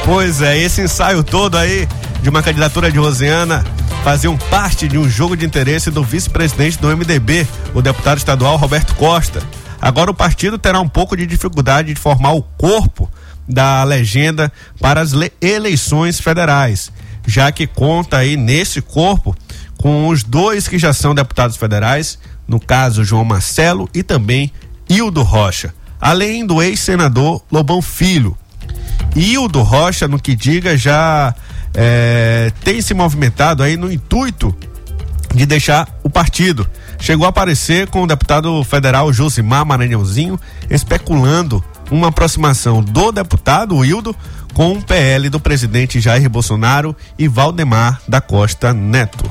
Pois 0.04 0.40
é, 0.40 0.56
esse 0.56 0.80
ensaio 0.80 1.24
todo 1.24 1.56
aí 1.56 1.88
de 2.26 2.30
uma 2.30 2.42
candidatura 2.42 2.90
de 2.90 2.98
Rosiana 2.98 3.64
faziam 4.02 4.36
parte 4.36 4.88
de 4.88 4.98
um 4.98 5.08
jogo 5.08 5.36
de 5.36 5.46
interesse 5.46 5.92
do 5.92 6.02
vice-presidente 6.02 6.76
do 6.76 6.88
MDB, 6.88 7.46
o 7.72 7.80
deputado 7.80 8.18
estadual 8.18 8.56
Roberto 8.56 8.96
Costa. 8.96 9.40
Agora 9.80 10.10
o 10.10 10.14
partido 10.14 10.58
terá 10.58 10.80
um 10.80 10.88
pouco 10.88 11.16
de 11.16 11.24
dificuldade 11.24 11.94
de 11.94 12.00
formar 12.00 12.32
o 12.32 12.42
corpo 12.42 13.08
da 13.48 13.84
legenda 13.84 14.52
para 14.80 15.00
as 15.00 15.12
eleições 15.40 16.20
federais, 16.20 16.90
já 17.24 17.52
que 17.52 17.64
conta 17.64 18.16
aí 18.16 18.36
nesse 18.36 18.82
corpo 18.82 19.32
com 19.76 20.08
os 20.08 20.24
dois 20.24 20.66
que 20.66 20.80
já 20.80 20.92
são 20.92 21.14
deputados 21.14 21.56
federais, 21.56 22.18
no 22.48 22.58
caso 22.58 23.04
João 23.04 23.24
Marcelo 23.24 23.88
e 23.94 24.02
também 24.02 24.50
Hildo 24.88 25.22
Rocha, 25.22 25.72
além 26.00 26.44
do 26.44 26.60
ex-senador 26.60 27.40
Lobão 27.52 27.80
Filho. 27.80 28.36
Hildo 29.14 29.62
Rocha, 29.62 30.08
no 30.08 30.18
que 30.18 30.34
diga, 30.34 30.76
já 30.76 31.32
é, 31.76 32.50
tem 32.64 32.80
se 32.80 32.94
movimentado 32.94 33.62
aí 33.62 33.76
no 33.76 33.92
intuito 33.92 34.56
de 35.34 35.44
deixar 35.44 35.86
o 36.02 36.08
partido. 36.08 36.66
Chegou 36.98 37.26
a 37.26 37.28
aparecer 37.28 37.88
com 37.88 38.02
o 38.02 38.06
deputado 38.06 38.64
federal 38.64 39.12
Josimar 39.12 39.66
Maranhãozinho 39.66 40.40
especulando 40.70 41.62
uma 41.90 42.08
aproximação 42.08 42.82
do 42.82 43.12
deputado 43.12 43.76
Wildo 43.76 44.16
com 44.54 44.72
o 44.72 44.82
PL 44.82 45.28
do 45.28 45.38
presidente 45.38 46.00
Jair 46.00 46.28
Bolsonaro 46.30 46.96
e 47.18 47.28
Valdemar 47.28 48.00
da 48.08 48.22
Costa 48.22 48.72
Neto. 48.72 49.30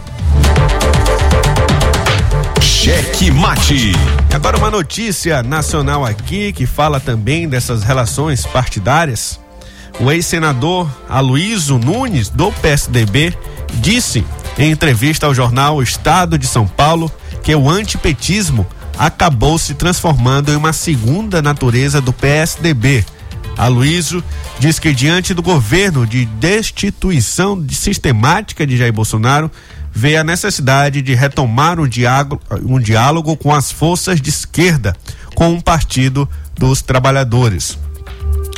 Cheque 2.61 3.31
mate. 3.31 3.93
Agora 4.31 4.57
uma 4.57 4.69
notícia 4.69 5.41
nacional 5.41 6.05
aqui 6.05 6.53
que 6.53 6.67
fala 6.67 6.99
também 6.99 7.49
dessas 7.49 7.81
relações 7.81 8.45
partidárias. 8.45 9.39
O 9.99 10.11
ex-senador 10.11 10.89
Aloysio 11.07 11.77
Nunes, 11.77 12.29
do 12.29 12.51
PSDB, 12.51 13.33
disse 13.75 14.25
em 14.57 14.71
entrevista 14.71 15.25
ao 15.25 15.33
jornal 15.33 15.81
Estado 15.81 16.37
de 16.37 16.47
São 16.47 16.67
Paulo 16.67 17.11
que 17.41 17.55
o 17.55 17.69
antipetismo 17.69 18.65
acabou 18.97 19.57
se 19.57 19.73
transformando 19.73 20.51
em 20.51 20.55
uma 20.55 20.73
segunda 20.73 21.41
natureza 21.41 22.01
do 22.01 22.11
PSDB. 22.11 23.05
Aloysio 23.57 24.23
diz 24.59 24.79
que 24.79 24.93
diante 24.93 25.33
do 25.33 25.41
governo 25.41 26.05
de 26.05 26.25
destituição 26.25 27.61
de 27.61 27.73
sistemática 27.73 28.67
de 28.67 28.75
Jair 28.75 28.91
Bolsonaro, 28.91 29.49
vê 29.93 30.17
a 30.17 30.25
necessidade 30.25 31.01
de 31.01 31.15
retomar 31.15 31.79
um 31.79 31.87
diálogo, 31.87 32.41
um 32.63 32.79
diálogo 32.79 33.37
com 33.37 33.53
as 33.53 33.71
forças 33.71 34.19
de 34.19 34.29
esquerda, 34.29 34.93
com 35.33 35.51
o 35.51 35.55
um 35.55 35.61
Partido 35.61 36.29
dos 36.53 36.81
Trabalhadores. 36.81 37.84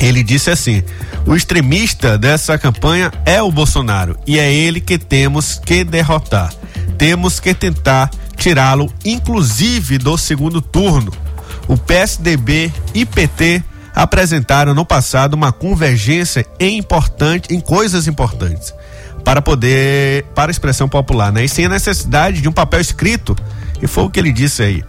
Ele 0.00 0.22
disse 0.22 0.50
assim: 0.50 0.82
o 1.26 1.34
extremista 1.34 2.16
dessa 2.16 2.56
campanha 2.58 3.12
é 3.24 3.42
o 3.42 3.50
Bolsonaro 3.50 4.16
e 4.26 4.38
é 4.38 4.52
ele 4.52 4.80
que 4.80 4.98
temos 4.98 5.60
que 5.64 5.84
derrotar. 5.84 6.52
Temos 6.96 7.40
que 7.40 7.54
tentar 7.54 8.10
tirá-lo, 8.36 8.92
inclusive 9.04 9.98
do 9.98 10.16
segundo 10.16 10.60
turno. 10.60 11.12
O 11.66 11.76
PSDB 11.76 12.72
e 12.94 13.04
PT 13.04 13.62
apresentaram 13.94 14.74
no 14.74 14.86
passado 14.86 15.34
uma 15.34 15.52
convergência 15.52 16.46
em 16.58 16.78
importante, 16.78 17.52
em 17.52 17.60
coisas 17.60 18.06
importantes 18.06 18.72
para 19.24 19.42
poder 19.42 20.24
para 20.34 20.50
a 20.50 20.52
expressão 20.52 20.88
popular, 20.88 21.30
né? 21.30 21.44
E 21.44 21.48
sem 21.48 21.66
a 21.66 21.68
necessidade 21.68 22.40
de 22.40 22.48
um 22.48 22.52
papel 22.52 22.80
escrito 22.80 23.36
E 23.82 23.86
foi 23.86 24.04
o 24.04 24.10
que 24.10 24.18
ele 24.18 24.32
disse 24.32 24.62
aí. 24.62 24.84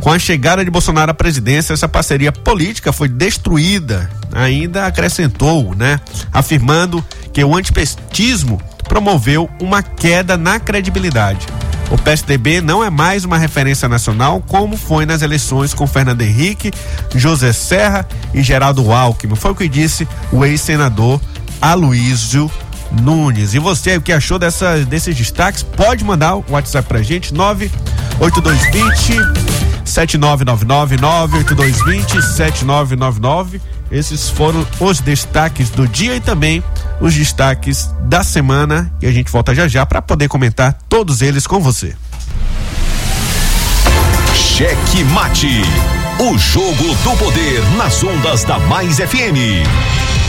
Com 0.00 0.12
a 0.12 0.18
chegada 0.18 0.64
de 0.64 0.70
Bolsonaro 0.70 1.10
à 1.10 1.14
presidência, 1.14 1.72
essa 1.72 1.88
parceria 1.88 2.30
política 2.30 2.92
foi 2.92 3.08
destruída. 3.08 4.08
Ainda 4.32 4.86
acrescentou, 4.86 5.74
né? 5.74 5.98
Afirmando 6.32 7.04
que 7.32 7.42
o 7.42 7.56
antipetismo 7.56 8.60
promoveu 8.88 9.50
uma 9.60 9.82
queda 9.82 10.36
na 10.36 10.60
credibilidade. 10.60 11.46
O 11.90 11.96
PSDB 11.96 12.60
não 12.60 12.84
é 12.84 12.90
mais 12.90 13.24
uma 13.24 13.38
referência 13.38 13.88
nacional 13.88 14.42
como 14.46 14.76
foi 14.76 15.06
nas 15.06 15.22
eleições 15.22 15.72
com 15.72 15.86
Fernando 15.86 16.20
Henrique, 16.20 16.70
José 17.14 17.52
Serra 17.52 18.06
e 18.34 18.42
Geraldo 18.42 18.92
Alckmin. 18.92 19.34
Foi 19.34 19.52
o 19.52 19.54
que 19.54 19.68
disse 19.68 20.06
o 20.30 20.44
ex-senador 20.44 21.20
Aloísio 21.60 22.50
Nunes. 22.90 23.54
E 23.54 23.58
você, 23.58 23.96
o 23.96 24.00
que 24.00 24.12
achou 24.12 24.38
dessa, 24.38 24.78
desses 24.84 25.16
destaques? 25.16 25.62
Pode 25.62 26.04
mandar 26.04 26.36
o 26.36 26.44
WhatsApp 26.48 26.88
pra 26.88 27.02
gente, 27.02 27.34
98220 27.34 29.14
7999 29.84 30.96
98220 30.96 32.22
7999. 32.34 33.60
Esses 33.90 34.28
foram 34.28 34.66
os 34.80 35.00
destaques 35.00 35.70
do 35.70 35.88
dia 35.88 36.16
e 36.16 36.20
também 36.20 36.62
os 37.00 37.14
destaques 37.14 37.90
da 38.02 38.22
semana. 38.22 38.92
E 39.00 39.06
a 39.06 39.12
gente 39.12 39.30
volta 39.30 39.54
já 39.54 39.66
já 39.66 39.86
para 39.86 40.02
poder 40.02 40.28
comentar 40.28 40.76
todos 40.88 41.22
eles 41.22 41.46
com 41.46 41.60
você. 41.60 41.96
Cheque 44.34 45.04
Mate. 45.04 45.62
O 46.20 46.36
jogo 46.36 46.94
do 47.04 47.16
poder 47.16 47.62
nas 47.76 48.02
ondas 48.02 48.44
da 48.44 48.58
Mais 48.58 48.96
FM. 48.96 49.64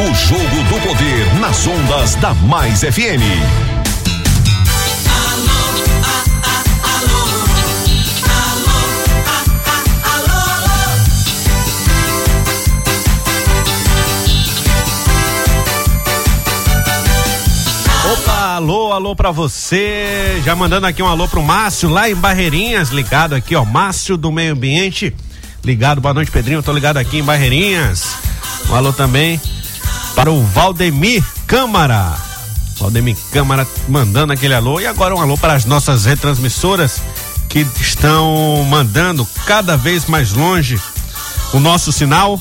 O 0.00 0.14
jogo 0.14 0.42
do 0.42 0.80
poder 0.80 1.34
nas 1.40 1.66
ondas 1.66 2.14
da 2.14 2.32
Mais 2.32 2.80
FM. 2.80 3.20
Opa, 18.10 18.32
alô, 18.54 18.92
alô 18.94 19.14
pra 19.14 19.30
você. 19.30 20.40
Já 20.42 20.56
mandando 20.56 20.86
aqui 20.86 21.02
um 21.02 21.06
alô 21.06 21.28
pro 21.28 21.42
Márcio 21.42 21.90
lá 21.90 22.08
em 22.08 22.14
Barreirinhas, 22.14 22.88
ligado 22.88 23.34
aqui, 23.34 23.54
ó. 23.54 23.66
Márcio 23.66 24.16
do 24.16 24.32
Meio 24.32 24.54
Ambiente. 24.54 25.14
Ligado, 25.62 26.00
boa 26.00 26.14
noite, 26.14 26.30
Pedrinho. 26.30 26.62
Tô 26.62 26.72
ligado 26.72 26.96
aqui 26.96 27.18
em 27.18 27.22
Barreirinhas. 27.22 28.16
Um 28.70 28.74
alô 28.74 28.94
também 28.94 29.38
para 30.14 30.30
o 30.30 30.42
Valdemir 30.44 31.24
Câmara. 31.46 32.16
Valdemir 32.78 33.16
Câmara 33.32 33.66
mandando 33.88 34.32
aquele 34.32 34.54
alô. 34.54 34.80
E 34.80 34.86
agora 34.86 35.14
um 35.14 35.20
alô 35.20 35.36
para 35.36 35.54
as 35.54 35.64
nossas 35.64 36.04
retransmissoras 36.04 37.00
que 37.48 37.66
estão 37.80 38.64
mandando 38.68 39.26
cada 39.44 39.76
vez 39.76 40.06
mais 40.06 40.32
longe 40.32 40.80
o 41.52 41.60
nosso 41.60 41.92
sinal. 41.92 42.40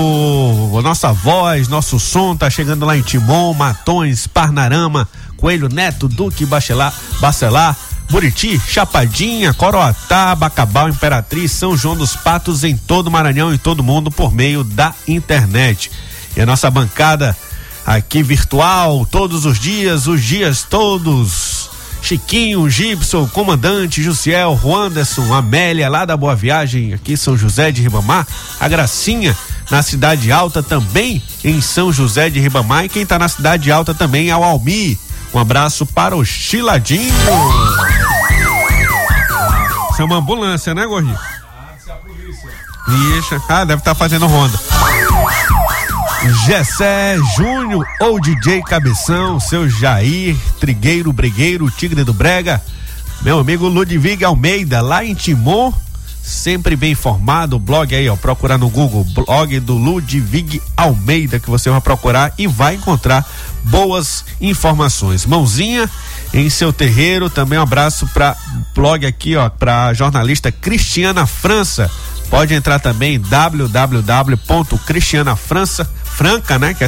nossa 0.82 1.14
voz, 1.14 1.68
nosso 1.68 2.00
som 2.00 2.36
tá 2.36 2.50
chegando 2.50 2.84
lá 2.84 2.98
em 2.98 3.04
Timon, 3.04 3.54
Matões, 3.54 4.26
Parnarama, 4.26 5.08
Coelho 5.38 5.70
Neto, 5.70 6.08
Duque, 6.08 6.48
Bacelar, 6.48 6.92
Bacelar, 7.20 7.78
Buriti, 8.10 8.60
Chapadinha, 8.60 9.54
Coroatá, 9.54 10.34
Bacabal, 10.34 10.90
Imperatriz, 10.90 11.52
São 11.52 11.78
João 11.78 11.96
dos 11.96 12.16
Patos, 12.16 12.64
em 12.64 12.76
todo 12.76 13.06
o 13.06 13.12
Maranhão 13.12 13.54
e 13.54 13.60
todo 13.60 13.84
mundo 13.84 14.10
por 14.10 14.34
meio 14.34 14.64
da 14.64 14.96
internet. 15.08 15.92
E 16.36 16.42
a 16.42 16.46
nossa 16.48 16.72
bancada 16.72 17.38
aqui 17.86 18.24
virtual, 18.24 19.06
todos 19.06 19.46
os 19.46 19.60
dias, 19.60 20.08
os 20.08 20.24
dias 20.24 20.64
todos. 20.68 21.55
Chiquinho, 22.06 22.70
Gibson, 22.70 23.28
comandante, 23.28 24.04
Jussiel, 24.04 24.56
Juanderson, 24.62 25.34
Amélia, 25.34 25.90
lá 25.90 26.06
da 26.06 26.16
Boa 26.16 26.36
Viagem, 26.36 26.94
aqui 26.94 27.18
São 27.18 27.36
José 27.36 27.72
de 27.72 27.82
Ribamar, 27.82 28.28
a 28.60 28.68
Gracinha, 28.68 29.36
na 29.72 29.82
Cidade 29.82 30.32
Alta 30.32 30.62
também, 30.62 31.24
em 31.44 31.60
São 31.62 31.92
José 31.92 32.30
de 32.30 32.40
Ribamar. 32.40 32.86
E 32.86 32.90
quem 32.90 33.02
está 33.02 33.18
na 33.18 33.28
Cidade 33.28 33.72
Alta 33.72 33.92
também 33.96 34.30
é 34.30 34.38
o 34.38 34.44
Almi. 34.44 35.00
Um 35.34 35.40
abraço 35.40 35.84
para 35.84 36.16
o 36.16 36.24
Chiladinho. 36.24 37.12
Isso 39.92 40.02
é 40.02 40.06
uma 40.06 40.18
ambulância, 40.18 40.76
né, 40.76 40.86
Gordinho? 40.86 41.18
Ixi, 43.18 43.42
ah, 43.50 43.66
deve 43.66 43.82
estar 43.82 43.92
tá 43.92 43.96
fazendo 43.96 44.28
ronda. 44.28 44.60
Gessé 46.34 47.18
Júnior 47.36 47.86
ou 48.00 48.20
DJ 48.20 48.62
Cabeção, 48.64 49.40
seu 49.40 49.70
Jair, 49.70 50.36
Trigueiro, 50.60 51.14
Brigueiro, 51.14 51.70
Tigre 51.70 52.04
do 52.04 52.14
Brega, 52.14 52.62
meu 53.22 53.40
amigo 53.40 53.68
Ludwig 53.68 54.24
Almeida, 54.24 54.82
lá 54.82 55.04
em 55.04 55.14
Timon, 55.14 55.72
sempre 56.24 56.76
bem 56.76 56.92
informado, 56.92 57.60
blog 57.60 57.94
aí, 57.96 58.10
ó, 58.10 58.16
procurar 58.16 58.58
no 58.58 58.70
Google, 58.70 59.04
blog 59.04 59.60
do 59.60 59.76
Ludwig 59.76 60.62
Almeida, 60.76 61.40
que 61.40 61.50
você 61.50 61.70
vai 61.70 61.82
procurar 61.82 62.34
e 62.38 62.48
vai 62.48 62.76
encontrar 62.76 63.26
boas 63.64 64.26
informações. 64.42 65.26
Mãozinha 65.26 65.90
em 66.34 66.50
seu 66.50 66.74
terreiro, 66.74 67.30
também 67.30 67.60
um 67.60 67.64
abraço 67.64 68.08
para 68.08 68.36
blog 68.74 69.06
aqui, 69.06 69.36
ó, 69.36 69.50
para 69.50 69.94
jornalista 69.94 70.52
Cristiana 70.52 71.26
França. 71.26 71.90
Pode 72.30 72.54
entrar 72.54 72.80
também 72.80 73.20
www.cristianafrança, 73.20 75.90
franca, 76.04 76.60
né, 76.60 76.74
que 76.74 76.84
é 76.84 76.88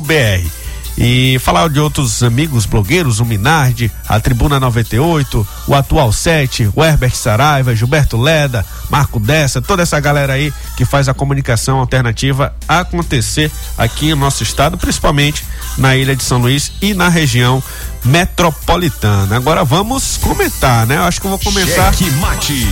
o. 0.00 0.63
E 0.96 1.38
falar 1.40 1.68
de 1.68 1.80
outros 1.80 2.22
amigos 2.22 2.66
blogueiros, 2.66 3.18
o 3.18 3.24
Minardi, 3.24 3.90
a 4.08 4.20
Tribuna 4.20 4.60
98, 4.60 5.46
o 5.66 5.74
Atual 5.74 6.12
7, 6.12 6.70
o 6.74 6.84
Herbert 6.84 7.14
Saraiva, 7.16 7.74
Gilberto 7.74 8.16
Leda, 8.16 8.64
Marco 8.88 9.18
Dessa, 9.18 9.60
toda 9.60 9.82
essa 9.82 9.98
galera 9.98 10.34
aí 10.34 10.52
que 10.76 10.84
faz 10.84 11.08
a 11.08 11.14
comunicação 11.14 11.78
alternativa 11.78 12.54
acontecer 12.68 13.50
aqui 13.76 14.10
no 14.10 14.16
nosso 14.16 14.42
estado, 14.44 14.78
principalmente 14.78 15.44
na 15.76 15.96
ilha 15.96 16.14
de 16.14 16.22
São 16.22 16.38
Luís 16.38 16.70
e 16.80 16.94
na 16.94 17.08
região 17.08 17.62
metropolitana. 18.04 19.36
Agora 19.36 19.64
vamos 19.64 20.16
comentar, 20.18 20.86
né? 20.86 20.96
Eu 20.96 21.02
acho 21.04 21.20
que 21.20 21.26
eu 21.26 21.30
vou 21.30 21.40
começar. 21.40 21.92
Cheque 21.92 22.10
mate. 22.12 22.68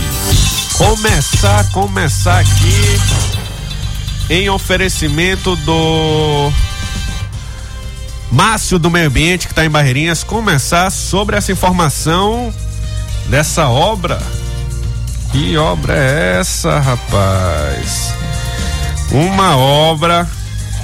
Começar, 0.77 1.69
começar 1.71 2.39
aqui 2.39 2.99
em 4.29 4.49
oferecimento 4.49 5.55
do 5.57 6.51
Márcio 8.33 8.79
do 8.79 8.89
Meio 8.89 9.09
Ambiente, 9.09 9.45
que 9.45 9.51
está 9.51 9.63
em 9.63 9.69
Barreirinhas, 9.69 10.23
começar 10.23 10.89
sobre 10.89 11.37
essa 11.37 11.51
informação 11.51 12.51
dessa 13.29 13.67
obra. 13.67 14.19
Que 15.31 15.55
obra 15.55 15.95
é 15.95 16.39
essa, 16.39 16.79
rapaz? 16.79 18.11
Uma 19.11 19.55
obra 19.55 20.27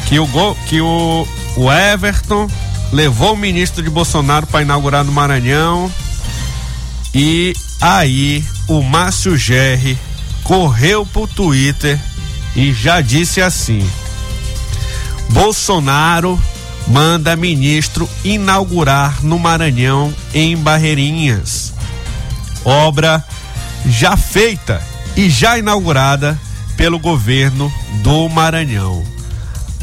que 0.06 0.20
o, 0.20 0.28
que 0.68 0.80
o, 0.80 1.28
o 1.58 1.72
Everton 1.72 2.48
levou 2.92 3.34
o 3.34 3.38
ministro 3.38 3.82
de 3.82 3.90
Bolsonaro 3.90 4.46
para 4.46 4.62
inaugurar 4.62 5.04
no 5.04 5.12
Maranhão. 5.12 5.92
E 7.16 7.56
aí 7.82 8.46
o 8.68 8.84
Márcio 8.84 9.36
Gerri 9.36 9.98
correu 10.44 11.04
pro 11.04 11.26
Twitter 11.26 12.00
e 12.56 12.72
já 12.74 13.02
disse 13.02 13.42
assim: 13.42 13.90
Bolsonaro 15.30 16.40
manda 16.90 17.36
ministro 17.36 18.10
inaugurar 18.24 19.24
no 19.24 19.38
Maranhão 19.38 20.14
em 20.34 20.58
Barreirinhas. 20.58 21.72
Obra 22.66 23.24
já 23.86 24.18
feita 24.18 24.82
e 25.16 25.30
já 25.30 25.58
inaugurada 25.58 26.38
pelo 26.76 27.00
governo 27.00 27.72
do 28.02 28.28
Maranhão. 28.28 29.04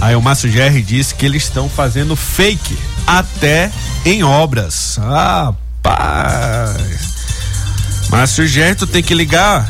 Aí 0.00 0.14
o 0.14 0.20
Márcio 0.20 0.50
Gerri 0.50 0.82
disse 0.82 1.14
que 1.14 1.24
eles 1.24 1.44
estão 1.44 1.68
fazendo 1.68 2.14
fake 2.16 2.76
até 3.06 3.70
em 4.04 4.22
obras. 4.22 4.98
Rapaz. 5.00 6.76
Márcio 8.10 8.46
Gerri, 8.46 8.74
tu 8.74 8.86
tem 8.86 9.02
que 9.02 9.14
ligar. 9.14 9.68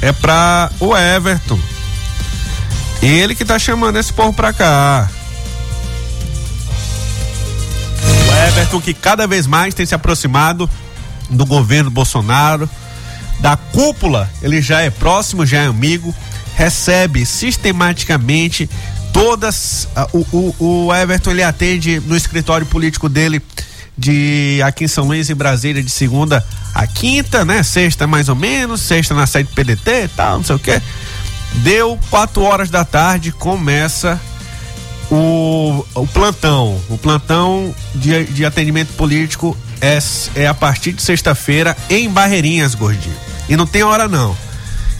É 0.00 0.12
pra 0.12 0.70
o 0.80 0.96
Everton. 0.96 1.58
Ele 3.02 3.34
que 3.34 3.44
tá 3.44 3.58
chamando 3.58 3.96
esse 3.96 4.12
povo 4.12 4.32
pra 4.32 4.52
cá. 4.52 5.08
Everton 8.58 8.80
que 8.80 8.92
cada 8.92 9.24
vez 9.24 9.46
mais 9.46 9.72
tem 9.72 9.86
se 9.86 9.94
aproximado 9.94 10.68
do 11.30 11.46
governo 11.46 11.90
Bolsonaro, 11.90 12.68
da 13.38 13.56
cúpula, 13.56 14.28
ele 14.42 14.60
já 14.60 14.80
é 14.80 14.90
próximo, 14.90 15.46
já 15.46 15.58
é 15.58 15.66
amigo, 15.66 16.12
recebe 16.56 17.24
sistematicamente 17.24 18.68
todas. 19.12 19.86
Uh, 20.12 20.26
o, 20.32 20.54
o, 20.58 20.86
o, 20.86 20.94
Everton 20.94 21.30
ele 21.30 21.44
atende 21.44 22.00
no 22.00 22.16
escritório 22.16 22.66
político 22.66 23.08
dele 23.08 23.40
de 23.96 24.60
aqui 24.64 24.84
em 24.84 24.88
São 24.88 25.04
Luís 25.04 25.28
e 25.28 25.34
Brasília 25.34 25.82
de 25.82 25.90
segunda 25.90 26.44
a 26.74 26.84
quinta, 26.84 27.44
né? 27.44 27.62
Sexta 27.62 28.08
mais 28.08 28.28
ou 28.28 28.34
menos, 28.34 28.80
sexta 28.80 29.14
na 29.14 29.26
sede 29.28 29.50
PDT 29.54 30.04
e 30.04 30.08
tal, 30.08 30.38
não 30.38 30.44
sei 30.44 30.56
o 30.56 30.58
que. 30.58 30.82
Deu 31.62 31.96
quatro 32.10 32.42
horas 32.42 32.70
da 32.70 32.84
tarde, 32.84 33.30
começa 33.30 34.20
o, 35.10 35.84
o 35.94 36.06
plantão, 36.06 36.80
o 36.88 36.98
plantão 36.98 37.74
de, 37.94 38.24
de 38.24 38.44
atendimento 38.44 38.92
político 38.94 39.56
é, 39.80 39.98
é 40.34 40.46
a 40.46 40.54
partir 40.54 40.92
de 40.92 41.02
sexta-feira 41.02 41.76
em 41.88 42.08
Barreirinhas, 42.10 42.74
gordinho. 42.74 43.16
E 43.48 43.56
não 43.56 43.66
tem 43.66 43.82
hora 43.82 44.06
não. 44.06 44.36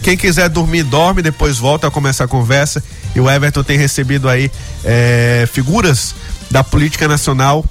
Quem 0.01 0.17
quiser 0.17 0.49
dormir, 0.49 0.83
dorme, 0.83 1.21
depois 1.21 1.57
volta 1.57 1.87
a 1.87 1.91
começar 1.91 2.23
a 2.23 2.27
conversa. 2.27 2.83
E 3.15 3.19
o 3.19 3.29
Everton 3.29 3.63
tem 3.63 3.77
recebido 3.77 4.29
aí 4.29 4.49
é, 4.83 5.47
figuras 5.51 6.15
da 6.49 6.63
política 6.63 7.07
nacional 7.07 7.65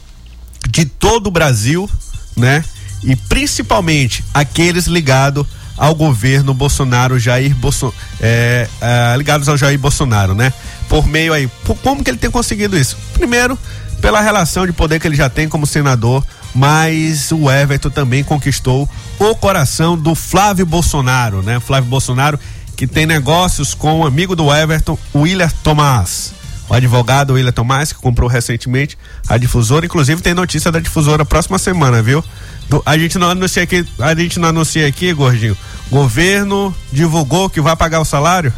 de 0.69 0.85
todo 0.85 1.29
o 1.29 1.31
Brasil, 1.31 1.89
né? 2.37 2.65
E 3.03 3.17
principalmente 3.17 4.25
aqueles 4.35 4.87
ligados 4.87 5.47
ao 5.79 5.95
governo 5.95 6.53
Bolsonaro, 6.53 7.19
Jair 7.19 7.55
Bolsonaro, 7.55 7.97
é, 8.21 8.69
é, 8.81 9.17
ligados 9.17 9.49
ao 9.49 9.57
Jair 9.57 9.79
Bolsonaro, 9.79 10.35
né? 10.35 10.53
Por 10.89 11.07
meio 11.07 11.33
aí, 11.33 11.49
como 11.83 12.03
que 12.03 12.11
ele 12.11 12.19
tem 12.19 12.31
conseguido 12.31 12.77
isso? 12.77 12.97
Primeiro, 13.15 13.59
pela 14.01 14.21
relação 14.21 14.67
de 14.67 14.73
poder 14.73 15.01
que 15.01 15.07
ele 15.07 15.17
já 15.17 15.31
tem 15.31 15.49
como 15.49 15.67
senador, 15.67 16.25
mas 16.55 17.31
o 17.31 17.51
Everton 17.51 17.91
também 17.91 18.25
conquistou 18.25 18.89
o 19.19 19.35
coração 19.35 19.97
do 19.97 20.15
Flávio 20.15 20.67
Bolsonaro, 20.67 21.43
né? 21.43 21.61
Flávio 21.61 21.89
Bolsonaro 21.89 22.39
que 22.79 22.87
tem 22.87 23.07
negócios 23.07 23.75
com 23.75 23.95
o 23.95 23.99
um 23.99 24.07
amigo 24.07 24.37
do 24.37 24.55
Everton, 24.55 24.97
Willer 25.13 25.53
Tomás. 25.65 26.33
O 26.69 26.75
advogado 26.75 27.35
Willer 27.35 27.53
Tomás, 27.53 27.93
que 27.93 27.99
comprou 27.99 28.29
recentemente 28.29 28.99
a 29.27 29.39
difusora, 29.39 29.87
inclusive 29.87 30.21
tem 30.21 30.35
notícia 30.35 30.71
da 30.71 30.79
difusora 30.79 31.25
próxima 31.25 31.59
semana, 31.59 32.03
viu? 32.03 32.23
A 32.85 32.99
gente 32.99 33.19
não 33.19 33.31
anuncia 33.31 33.63
aqui, 33.63 33.87
a 33.99 34.15
gente 34.15 34.39
não 34.39 34.49
anuncia 34.49 34.87
aqui, 34.87 35.13
gordinho. 35.15 35.57
Governo 35.91 36.75
divulgou 36.93 37.49
que 37.49 37.61
vai 37.61 37.75
pagar 37.75 38.01
o 38.01 38.05
salário. 38.05 38.53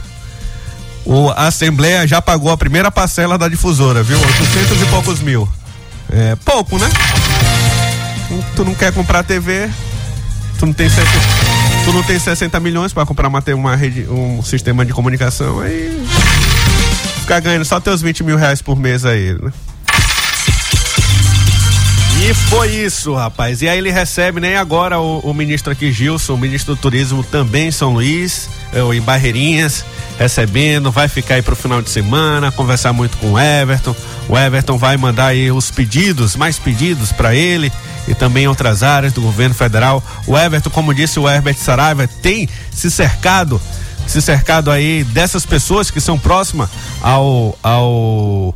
O, 1.04 1.30
a 1.30 1.46
Assembleia 1.46 2.06
já 2.06 2.20
pagou 2.20 2.50
a 2.50 2.56
primeira 2.56 2.90
parcela 2.90 3.38
da 3.38 3.48
difusora, 3.48 4.02
viu? 4.02 4.18
800 4.18 4.82
e 4.82 4.86
poucos 4.86 5.20
mil. 5.20 5.48
É 6.12 6.34
pouco, 6.44 6.76
né? 6.78 6.88
Tu 8.56 8.64
não 8.64 8.74
quer 8.74 8.92
comprar 8.92 9.22
TV, 9.22 9.70
tu 10.58 10.66
não 10.66 10.72
tem 10.72 10.88
60, 10.88 11.08
tu 11.84 11.92
não 11.92 12.02
tem 12.02 12.18
60 12.18 12.58
milhões 12.60 12.92
para 12.92 13.06
comprar 13.06 13.28
uma, 13.28 13.42
uma 13.54 13.76
rede, 13.76 14.06
um 14.08 14.42
sistema 14.42 14.84
de 14.84 14.92
comunicação, 14.92 15.60
aí 15.60 16.04
ficar 17.30 17.38
ganhando 17.38 17.64
só 17.64 17.78
teus 17.78 18.02
20 18.02 18.24
mil 18.24 18.36
reais 18.36 18.60
por 18.60 18.76
mês 18.76 19.04
aí, 19.04 19.36
né? 19.40 19.52
E 22.22 22.34
foi 22.34 22.68
isso, 22.74 23.14
rapaz. 23.14 23.62
E 23.62 23.68
aí 23.68 23.78
ele 23.78 23.92
recebe, 23.92 24.40
nem 24.40 24.50
né, 24.50 24.56
agora 24.56 24.98
o, 24.98 25.20
o, 25.20 25.32
ministro 25.32 25.72
aqui, 25.72 25.92
Gilson, 25.92 26.34
o 26.34 26.36
ministro 26.36 26.74
do 26.74 26.80
Turismo 26.80 27.22
também 27.22 27.68
em 27.68 27.70
São 27.70 27.94
Luís, 27.94 28.50
é, 28.72 28.80
em 28.94 29.00
Barreirinhas, 29.00 29.84
recebendo, 30.18 30.90
vai 30.90 31.06
ficar 31.06 31.36
aí 31.36 31.42
pro 31.42 31.54
final 31.54 31.80
de 31.80 31.88
semana, 31.88 32.50
conversar 32.50 32.92
muito 32.92 33.16
com 33.18 33.34
o 33.34 33.38
Everton. 33.38 33.94
O 34.28 34.36
Everton 34.36 34.76
vai 34.76 34.96
mandar 34.96 35.26
aí 35.26 35.52
os 35.52 35.70
pedidos, 35.70 36.34
mais 36.34 36.58
pedidos 36.58 37.12
para 37.12 37.32
ele 37.32 37.72
e 38.08 38.14
também 38.14 38.48
outras 38.48 38.82
áreas 38.82 39.12
do 39.12 39.20
governo 39.20 39.54
federal. 39.54 40.02
O 40.26 40.36
Everton, 40.36 40.70
como 40.70 40.92
disse 40.92 41.20
o 41.20 41.30
Herbert 41.30 41.56
Saraiva, 41.56 42.08
tem 42.08 42.48
se 42.72 42.90
cercado, 42.90 43.60
se 44.10 44.20
cercado 44.20 44.70
aí 44.70 45.04
dessas 45.04 45.46
pessoas 45.46 45.90
que 45.90 46.00
são 46.00 46.18
próximas 46.18 46.68
ao 47.00 47.58
ao 47.62 48.54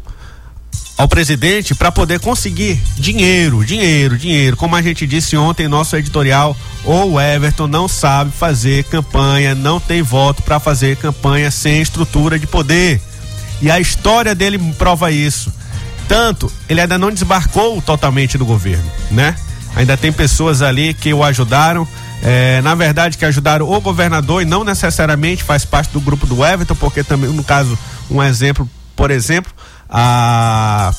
ao 0.97 1.09
presidente 1.09 1.75
para 1.75 1.91
poder 1.91 2.21
conseguir 2.21 2.81
dinheiro, 2.97 3.65
dinheiro, 3.65 4.17
dinheiro. 4.17 4.57
Como 4.57 4.77
a 4.77 4.83
gente 4.83 5.07
disse 5.07 5.37
ontem 5.37 5.65
em 5.65 5.69
nosso 5.69 5.97
editorial, 5.97 6.57
o 6.85 7.21
Everton 7.21 7.67
não 7.67 7.89
sabe 7.89 8.31
fazer 8.31 8.85
campanha, 8.85 9.55
não 9.55 9.81
tem 9.81 10.03
voto 10.03 10.43
para 10.43 10.61
fazer 10.61 10.97
campanha 10.97 11.51
sem 11.51 11.81
estrutura 11.81 12.39
de 12.39 12.47
poder. 12.47 13.01
E 13.61 13.71
a 13.71 13.81
história 13.81 14.35
dele 14.35 14.59
prova 14.79 15.11
isso. 15.11 15.53
Tanto, 16.07 16.53
ele 16.69 16.81
ainda 16.81 16.99
não 16.99 17.11
desbarcou 17.11 17.81
totalmente 17.83 18.39
do 18.39 18.45
governo, 18.45 18.89
né? 19.11 19.35
Ainda 19.75 19.97
tem 19.97 20.13
pessoas 20.13 20.63
ali 20.63 20.95
que 20.95 21.13
o 21.13 21.25
ajudaram 21.25 21.89
é, 22.23 22.61
na 22.63 22.75
verdade, 22.75 23.19
que 23.19 23.25
ajudaram 23.25 23.71
o 23.71 23.81
governador 23.81 24.43
e 24.43 24.45
não 24.45 24.65
necessariamente 24.65 25.43
faz 25.43 25.65
parte 25.65 25.93
do 25.93 26.01
grupo 26.01 26.27
do 26.27 26.45
Everton, 26.45 26.75
porque 26.75 27.05
também, 27.05 27.31
no 27.31 27.45
caso, 27.45 27.79
um 28.11 28.23
exemplo, 28.23 28.69
por 28.97 29.11
exemplo, 29.11 29.53
a, 29.89 30.93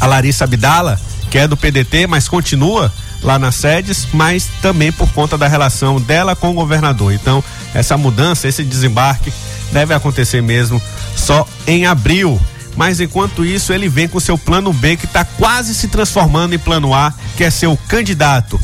a 0.00 0.06
Larissa 0.06 0.44
Abdala, 0.44 1.00
que 1.30 1.38
é 1.38 1.46
do 1.46 1.56
PDT, 1.56 2.06
mas 2.06 2.28
continua 2.28 2.92
lá 3.22 3.38
nas 3.38 3.54
sedes, 3.54 4.08
mas 4.12 4.48
também 4.60 4.90
por 4.90 5.10
conta 5.12 5.38
da 5.38 5.46
relação 5.46 6.00
dela 6.00 6.34
com 6.34 6.50
o 6.50 6.54
governador. 6.54 7.12
Então, 7.12 7.42
essa 7.72 7.96
mudança, 7.96 8.48
esse 8.48 8.64
desembarque 8.64 9.32
deve 9.72 9.94
acontecer 9.94 10.42
mesmo 10.42 10.82
só 11.16 11.46
em 11.66 11.86
abril. 11.86 12.40
Mas 12.76 13.00
enquanto 13.00 13.44
isso, 13.44 13.72
ele 13.72 13.88
vem 13.88 14.08
com 14.08 14.18
seu 14.18 14.36
plano 14.36 14.72
B 14.72 14.96
que 14.96 15.04
está 15.04 15.24
quase 15.24 15.74
se 15.74 15.88
transformando 15.88 16.54
em 16.54 16.58
plano 16.58 16.94
A, 16.94 17.12
que 17.36 17.44
é 17.44 17.50
ser 17.50 17.66
o 17.66 17.76
candidato 17.76 18.58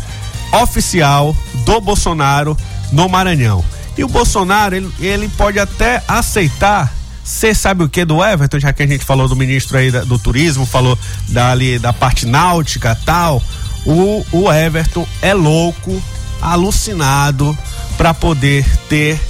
oficial 0.52 1.36
do 1.64 1.80
Bolsonaro 1.80 2.56
no 2.92 3.08
Maranhão. 3.08 3.64
E 3.96 4.04
o 4.04 4.08
Bolsonaro, 4.08 4.76
ele, 4.76 4.90
ele 5.00 5.28
pode 5.30 5.58
até 5.58 6.02
aceitar 6.06 6.92
você 7.28 7.54
sabe 7.54 7.84
o 7.84 7.90
que 7.90 8.06
do 8.06 8.24
Everton, 8.24 8.58
já 8.58 8.72
que 8.72 8.82
a 8.82 8.86
gente 8.86 9.04
falou 9.04 9.28
do 9.28 9.36
ministro 9.36 9.76
aí 9.76 9.90
da, 9.90 10.02
do 10.02 10.18
turismo, 10.18 10.64
falou 10.64 10.98
dali 11.28 11.78
da 11.78 11.92
parte 11.92 12.24
náutica 12.24 12.98
tal. 13.04 13.42
O, 13.84 14.24
o 14.32 14.50
Everton 14.50 15.06
é 15.20 15.34
louco, 15.34 16.02
alucinado 16.40 17.56
para 17.98 18.14
poder 18.14 18.64
ter 18.88 19.20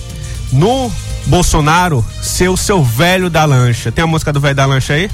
no 0.53 0.93
Bolsonaro 1.27 2.05
ser 2.23 2.49
o 2.49 2.57
seu 2.57 2.85
velho 2.85 3.29
da 3.29 3.45
lancha. 3.45 3.91
Tem 3.91 4.05
a 4.05 4.07
música 4.07 4.33
do 4.33 4.41
velho 4.41 4.55
da 4.55 4.65
lancha 4.65 4.95
aí? 4.95 5.11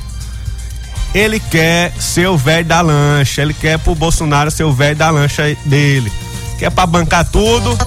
Ele 1.14 1.38
quer 1.38 1.92
ser 1.92 2.26
o 2.26 2.36
velho 2.36 2.64
da 2.64 2.80
lancha, 2.80 3.40
ele 3.40 3.54
quer 3.54 3.78
pro 3.78 3.94
Bolsonaro 3.94 4.50
ser 4.50 4.64
o 4.64 4.72
velho 4.72 4.96
da 4.96 5.10
lancha 5.10 5.56
dele. 5.64 6.12
Quer 6.58 6.70
pra 6.70 6.84
bancar 6.86 7.24
tudo 7.24 7.78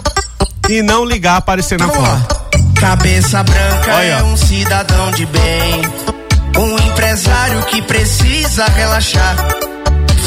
e 0.70 0.82
não 0.82 1.04
ligar 1.04 1.36
aparecer 1.36 1.78
na 1.78 1.90
foto. 1.90 2.38
Cabeça 2.80 3.44
branca 3.44 3.96
Olha. 3.96 4.06
é 4.06 4.24
um 4.24 4.38
cidadão 4.38 5.12
de 5.12 5.26
bem, 5.26 5.82
um 6.58 6.80
empresário 6.88 7.62
que 7.64 7.82
precisa 7.82 8.66
relaxar. 8.66 9.36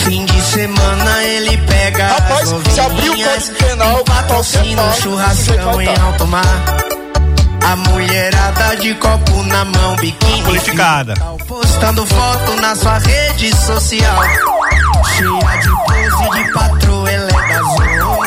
Fim 0.05 0.27
de 0.27 0.41
semana 0.43 1.23
ele 1.25 1.57
pega 1.59 2.07
Rapaz, 2.07 2.53
as 2.53 2.73
se 2.73 2.81
abriu 2.81 3.13
o 3.13 3.55
penal, 3.65 4.05
patrocina 4.05 4.83
um 4.83 4.93
churrascão 4.95 5.81
em 5.81 5.89
alto 5.89 6.27
mar. 6.27 7.00
A 7.63 7.77
mulherada 7.77 8.77
de 8.77 8.95
copo 8.95 9.43
na 9.45 9.65
mão, 9.65 9.97
biquíni. 9.97 10.43
Politicada. 10.43 11.15
Postando 11.47 12.07
foto 12.07 12.61
na 12.61 12.75
sua 12.75 12.99
rede 12.99 13.55
social. 13.57 14.23
Cheia 15.17 15.59
de 15.59 15.69
pose 15.69 16.31
de 16.31 16.53
patroa, 16.53 17.11
ela 17.11 17.29
é 17.29 17.49
da 17.49 17.63
zona. 17.63 18.21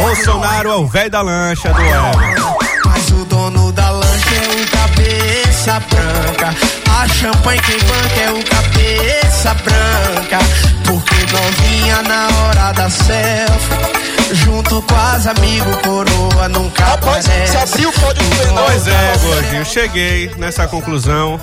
Bolsonaro 0.00 0.70
é 0.70 0.76
o 0.76 0.86
velho 0.86 1.10
da 1.10 1.22
lancha 1.22 1.72
do 1.72 1.80
Everton. 1.80 2.58
Mas 2.84 3.10
o 3.10 3.24
dono 3.24 3.72
da 3.72 3.90
lancha 3.90 4.34
é 4.34 4.48
um 4.48 4.66
cabeça 4.66 5.80
branca. 5.80 6.54
A 7.00 7.08
champanhe 7.08 7.60
quem 7.62 7.78
banca 7.78 8.20
é 8.20 8.30
o 8.32 8.44
cabeça 8.44 9.54
branca. 9.54 10.38
Porque 10.84 11.14
novinha 11.32 12.02
na 12.02 12.28
hora 12.38 12.72
da 12.72 12.90
selfie. 12.90 14.17
Junto 14.32 14.82
com 14.82 14.94
as 14.94 15.26
amigos, 15.26 15.76
coroa 15.82 16.48
nunca 16.48 16.84
Rapaz, 16.84 17.26
aparece. 17.26 17.52
se 17.52 17.56
abriu 17.56 17.88
o 17.88 17.92
código 17.92 18.36
penal. 18.36 18.64
Pois 18.66 18.86
é, 18.86 19.12
Gordinho, 19.22 19.64
cheguei 19.64 20.30
nessa 20.36 20.66
conclusão. 20.66 21.40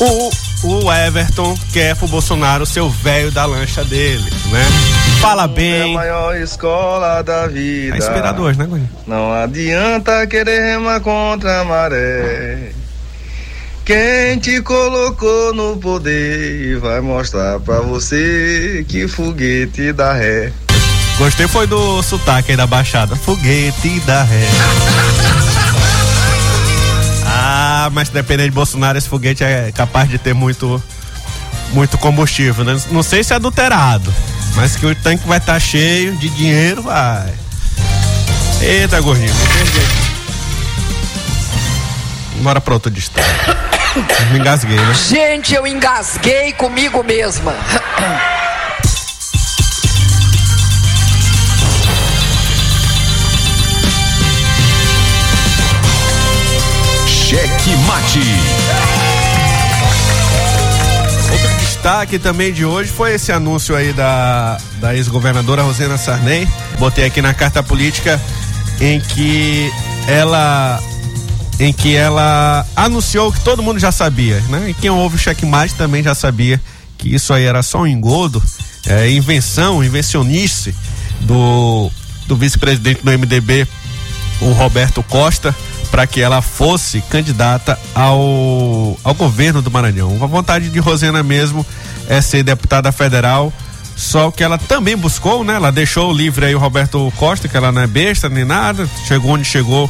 O, 0.00 0.30
o 0.64 0.92
Everton 0.92 1.56
quer 1.72 1.94
pro 1.94 2.08
Bolsonaro 2.08 2.66
ser 2.66 2.80
o 2.80 2.88
velho 2.88 3.30
da 3.30 3.44
lancha 3.44 3.84
dele, 3.84 4.30
né? 4.50 4.64
Fala 5.20 5.42
É 5.42 5.44
a 5.44 5.48
bem. 5.48 5.94
maior 5.94 6.36
escola 6.36 7.22
da 7.22 7.46
vida. 7.46 7.94
É 7.94 7.98
inspirador, 7.98 8.56
né, 8.56 8.64
Gordinho? 8.64 8.90
Não 9.06 9.32
adianta 9.32 10.26
querer 10.26 10.60
remar 10.72 11.00
contra 11.00 11.60
a 11.60 11.64
maré. 11.64 12.72
Quem 13.84 14.38
te 14.38 14.60
colocou 14.62 15.52
no 15.54 15.76
poder 15.76 16.78
vai 16.78 17.00
mostrar 17.00 17.58
pra 17.60 17.80
você 17.80 18.84
que 18.88 19.06
foguete 19.08 19.92
dá 19.92 20.12
ré. 20.12 20.52
Gostei 21.18 21.46
foi 21.46 21.66
do 21.66 22.02
sotaque 22.02 22.52
aí 22.52 22.56
da 22.56 22.66
Baixada. 22.66 23.14
Foguete 23.14 24.00
da 24.00 24.22
ré. 24.22 24.48
Ah, 27.26 27.90
mas 27.92 28.08
dependendo 28.08 28.50
de 28.50 28.54
Bolsonaro, 28.54 28.98
esse 28.98 29.08
foguete 29.08 29.44
é 29.44 29.72
capaz 29.72 30.08
de 30.08 30.18
ter 30.18 30.34
muito, 30.34 30.82
muito 31.72 31.98
combustível, 31.98 32.64
né? 32.64 32.80
Não 32.90 33.02
sei 33.02 33.22
se 33.24 33.32
é 33.32 33.36
adulterado, 33.36 34.12
mas 34.54 34.76
que 34.76 34.86
o 34.86 34.94
tanque 34.94 35.26
vai 35.26 35.38
estar 35.38 35.58
cheio 35.60 36.16
de 36.16 36.28
dinheiro, 36.28 36.82
vai. 36.82 37.32
Eita, 38.60 38.98
aqui. 38.98 39.06
Bora 42.42 42.60
pra 42.60 42.74
outro 42.74 42.90
destaque. 42.90 43.28
Me 44.32 44.38
engasguei, 44.38 44.76
né? 44.76 44.94
Gente, 44.94 45.54
eu 45.54 45.66
engasguei 45.66 46.52
comigo 46.52 47.02
mesma. 47.02 47.54
Outro 61.32 61.48
destaque 61.60 62.18
também 62.18 62.52
de 62.52 62.62
hoje 62.62 62.92
foi 62.92 63.14
esse 63.14 63.32
anúncio 63.32 63.74
aí 63.74 63.92
da, 63.94 64.58
da 64.80 64.94
ex-governadora 64.94 65.62
Rosena 65.62 65.96
Sarney. 65.96 66.46
Botei 66.78 67.06
aqui 67.06 67.22
na 67.22 67.32
carta 67.32 67.62
política 67.62 68.20
em 68.80 69.00
que 69.00 69.72
ela 70.06 70.78
em 71.58 71.72
que 71.72 71.96
ela 71.96 72.66
anunciou 72.76 73.32
que 73.32 73.40
todo 73.40 73.62
mundo 73.62 73.78
já 73.78 73.90
sabia, 73.90 74.40
né? 74.48 74.70
E 74.70 74.74
quem 74.74 74.90
ouve 74.90 75.16
o 75.16 75.18
checkmate 75.18 75.74
também 75.74 76.02
já 76.02 76.14
sabia 76.14 76.60
que 76.98 77.14
isso 77.14 77.32
aí 77.32 77.44
era 77.44 77.62
só 77.62 77.80
um 77.80 77.86
engodo, 77.86 78.42
é, 78.86 79.10
invenção, 79.10 79.82
invencionice 79.82 80.74
do, 81.20 81.90
do 82.26 82.36
vice-presidente 82.36 83.02
do 83.02 83.10
MDB, 83.10 83.66
o 84.40 84.52
Roberto 84.52 85.02
Costa, 85.02 85.54
para 85.92 86.06
que 86.06 86.22
ela 86.22 86.40
fosse 86.40 87.02
candidata 87.02 87.78
ao, 87.94 88.98
ao 89.04 89.14
governo 89.14 89.60
do 89.60 89.70
Maranhão. 89.70 90.18
A 90.22 90.26
vontade 90.26 90.70
de 90.70 90.78
Rosena 90.78 91.22
mesmo 91.22 91.66
é 92.08 92.18
ser 92.22 92.42
deputada 92.42 92.90
federal, 92.90 93.52
só 93.94 94.30
que 94.30 94.42
ela 94.42 94.56
também 94.56 94.96
buscou, 94.96 95.44
né? 95.44 95.54
Ela 95.54 95.70
deixou 95.70 96.10
livre 96.10 96.46
aí 96.46 96.54
o 96.54 96.58
Roberto 96.58 97.12
Costa, 97.18 97.46
que 97.46 97.54
ela 97.54 97.70
não 97.70 97.82
é 97.82 97.86
besta 97.86 98.30
nem 98.30 98.42
nada, 98.42 98.88
chegou 99.06 99.32
onde 99.32 99.44
chegou 99.44 99.88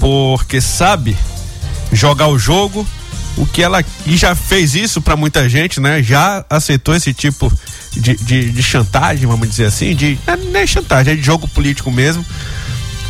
porque 0.00 0.62
sabe 0.62 1.14
jogar 1.92 2.28
o 2.28 2.38
jogo, 2.38 2.86
o 3.36 3.44
que 3.44 3.62
ela 3.62 3.84
e 4.06 4.16
já 4.16 4.34
fez 4.34 4.74
isso 4.74 5.02
para 5.02 5.14
muita 5.14 5.46
gente, 5.46 5.78
né? 5.78 6.02
Já 6.02 6.42
aceitou 6.48 6.96
esse 6.96 7.12
tipo 7.12 7.52
de, 7.92 8.16
de, 8.16 8.50
de 8.50 8.62
chantagem, 8.62 9.26
vamos 9.26 9.46
dizer 9.50 9.66
assim, 9.66 9.94
de 9.94 10.18
não 10.26 10.34
é 10.34 10.36
nem 10.38 10.66
chantagem, 10.66 11.12
é 11.12 11.16
de 11.16 11.22
jogo 11.22 11.46
político 11.46 11.90
mesmo. 11.90 12.24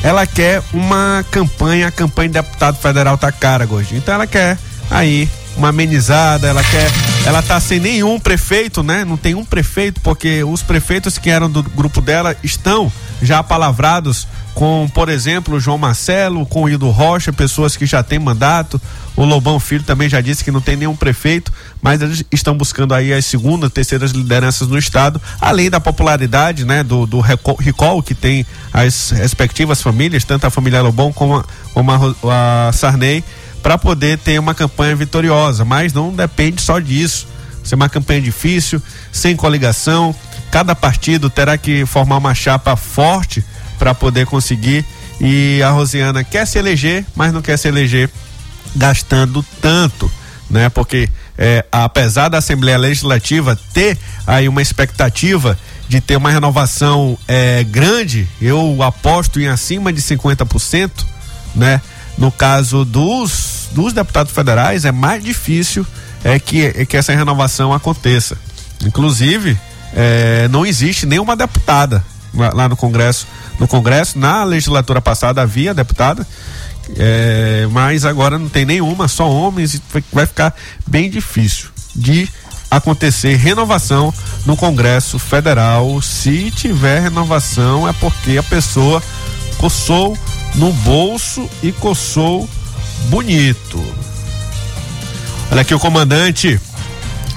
Ela 0.05 0.27
quer 0.27 0.63
uma 0.75 1.25
campanha, 1.31 1.89
a 1.89 1.91
campanha 1.91 2.29
de 2.29 2.35
deputado 2.35 2.77
federal 2.77 3.17
tá 3.17 3.33
cara, 3.33 3.65
Gordinho. 3.65 3.99
Então 3.99 4.15
ela 4.15 4.27
quer 4.27 4.59
aí 4.91 5.27
uma 5.57 5.69
amenizada, 5.69 6.47
ela 6.47 6.63
quer, 6.63 6.91
ela 7.25 7.41
tá 7.41 7.59
sem 7.59 7.81
nenhum 7.81 8.21
prefeito, 8.21 8.83
né? 8.83 9.03
Não 9.03 9.17
tem 9.17 9.35
um 9.35 9.47
prefeito, 9.47 10.03
porque 10.03 10.45
os 10.45 10.63
prefeitos 10.63 11.17
que 11.17 11.31
eram 11.31 11.51
do 11.51 11.63
grupo 11.63 12.03
dela 12.03 12.37
estão 12.43 12.93
já 13.23 13.43
palavrados 13.43 14.29
com, 14.55 14.89
por 14.95 15.09
exemplo, 15.09 15.59
João 15.59 15.77
Marcelo, 15.77 16.47
com 16.47 16.63
o 16.63 16.69
Ildo 16.69 16.89
Rocha, 16.89 17.33
pessoas 17.33 17.77
que 17.77 17.85
já 17.85 18.03
têm 18.03 18.21
mandato. 18.21 18.81
O 19.17 19.25
Lobão 19.25 19.59
Filho 19.59 19.83
também 19.83 20.09
já 20.09 20.21
disse 20.21 20.45
que 20.45 20.51
não 20.51 20.61
tem 20.61 20.77
nenhum 20.77 20.95
prefeito, 20.95 21.53
mas 21.83 22.01
eles 22.01 22.25
estão 22.31 22.57
buscando 22.57 22.95
aí 22.95 23.13
as 23.13 23.25
segundas, 23.27 23.73
terceiras 23.73 24.13
lideranças 24.13 24.69
no 24.69 24.79
estado, 24.79 25.21
além 25.41 25.69
da 25.69 25.81
popularidade, 25.81 26.65
né, 26.65 26.85
do, 26.85 27.05
do 27.05 27.21
recall, 27.21 28.03
que 28.03 28.15
tem 28.15 28.47
as 28.73 29.11
respectivas 29.11 29.83
famílias, 29.83 30.25
tanto 30.25 30.47
a 30.47 30.51
família 30.51 30.81
Lobão 30.83 31.13
como 31.13 31.37
a, 31.37 31.45
como 31.73 31.91
a, 31.91 32.69
a 32.69 32.73
Sarney, 32.73 33.25
para 33.61 33.77
poder 33.77 34.19
ter 34.19 34.39
uma 34.39 34.55
campanha 34.55 34.95
vitoriosa, 34.95 35.65
mas 35.65 35.93
não 35.93 36.15
depende 36.15 36.63
só 36.63 36.79
disso. 36.79 37.27
Ser 37.65 37.77
uma 37.77 37.89
campanha 37.89 38.21
difícil, 38.21 38.81
sem 39.11 39.35
coligação, 39.35 40.15
cada 40.51 40.75
partido 40.75 41.31
terá 41.31 41.57
que 41.57 41.87
formar 41.87 42.19
uma 42.19 42.35
chapa 42.35 42.77
forte 42.77 43.45
para 43.79 43.95
poder 43.95 44.27
conseguir. 44.27 44.85
E 45.21 45.63
a 45.63 45.71
Rosiana 45.71 46.25
quer 46.25 46.47
se 46.47 46.59
eleger, 46.59 47.05
mas 47.15 47.33
não 47.33 47.43
quer 47.43 47.57
se 47.57 47.69
eleger 47.69 48.11
gastando 48.75 49.45
tanto, 49.61 50.11
né? 50.51 50.69
Porque 50.69 51.09
é, 51.39 51.65
apesar 51.71 52.29
da 52.29 52.39
Assembleia 52.39 52.79
Legislativa 52.79 53.59
ter 53.73 53.99
aí 54.27 54.49
uma 54.49 54.63
expectativa 54.63 55.59
de 55.89 56.01
ter 56.01 56.17
uma 56.17 56.31
renovação 56.31 57.19
é, 57.29 57.63
grande, 57.65 58.27
eu 58.41 58.83
aposto 58.83 59.41
em 59.41 59.49
acima 59.49 59.93
de 59.93 60.01
50%, 60.01 60.91
né? 61.55 61.81
No 62.17 62.31
caso 62.31 62.85
dos, 62.85 63.69
dos 63.73 63.93
deputados 63.93 64.33
federais, 64.33 64.85
é 64.85 64.93
mais 64.93 65.23
difícil 65.23 65.87
é 66.23 66.39
que, 66.39 66.65
é 66.65 66.87
que 66.87 66.97
essa 66.97 67.15
renovação 67.15 67.73
aconteça. 67.73 68.37
Inclusive, 68.85 69.59
é, 69.93 70.49
não 70.49 70.65
existe 70.65 71.07
nenhuma 71.07 71.37
deputada 71.37 72.05
lá, 72.37 72.69
no 72.69 72.77
Congresso 72.77 73.27
no 73.59 73.69
Congresso. 73.69 74.19
Na 74.19 74.45
legislatura 74.45 75.01
passada 75.01 75.43
havia 75.43 75.75
deputada, 75.75 76.27
é, 76.97 77.67
mas 77.71 78.05
agora 78.05 78.39
não 78.39 78.49
tem 78.49 78.65
nenhuma, 78.65 79.09
só 79.09 79.31
homens, 79.31 79.75
e 79.75 79.83
vai 80.13 80.27
ficar 80.27 80.55
bem 80.87 81.11
difícil 81.11 81.69
de 81.95 82.29
acontecer 82.71 83.37
renovação 83.37 84.13
no 84.45 84.57
Congresso 84.57 85.19
Federal. 85.19 86.01
Se 86.03 86.51
tiver 86.51 87.01
renovação, 87.01 87.89
é 87.89 87.93
porque 87.93 88.37
a 88.37 88.43
pessoa 88.43 89.03
coçou 89.59 90.19
no 90.57 90.73
bolso 90.73 91.49
e 91.63 91.71
coçou 91.73 92.49
bonito. 93.09 93.83
Olha 95.51 95.61
aqui 95.61 95.75
o 95.75 95.79
comandante. 95.79 96.61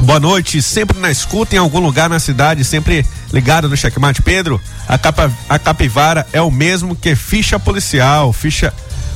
Boa 0.04 0.20
noite, 0.20 0.62
sempre 0.62 1.00
na 1.00 1.10
escuta 1.10 1.56
em 1.56 1.58
algum 1.58 1.80
lugar 1.80 2.10
na 2.10 2.20
cidade, 2.20 2.64
sempre 2.64 3.06
ligado 3.34 3.68
no 3.68 3.76
checkmate. 3.76 4.22
Pedro, 4.22 4.62
a, 4.88 4.98
capa, 4.98 5.32
a 5.50 5.58
capivara 5.58 6.26
é 6.32 6.42
o 6.42 6.52
mesmo 6.52 6.96
que 6.96 7.16
ficha 7.16 7.60
policial, 7.60 8.32
ficha 8.32 8.72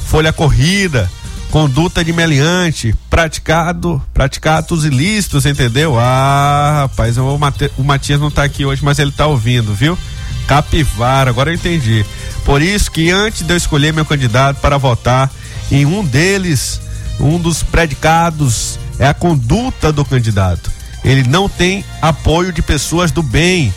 folha 0.07 0.33
corrida, 0.33 1.09
conduta 1.51 2.03
de 2.03 2.11
meliante, 2.11 2.95
praticado, 3.09 4.01
praticados 4.13 4.83
ilícitos, 4.83 5.45
entendeu? 5.45 5.99
Ah, 5.99 6.81
rapaz, 6.81 7.15
eu, 7.15 7.39
o 7.77 7.83
Matias 7.83 8.19
não 8.19 8.31
tá 8.31 8.43
aqui 8.43 8.65
hoje, 8.65 8.83
mas 8.83 8.97
ele 8.97 9.11
tá 9.11 9.27
ouvindo, 9.27 9.73
viu? 9.73 9.97
Capivara, 10.47 11.29
agora 11.29 11.51
eu 11.51 11.55
entendi. 11.55 12.03
Por 12.43 12.61
isso 12.61 12.91
que 12.91 13.11
antes 13.11 13.43
de 13.43 13.53
eu 13.53 13.57
escolher 13.57 13.93
meu 13.93 14.03
candidato 14.03 14.59
para 14.59 14.77
votar 14.77 15.31
em 15.71 15.85
um 15.85 16.03
deles, 16.03 16.81
um 17.19 17.39
dos 17.39 17.61
predicados 17.61 18.79
é 19.01 19.07
a 19.07 19.13
conduta 19.15 19.91
do 19.91 20.05
candidato. 20.05 20.71
Ele 21.03 21.27
não 21.27 21.49
tem 21.49 21.83
apoio 21.99 22.53
de 22.53 22.61
pessoas 22.61 23.11
do 23.11 23.23
bem. 23.23 23.73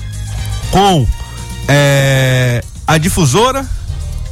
com 0.70 1.06
é, 1.68 2.62
a 2.86 2.98
difusora, 2.98 3.66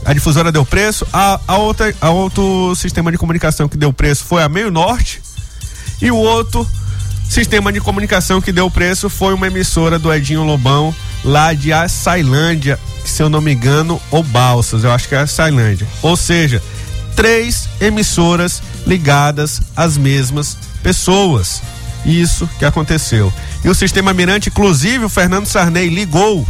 a 0.05 0.13
difusora 0.13 0.51
deu 0.51 0.65
preço, 0.65 1.07
a, 1.13 1.39
a, 1.47 1.59
outra, 1.59 1.95
a 2.01 2.11
outro 2.11 2.75
sistema 2.75 3.13
de 3.13 3.19
comunicação 3.19 3.69
que 3.69 3.77
deu 3.77 3.93
preço 3.93 4.25
foi 4.25 4.43
a 4.43 4.49
Meio 4.49 4.71
Norte 4.71 5.21
e 6.01 6.11
o 6.11 6.17
outro 6.17 6.67
sistema 7.29 7.73
de 7.73 7.81
comunicação 7.81 8.41
que 8.41 8.51
deu 8.51 8.71
preço 8.71 9.11
foi 9.11 9.35
uma 9.35 9.47
emissora 9.47 9.99
do 9.99 10.13
Edinho 10.13 10.43
Lobão 10.43 10.95
lá 11.23 11.53
de 11.53 11.73
Açailândia, 11.73 12.79
se 13.05 13.23
eu 13.23 13.29
não 13.29 13.41
me 13.41 13.53
engano, 13.53 14.01
ou 14.11 14.23
Balsas, 14.23 14.85
eu 14.85 14.91
acho 14.91 15.09
que 15.09 15.15
é 15.15 15.19
Açailândia. 15.19 15.87
Ou 16.03 16.17
seja, 16.17 16.63
três 17.17 17.69
emissoras 17.81 18.63
ligadas 18.87 19.61
às 19.77 19.97
mesmas 19.97 20.57
pessoas. 20.83 21.63
Isso 22.05 22.49
que 22.59 22.65
aconteceu. 22.65 23.33
E 23.65 23.69
o 23.69 23.75
sistema 23.75 24.15
Mirante, 24.15 24.49
inclusive, 24.49 25.05
o 25.05 25.09
Fernando 25.09 25.47
Sarney 25.47 25.89
ligou. 25.89 26.47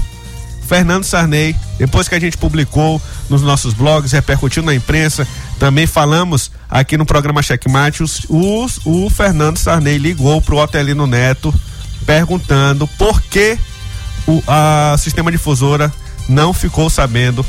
Fernando 0.69 1.03
Sarney, 1.03 1.57
depois 1.79 2.09
que 2.09 2.15
a 2.15 2.21
gente 2.21 2.39
publicou 2.39 3.03
nos 3.29 3.43
nossos 3.43 3.75
blogs, 3.75 4.13
repercutiu 4.13 4.63
na 4.63 4.73
imprensa, 4.73 5.27
também 5.59 5.85
falamos 5.85 6.53
aqui 6.71 6.97
no 6.97 7.05
programa 7.05 7.43
Checkmate, 7.43 8.05
os, 8.05 8.25
os, 8.29 8.81
o 8.85 9.11
Fernando 9.11 9.59
Sarney 9.59 9.99
ligou 9.99 10.41
para 10.41 10.55
o 10.55 10.59
Otelino 10.59 11.09
Neto 11.09 11.53
perguntando 12.07 12.87
por 12.87 13.21
que 13.23 13.59
o 14.27 14.43
a 14.47 14.97
sistema 14.99 15.33
difusora 15.33 15.93
não 16.29 16.53
ficou 16.53 16.89
sabendo 16.89 17.45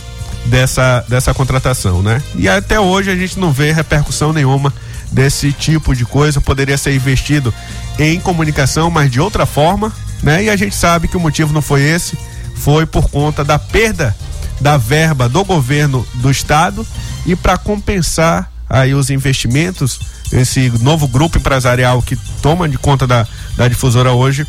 dessa, 0.46 1.06
dessa 1.08 1.34
contratação, 1.34 2.02
né? 2.02 2.22
E 2.36 2.50
até 2.50 2.80
hoje 2.80 3.12
a 3.12 3.16
gente 3.16 3.40
não 3.40 3.52
vê 3.52 3.72
repercussão 3.72 4.34
nenhuma 4.34 4.74
desse 5.12 5.52
tipo 5.52 5.96
de 5.96 6.06
coisa. 6.06 6.42
Poderia 6.42 6.78
ser 6.78 6.96
investido 6.96 7.54
em 8.00 8.20
comunicação, 8.20 8.90
mas 8.90 9.12
de 9.12 9.20
outra 9.20 9.46
forma, 9.46 9.92
né? 10.24 10.44
E 10.44 10.50
a 10.50 10.56
gente 10.56 10.76
sabe 10.76 11.08
que 11.08 11.18
o 11.18 11.20
motivo 11.20 11.54
não 11.54 11.62
foi 11.62 11.82
esse, 11.82 12.18
foi 12.56 12.86
por 12.86 13.10
conta 13.10 13.44
da 13.44 13.60
perda 13.60 14.16
da 14.62 14.78
verba 14.78 15.28
do 15.28 15.44
governo 15.44 16.08
do 16.16 16.30
estado 16.30 16.86
e 17.26 17.36
para 17.36 17.58
compensar 17.58 18.50
aí 18.70 18.94
os 18.94 19.10
investimentos, 19.10 20.00
esse 20.32 20.70
novo 20.82 21.08
grupo 21.08 21.38
empresarial 21.38 22.02
que 22.02 22.16
toma 22.42 22.70
de 22.70 22.78
conta 22.78 23.06
da, 23.06 23.28
da 23.58 23.68
difusora 23.68 24.12
hoje, 24.12 24.48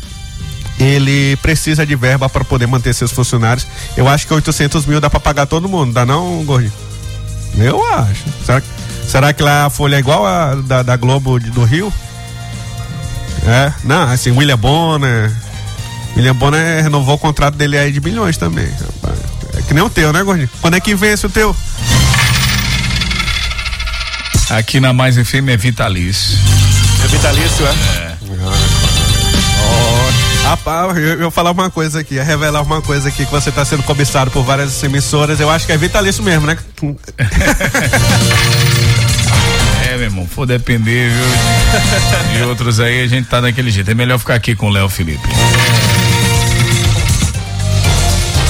ele 0.79 1.35
precisa 1.37 1.85
de 1.85 1.95
verba 1.95 2.29
para 2.29 2.43
poder 2.43 2.67
manter 2.67 2.93
seus 2.93 3.11
funcionários. 3.11 3.67
Eu 3.95 4.07
acho 4.07 4.27
que 4.27 4.33
800 4.33 4.85
mil 4.85 4.99
dá 4.99 5.09
para 5.09 5.19
pagar 5.19 5.45
todo 5.45 5.69
mundo, 5.69 5.93
dá 5.93 6.05
não, 6.05 6.43
Gordinho? 6.43 6.73
Eu 7.57 7.83
acho. 7.93 8.23
Será, 8.45 8.61
será 9.07 9.33
que 9.33 9.43
lá 9.43 9.65
a 9.65 9.69
folha 9.69 9.95
é 9.95 9.99
igual 9.99 10.25
a 10.25 10.55
da, 10.55 10.83
da 10.83 10.95
Globo 10.95 11.39
de, 11.39 11.49
do 11.51 11.63
Rio? 11.63 11.93
É, 13.45 13.73
não, 13.83 14.03
assim, 14.03 14.31
William 14.31 14.57
Bonner. 14.57 15.31
William 16.15 16.35
Bonner 16.35 16.83
renovou 16.83 17.15
o 17.15 17.19
contrato 17.19 17.55
dele 17.55 17.77
aí 17.77 17.91
de 17.91 17.99
milhões 17.99 18.37
também. 18.37 18.69
É 19.57 19.61
que 19.61 19.73
nem 19.73 19.83
o 19.83 19.89
teu, 19.89 20.11
né, 20.13 20.23
Gordinho? 20.23 20.49
Quando 20.61 20.75
é 20.75 20.79
que 20.79 20.95
vence 20.95 21.25
o 21.25 21.29
teu? 21.29 21.55
Aqui 24.49 24.79
na 24.79 24.93
Mais 24.93 25.15
FM 25.15 25.49
é 25.49 25.57
vitalício. 25.57 26.37
É 27.03 27.07
vitalício, 27.07 27.65
é? 27.65 27.69
É. 27.69 28.12
Rapaz, 30.53 30.95
eu, 30.97 31.03
eu 31.03 31.19
vou 31.21 31.31
falar 31.31 31.49
uma 31.49 31.71
coisa 31.71 32.01
aqui, 32.01 32.19
revelar 32.19 32.61
uma 32.61 32.79
coisa 32.79 33.09
aqui 33.09 33.25
que 33.25 33.31
você 33.31 33.49
está 33.49 33.65
sendo 33.65 33.81
cobiçado 33.81 34.29
por 34.29 34.43
várias 34.43 34.83
emissoras. 34.83 35.39
Eu 35.39 35.49
acho 35.49 35.65
que 35.65 35.71
é 35.71 35.77
vitalício 35.77 36.23
mesmo, 36.23 36.45
né? 36.45 36.55
É, 39.85 39.97
meu 39.97 40.05
irmão, 40.05 40.27
for 40.27 40.47
depender, 40.47 41.11
viu? 41.11 42.37
De 42.37 42.43
outros 42.43 42.79
aí, 42.79 43.01
a 43.01 43.07
gente 43.07 43.27
tá 43.27 43.41
daquele 43.41 43.69
jeito. 43.69 43.91
É 43.91 43.93
melhor 43.93 44.17
ficar 44.17 44.33
aqui 44.33 44.55
com 44.55 44.67
o 44.67 44.69
Léo 44.69 44.89
Felipe. 44.89 45.27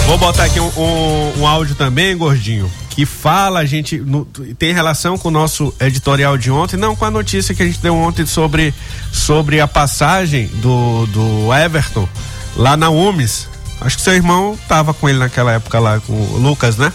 Vou 0.06 0.18
botar 0.18 0.44
aqui 0.46 0.60
um, 0.60 0.72
um, 0.78 1.40
um, 1.40 1.48
áudio 1.48 1.76
também, 1.76 2.16
gordinho, 2.16 2.72
que 2.94 3.08
fala, 3.08 3.60
a 3.60 3.66
gente 3.66 3.98
no, 3.98 4.24
tem 4.58 4.72
relação 4.72 5.18
com 5.18 5.30
o 5.30 5.32
nosso 5.32 5.74
editorial 5.80 6.38
de 6.38 6.52
ontem, 6.52 6.78
não 6.78 6.96
com 6.96 7.06
a 7.06 7.10
notícia 7.10 7.56
que 7.56 7.64
a 7.64 7.66
gente 7.66 7.80
deu 7.80 7.96
ontem 7.96 8.24
sobre, 8.24 8.72
sobre 9.12 9.60
a 9.60 9.68
passagem 9.68 10.46
do, 10.62 11.08
do 11.08 11.52
Everton 11.52 12.08
lá 12.56 12.78
na 12.78 12.92
UMES. 12.92 13.50
Acho 13.82 13.98
que 13.98 14.04
seu 14.04 14.14
irmão 14.14 14.56
tava 14.68 14.94
com 14.94 15.10
ele 15.10 15.18
naquela 15.18 15.54
época 15.54 15.80
lá, 15.80 16.00
com 16.02 16.14
o 16.14 16.38
Lucas, 16.38 16.78
né? 16.78 16.94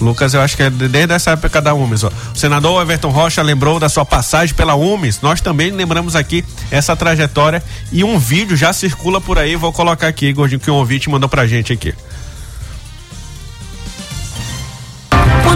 Lucas, 0.00 0.34
eu 0.34 0.40
acho 0.40 0.56
que 0.56 0.62
é 0.64 0.70
desde 0.70 1.12
essa 1.12 1.30
época 1.30 1.60
da 1.60 1.72
UMES. 1.72 2.02
Ó. 2.02 2.10
O 2.34 2.36
senador 2.36 2.82
Everton 2.82 3.10
Rocha 3.10 3.40
lembrou 3.40 3.78
da 3.78 3.88
sua 3.88 4.04
passagem 4.04 4.54
pela 4.56 4.74
UMES. 4.74 5.20
Nós 5.20 5.40
também 5.40 5.70
lembramos 5.70 6.16
aqui 6.16 6.44
essa 6.68 6.96
trajetória 6.96 7.62
e 7.92 8.02
um 8.02 8.18
vídeo 8.18 8.56
já 8.56 8.72
circula 8.72 9.20
por 9.20 9.38
aí. 9.38 9.54
Vou 9.54 9.72
colocar 9.72 10.08
aqui, 10.08 10.32
Gordinho, 10.32 10.60
que 10.60 10.70
um 10.70 10.74
ouvinte 10.74 11.08
mandou 11.08 11.28
pra 11.28 11.46
gente 11.46 11.72
aqui. 11.72 11.94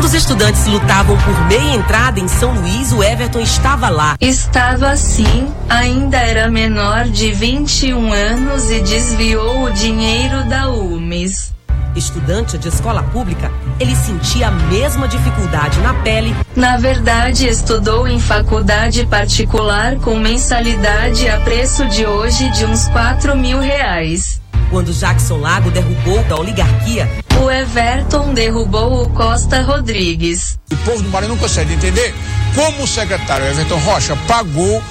Quando 0.03 0.11
os 0.11 0.15
estudantes 0.15 0.67
lutavam 0.67 1.17
por 1.17 1.47
meia 1.47 1.77
entrada 1.77 2.19
em 2.19 2.27
São 2.27 2.53
Luís, 2.55 2.91
o 2.91 3.05
Everton 3.05 3.39
estava 3.39 3.89
lá. 3.89 4.17
Estava 4.21 4.97
sim, 4.97 5.47
ainda 5.69 6.17
era 6.17 6.51
menor 6.51 7.05
de 7.05 7.31
21 7.31 8.13
anos 8.13 8.69
e 8.69 8.81
desviou 8.81 9.63
o 9.63 9.71
dinheiro 9.71 10.43
da 10.49 10.69
UMES. 10.69 11.55
Estudante 11.95 12.59
de 12.59 12.67
escola 12.67 13.05
pública, 13.05 13.49
ele 13.79 13.95
sentia 13.95 14.49
a 14.49 14.51
mesma 14.51 15.07
dificuldade 15.07 15.79
na 15.79 15.95
pele. 15.95 16.35
Na 16.57 16.77
verdade, 16.79 17.47
estudou 17.47 18.09
em 18.09 18.19
faculdade 18.19 19.07
particular 19.07 19.95
com 20.01 20.19
mensalidade 20.19 21.29
a 21.29 21.39
preço 21.43 21.87
de 21.87 22.05
hoje 22.05 22.51
de 22.51 22.65
uns 22.65 22.89
4 22.89 23.37
mil 23.37 23.61
reais. 23.61 24.42
Quando 24.73 24.91
Jackson 24.91 25.37
Lago 25.37 25.71
derrubou 25.71 26.25
a 26.31 26.41
oligarquia, 26.41 27.07
o 27.39 27.51
Everton 27.51 28.33
derrubou 28.33 29.03
o 29.03 29.11
Costa 29.11 29.61
Rodrigues. 29.61 30.59
O 30.73 30.77
povo 30.79 31.03
do 31.03 31.11
Maranhão 31.11 31.35
não 31.35 31.43
consegue 31.43 31.75
entender 31.75 32.15
como 32.55 32.85
o 32.85 32.87
secretário 32.87 33.45
Everton 33.45 33.77
Rocha 33.77 34.17
pagou 34.27 34.83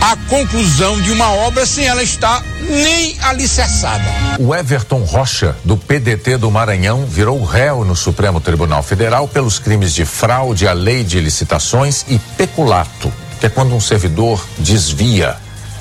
a 0.00 0.16
conclusão 0.30 0.98
de 1.02 1.12
uma 1.12 1.30
obra 1.32 1.66
sem 1.66 1.84
ela 1.84 2.02
estar 2.02 2.42
nem 2.62 3.14
alicerçada. 3.20 4.04
O 4.38 4.54
Everton 4.54 5.00
Rocha, 5.00 5.54
do 5.62 5.76
PDT 5.76 6.38
do 6.38 6.50
Maranhão, 6.50 7.04
virou 7.04 7.44
réu 7.44 7.84
no 7.84 7.94
Supremo 7.94 8.40
Tribunal 8.40 8.82
Federal 8.82 9.28
pelos 9.28 9.58
crimes 9.58 9.92
de 9.92 10.06
fraude 10.06 10.66
à 10.66 10.72
lei 10.72 11.04
de 11.04 11.20
licitações 11.20 12.06
e 12.08 12.18
peculato, 12.38 13.12
que 13.38 13.44
é 13.44 13.50
quando 13.50 13.74
um 13.74 13.80
servidor 13.80 14.42
desvia 14.58 15.36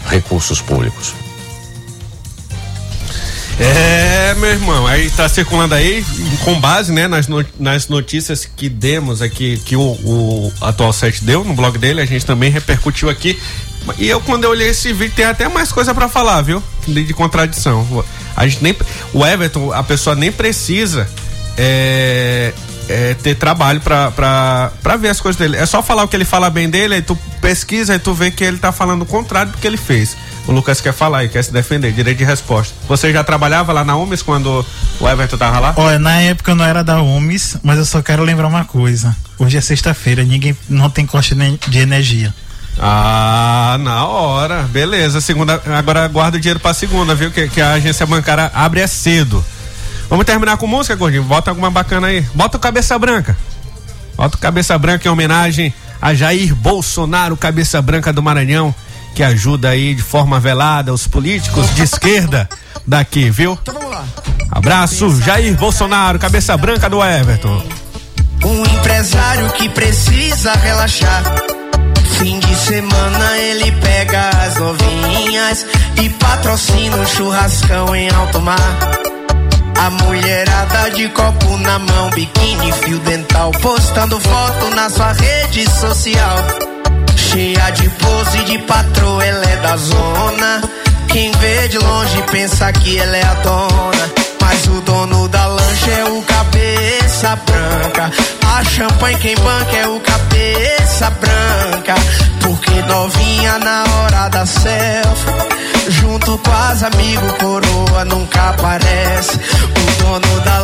recursos 0.10 0.60
públicos. 0.60 1.25
É, 3.58 4.34
meu 4.36 4.50
irmão, 4.50 4.86
aí 4.86 5.10
tá 5.12 5.30
circulando 5.30 5.74
aí, 5.76 6.06
com 6.44 6.60
base, 6.60 6.92
né, 6.92 7.08
nas, 7.08 7.28
no- 7.28 7.46
nas 7.58 7.88
notícias 7.88 8.46
que 8.46 8.68
demos 8.68 9.22
aqui, 9.22 9.58
que 9.66 9.78
o, 9.78 9.82
o 9.82 10.54
atual 10.60 10.92
site 10.92 11.24
deu 11.24 11.42
no 11.44 11.54
blog 11.54 11.78
dele, 11.78 12.02
a 12.02 12.06
gente 12.06 12.26
também 12.26 12.52
repercutiu 12.52 13.10
aqui. 13.10 13.40
E 13.98 14.10
eu, 14.10 14.20
quando 14.20 14.44
eu 14.44 14.50
olhei 14.50 14.70
esse 14.70 14.92
vídeo, 14.92 15.14
tem 15.16 15.26
até 15.26 15.48
mais 15.48 15.72
coisa 15.72 15.94
pra 15.94 16.10
falar, 16.10 16.42
viu? 16.42 16.62
De, 16.88 17.04
de 17.06 17.14
contradição. 17.14 18.04
A 18.36 18.46
gente 18.48 18.62
nem. 18.64 18.76
O 19.14 19.26
Everton, 19.26 19.72
a 19.72 19.84
pessoa 19.84 20.16
nem 20.16 20.32
precisa 20.32 21.08
é, 21.56 22.52
é, 22.90 23.14
ter 23.14 23.36
trabalho 23.36 23.80
pra, 23.80 24.10
pra, 24.12 24.98
ver 24.98 25.10
as 25.10 25.22
coisas 25.22 25.40
dele. 25.40 25.56
É 25.56 25.66
só 25.68 25.84
falar 25.84 26.04
o 26.04 26.08
que 26.08 26.16
ele 26.16 26.26
fala 26.26 26.50
bem 26.50 26.68
dele, 26.68 26.96
aí 26.96 27.02
tu 27.04 27.16
pesquisa 27.40 27.94
e 27.96 28.00
tu 28.00 28.12
vê 28.14 28.32
que 28.32 28.44
ele 28.44 28.58
tá 28.58 28.72
falando 28.72 29.04
o 29.04 29.06
contrário 29.06 29.52
do 29.52 29.58
que 29.60 29.68
ele 29.68 29.78
fez. 29.78 30.18
O 30.48 30.52
Lucas 30.52 30.80
quer 30.80 30.94
falar 30.94 31.24
e 31.24 31.30
quer 31.30 31.44
se 31.44 31.52
defender, 31.52 31.92
direito 31.92 32.20
de 32.20 32.24
resposta. 32.24 32.74
Você 32.88 33.12
já 33.12 33.24
trabalhava 33.24 33.74
lá 33.74 33.84
na 33.84 33.96
UMES 33.96 34.22
quando 34.22 34.64
o 35.00 35.10
Everton 35.10 35.38
tava 35.38 35.60
lá? 35.60 35.74
Olha, 35.76 35.98
na 35.98 36.22
época 36.22 36.52
eu 36.52 36.56
não 36.56 36.64
era 36.66 36.84
da 36.84 37.02
UMES, 37.02 37.58
mas 37.64 37.80
eu 37.80 37.86
só 37.86 38.02
quero 38.02 38.24
lembrar 38.24 38.48
uma 38.48 38.64
coisa. 38.64 39.16
Hoje 39.40 39.58
é 39.58 39.62
sexta-feira, 39.62 40.24
ninguém 40.24 40.56
não 40.70 40.90
tem 40.90 41.06
corte 41.06 41.34
ne- 41.34 41.60
de 41.68 41.80
energia. 41.80 42.32
Ah, 42.78 43.78
na 43.80 44.06
hora. 44.06 44.64
Beleza. 44.64 45.20
Segunda, 45.22 45.62
agora 45.78 46.08
guarda 46.08 46.38
o 46.38 46.40
dinheiro 46.40 46.60
pra 46.60 46.74
segunda, 46.74 47.16
viu? 47.16 47.32
Que, 47.32 47.48
que 47.48 47.62
a 47.62 47.74
agência 47.74 48.06
bancária 48.06 48.52
abre 48.54 48.82
é 48.82 48.88
cedo. 48.88 49.44
Vamos 50.10 50.26
terminar 50.26 50.58
com 50.58 50.68
música, 50.68 50.96
Gordinho? 50.96 51.24
Bota 51.24 51.50
alguma 51.52 51.72
bacana 51.72 52.08
aí. 52.08 52.22
Bota 52.36 52.58
o 52.58 52.60
Cabeça 52.60 52.98
Branca. 53.00 53.36
Bota 54.16 54.38
o 54.38 54.40
Cabeça 54.40 54.78
Branca 54.78 55.08
em 55.08 55.12
homenagem 55.12 55.74
a 56.02 56.14
Jair 56.14 56.54
Bolsonaro, 56.54 57.36
Cabeça 57.36 57.82
Branca 57.82 58.14
do 58.14 58.22
Maranhão, 58.22 58.76
que 59.16 59.24
ajuda 59.24 59.70
aí 59.70 59.96
de 59.96 60.04
forma 60.04 60.42
velada 60.42 60.94
os 60.94 61.08
políticos 61.08 61.74
de 61.74 61.84
esquerda 61.84 62.50
daqui, 62.86 63.30
viu? 63.30 63.58
Abraço, 64.52 65.22
Jair 65.22 65.56
Bolsonaro, 65.56 66.20
Cabeça 66.20 66.58
Branca 66.58 66.90
do 66.90 67.02
Everton. 67.02 67.64
Um 68.44 68.62
empresário 68.62 69.50
que 69.54 69.70
precisa 69.70 70.54
relaxar. 70.54 71.24
Fim 72.18 72.40
de 72.40 72.56
semana 72.56 73.38
ele 73.38 73.72
pega 73.72 74.30
as 74.46 74.56
novinhas 74.58 75.66
e 76.04 76.10
patrocina 76.10 76.98
um 76.98 77.06
churrascão 77.06 77.96
em 77.96 78.10
alto 78.10 78.42
mar. 78.42 78.78
A 79.80 79.90
mulherada 79.90 80.92
de 80.92 81.08
copo 81.10 81.58
na 81.58 81.80
mão, 81.80 82.10
biquíni, 82.10 82.72
fio 82.84 83.00
dental, 83.00 83.52
postando 83.62 84.20
foto 84.20 84.76
na 84.76 84.90
sua 84.90 85.14
rede 85.14 85.70
social. 85.70 86.75
Cheia 87.36 87.70
de 87.72 87.90
pose 87.90 88.44
de 88.46 88.58
patroa, 88.60 89.26
ela 89.26 89.44
é 89.44 89.58
da 89.58 89.76
zona. 89.76 90.62
Quem 91.10 91.30
vê 91.34 91.68
de 91.68 91.78
longe 91.78 92.24
pensa 92.32 92.72
que 92.72 92.98
ela 92.98 93.18
é 93.18 93.26
a 93.26 93.34
dona. 93.34 94.12
Mas 94.40 94.66
o 94.68 94.80
dono 94.80 95.28
da 95.28 95.46
lancha 95.46 95.92
é 95.92 96.06
o 96.06 96.22
cabeça 96.22 97.36
branca. 97.36 98.10
A 98.56 98.64
champanhe 98.64 99.18
quem 99.18 99.36
banca 99.36 99.76
é 99.76 99.86
o 99.86 100.00
cabeça 100.00 101.10
branca. 101.10 101.96
Porque 102.42 102.72
novinha 102.84 103.60
na 103.60 103.84
hora 103.84 104.30
da 104.30 104.46
selfie. 104.46 105.90
Junto 105.90 106.38
com 106.38 106.52
as 106.52 106.84
amigos, 106.84 107.34
coroa 107.34 108.06
nunca 108.06 108.52
aparece. 108.52 109.38
O 109.38 110.04
dono 110.04 110.40
da 110.46 110.60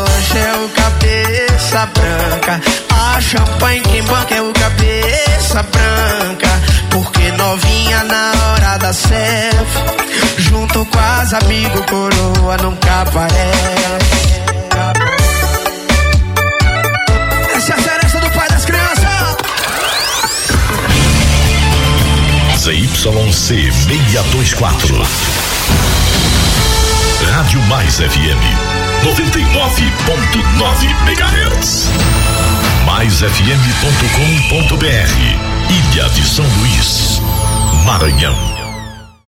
cabeça 1.01 1.85
branca. 1.87 2.61
A 2.93 3.21
champanhe 3.21 3.81
quem 3.81 4.03
banca 4.03 4.35
é 4.35 4.41
o 4.41 4.53
cabeça 4.53 5.63
branca. 5.63 6.47
Porque 6.89 7.31
novinha 7.31 8.03
na 8.03 8.31
hora 8.45 8.77
da 8.77 8.93
selfie. 8.93 9.81
Junto 10.37 10.85
com 10.85 10.99
as 10.99 11.33
amigos, 11.33 11.85
coroa 11.85 12.57
nunca 12.57 13.01
aparece. 13.01 14.41
Essa 17.55 17.71
é 17.71 17.75
a 17.75 17.81
seresta 17.81 18.19
do 18.19 18.29
pai 18.31 18.49
das 18.49 18.65
crianças. 18.65 19.37
ZYC 22.57 23.31
624. 23.31 25.01
Rádio 27.33 27.61
Mais 27.63 27.95
FM 27.95 28.90
99.9 29.03 30.85
MHz. 31.07 31.89
MaisFM.com.br 32.85 33.31
Ilha 35.69 36.09
de 36.09 36.23
São 36.23 36.45
Luís, 36.59 37.19
Maranhão. 37.83 38.60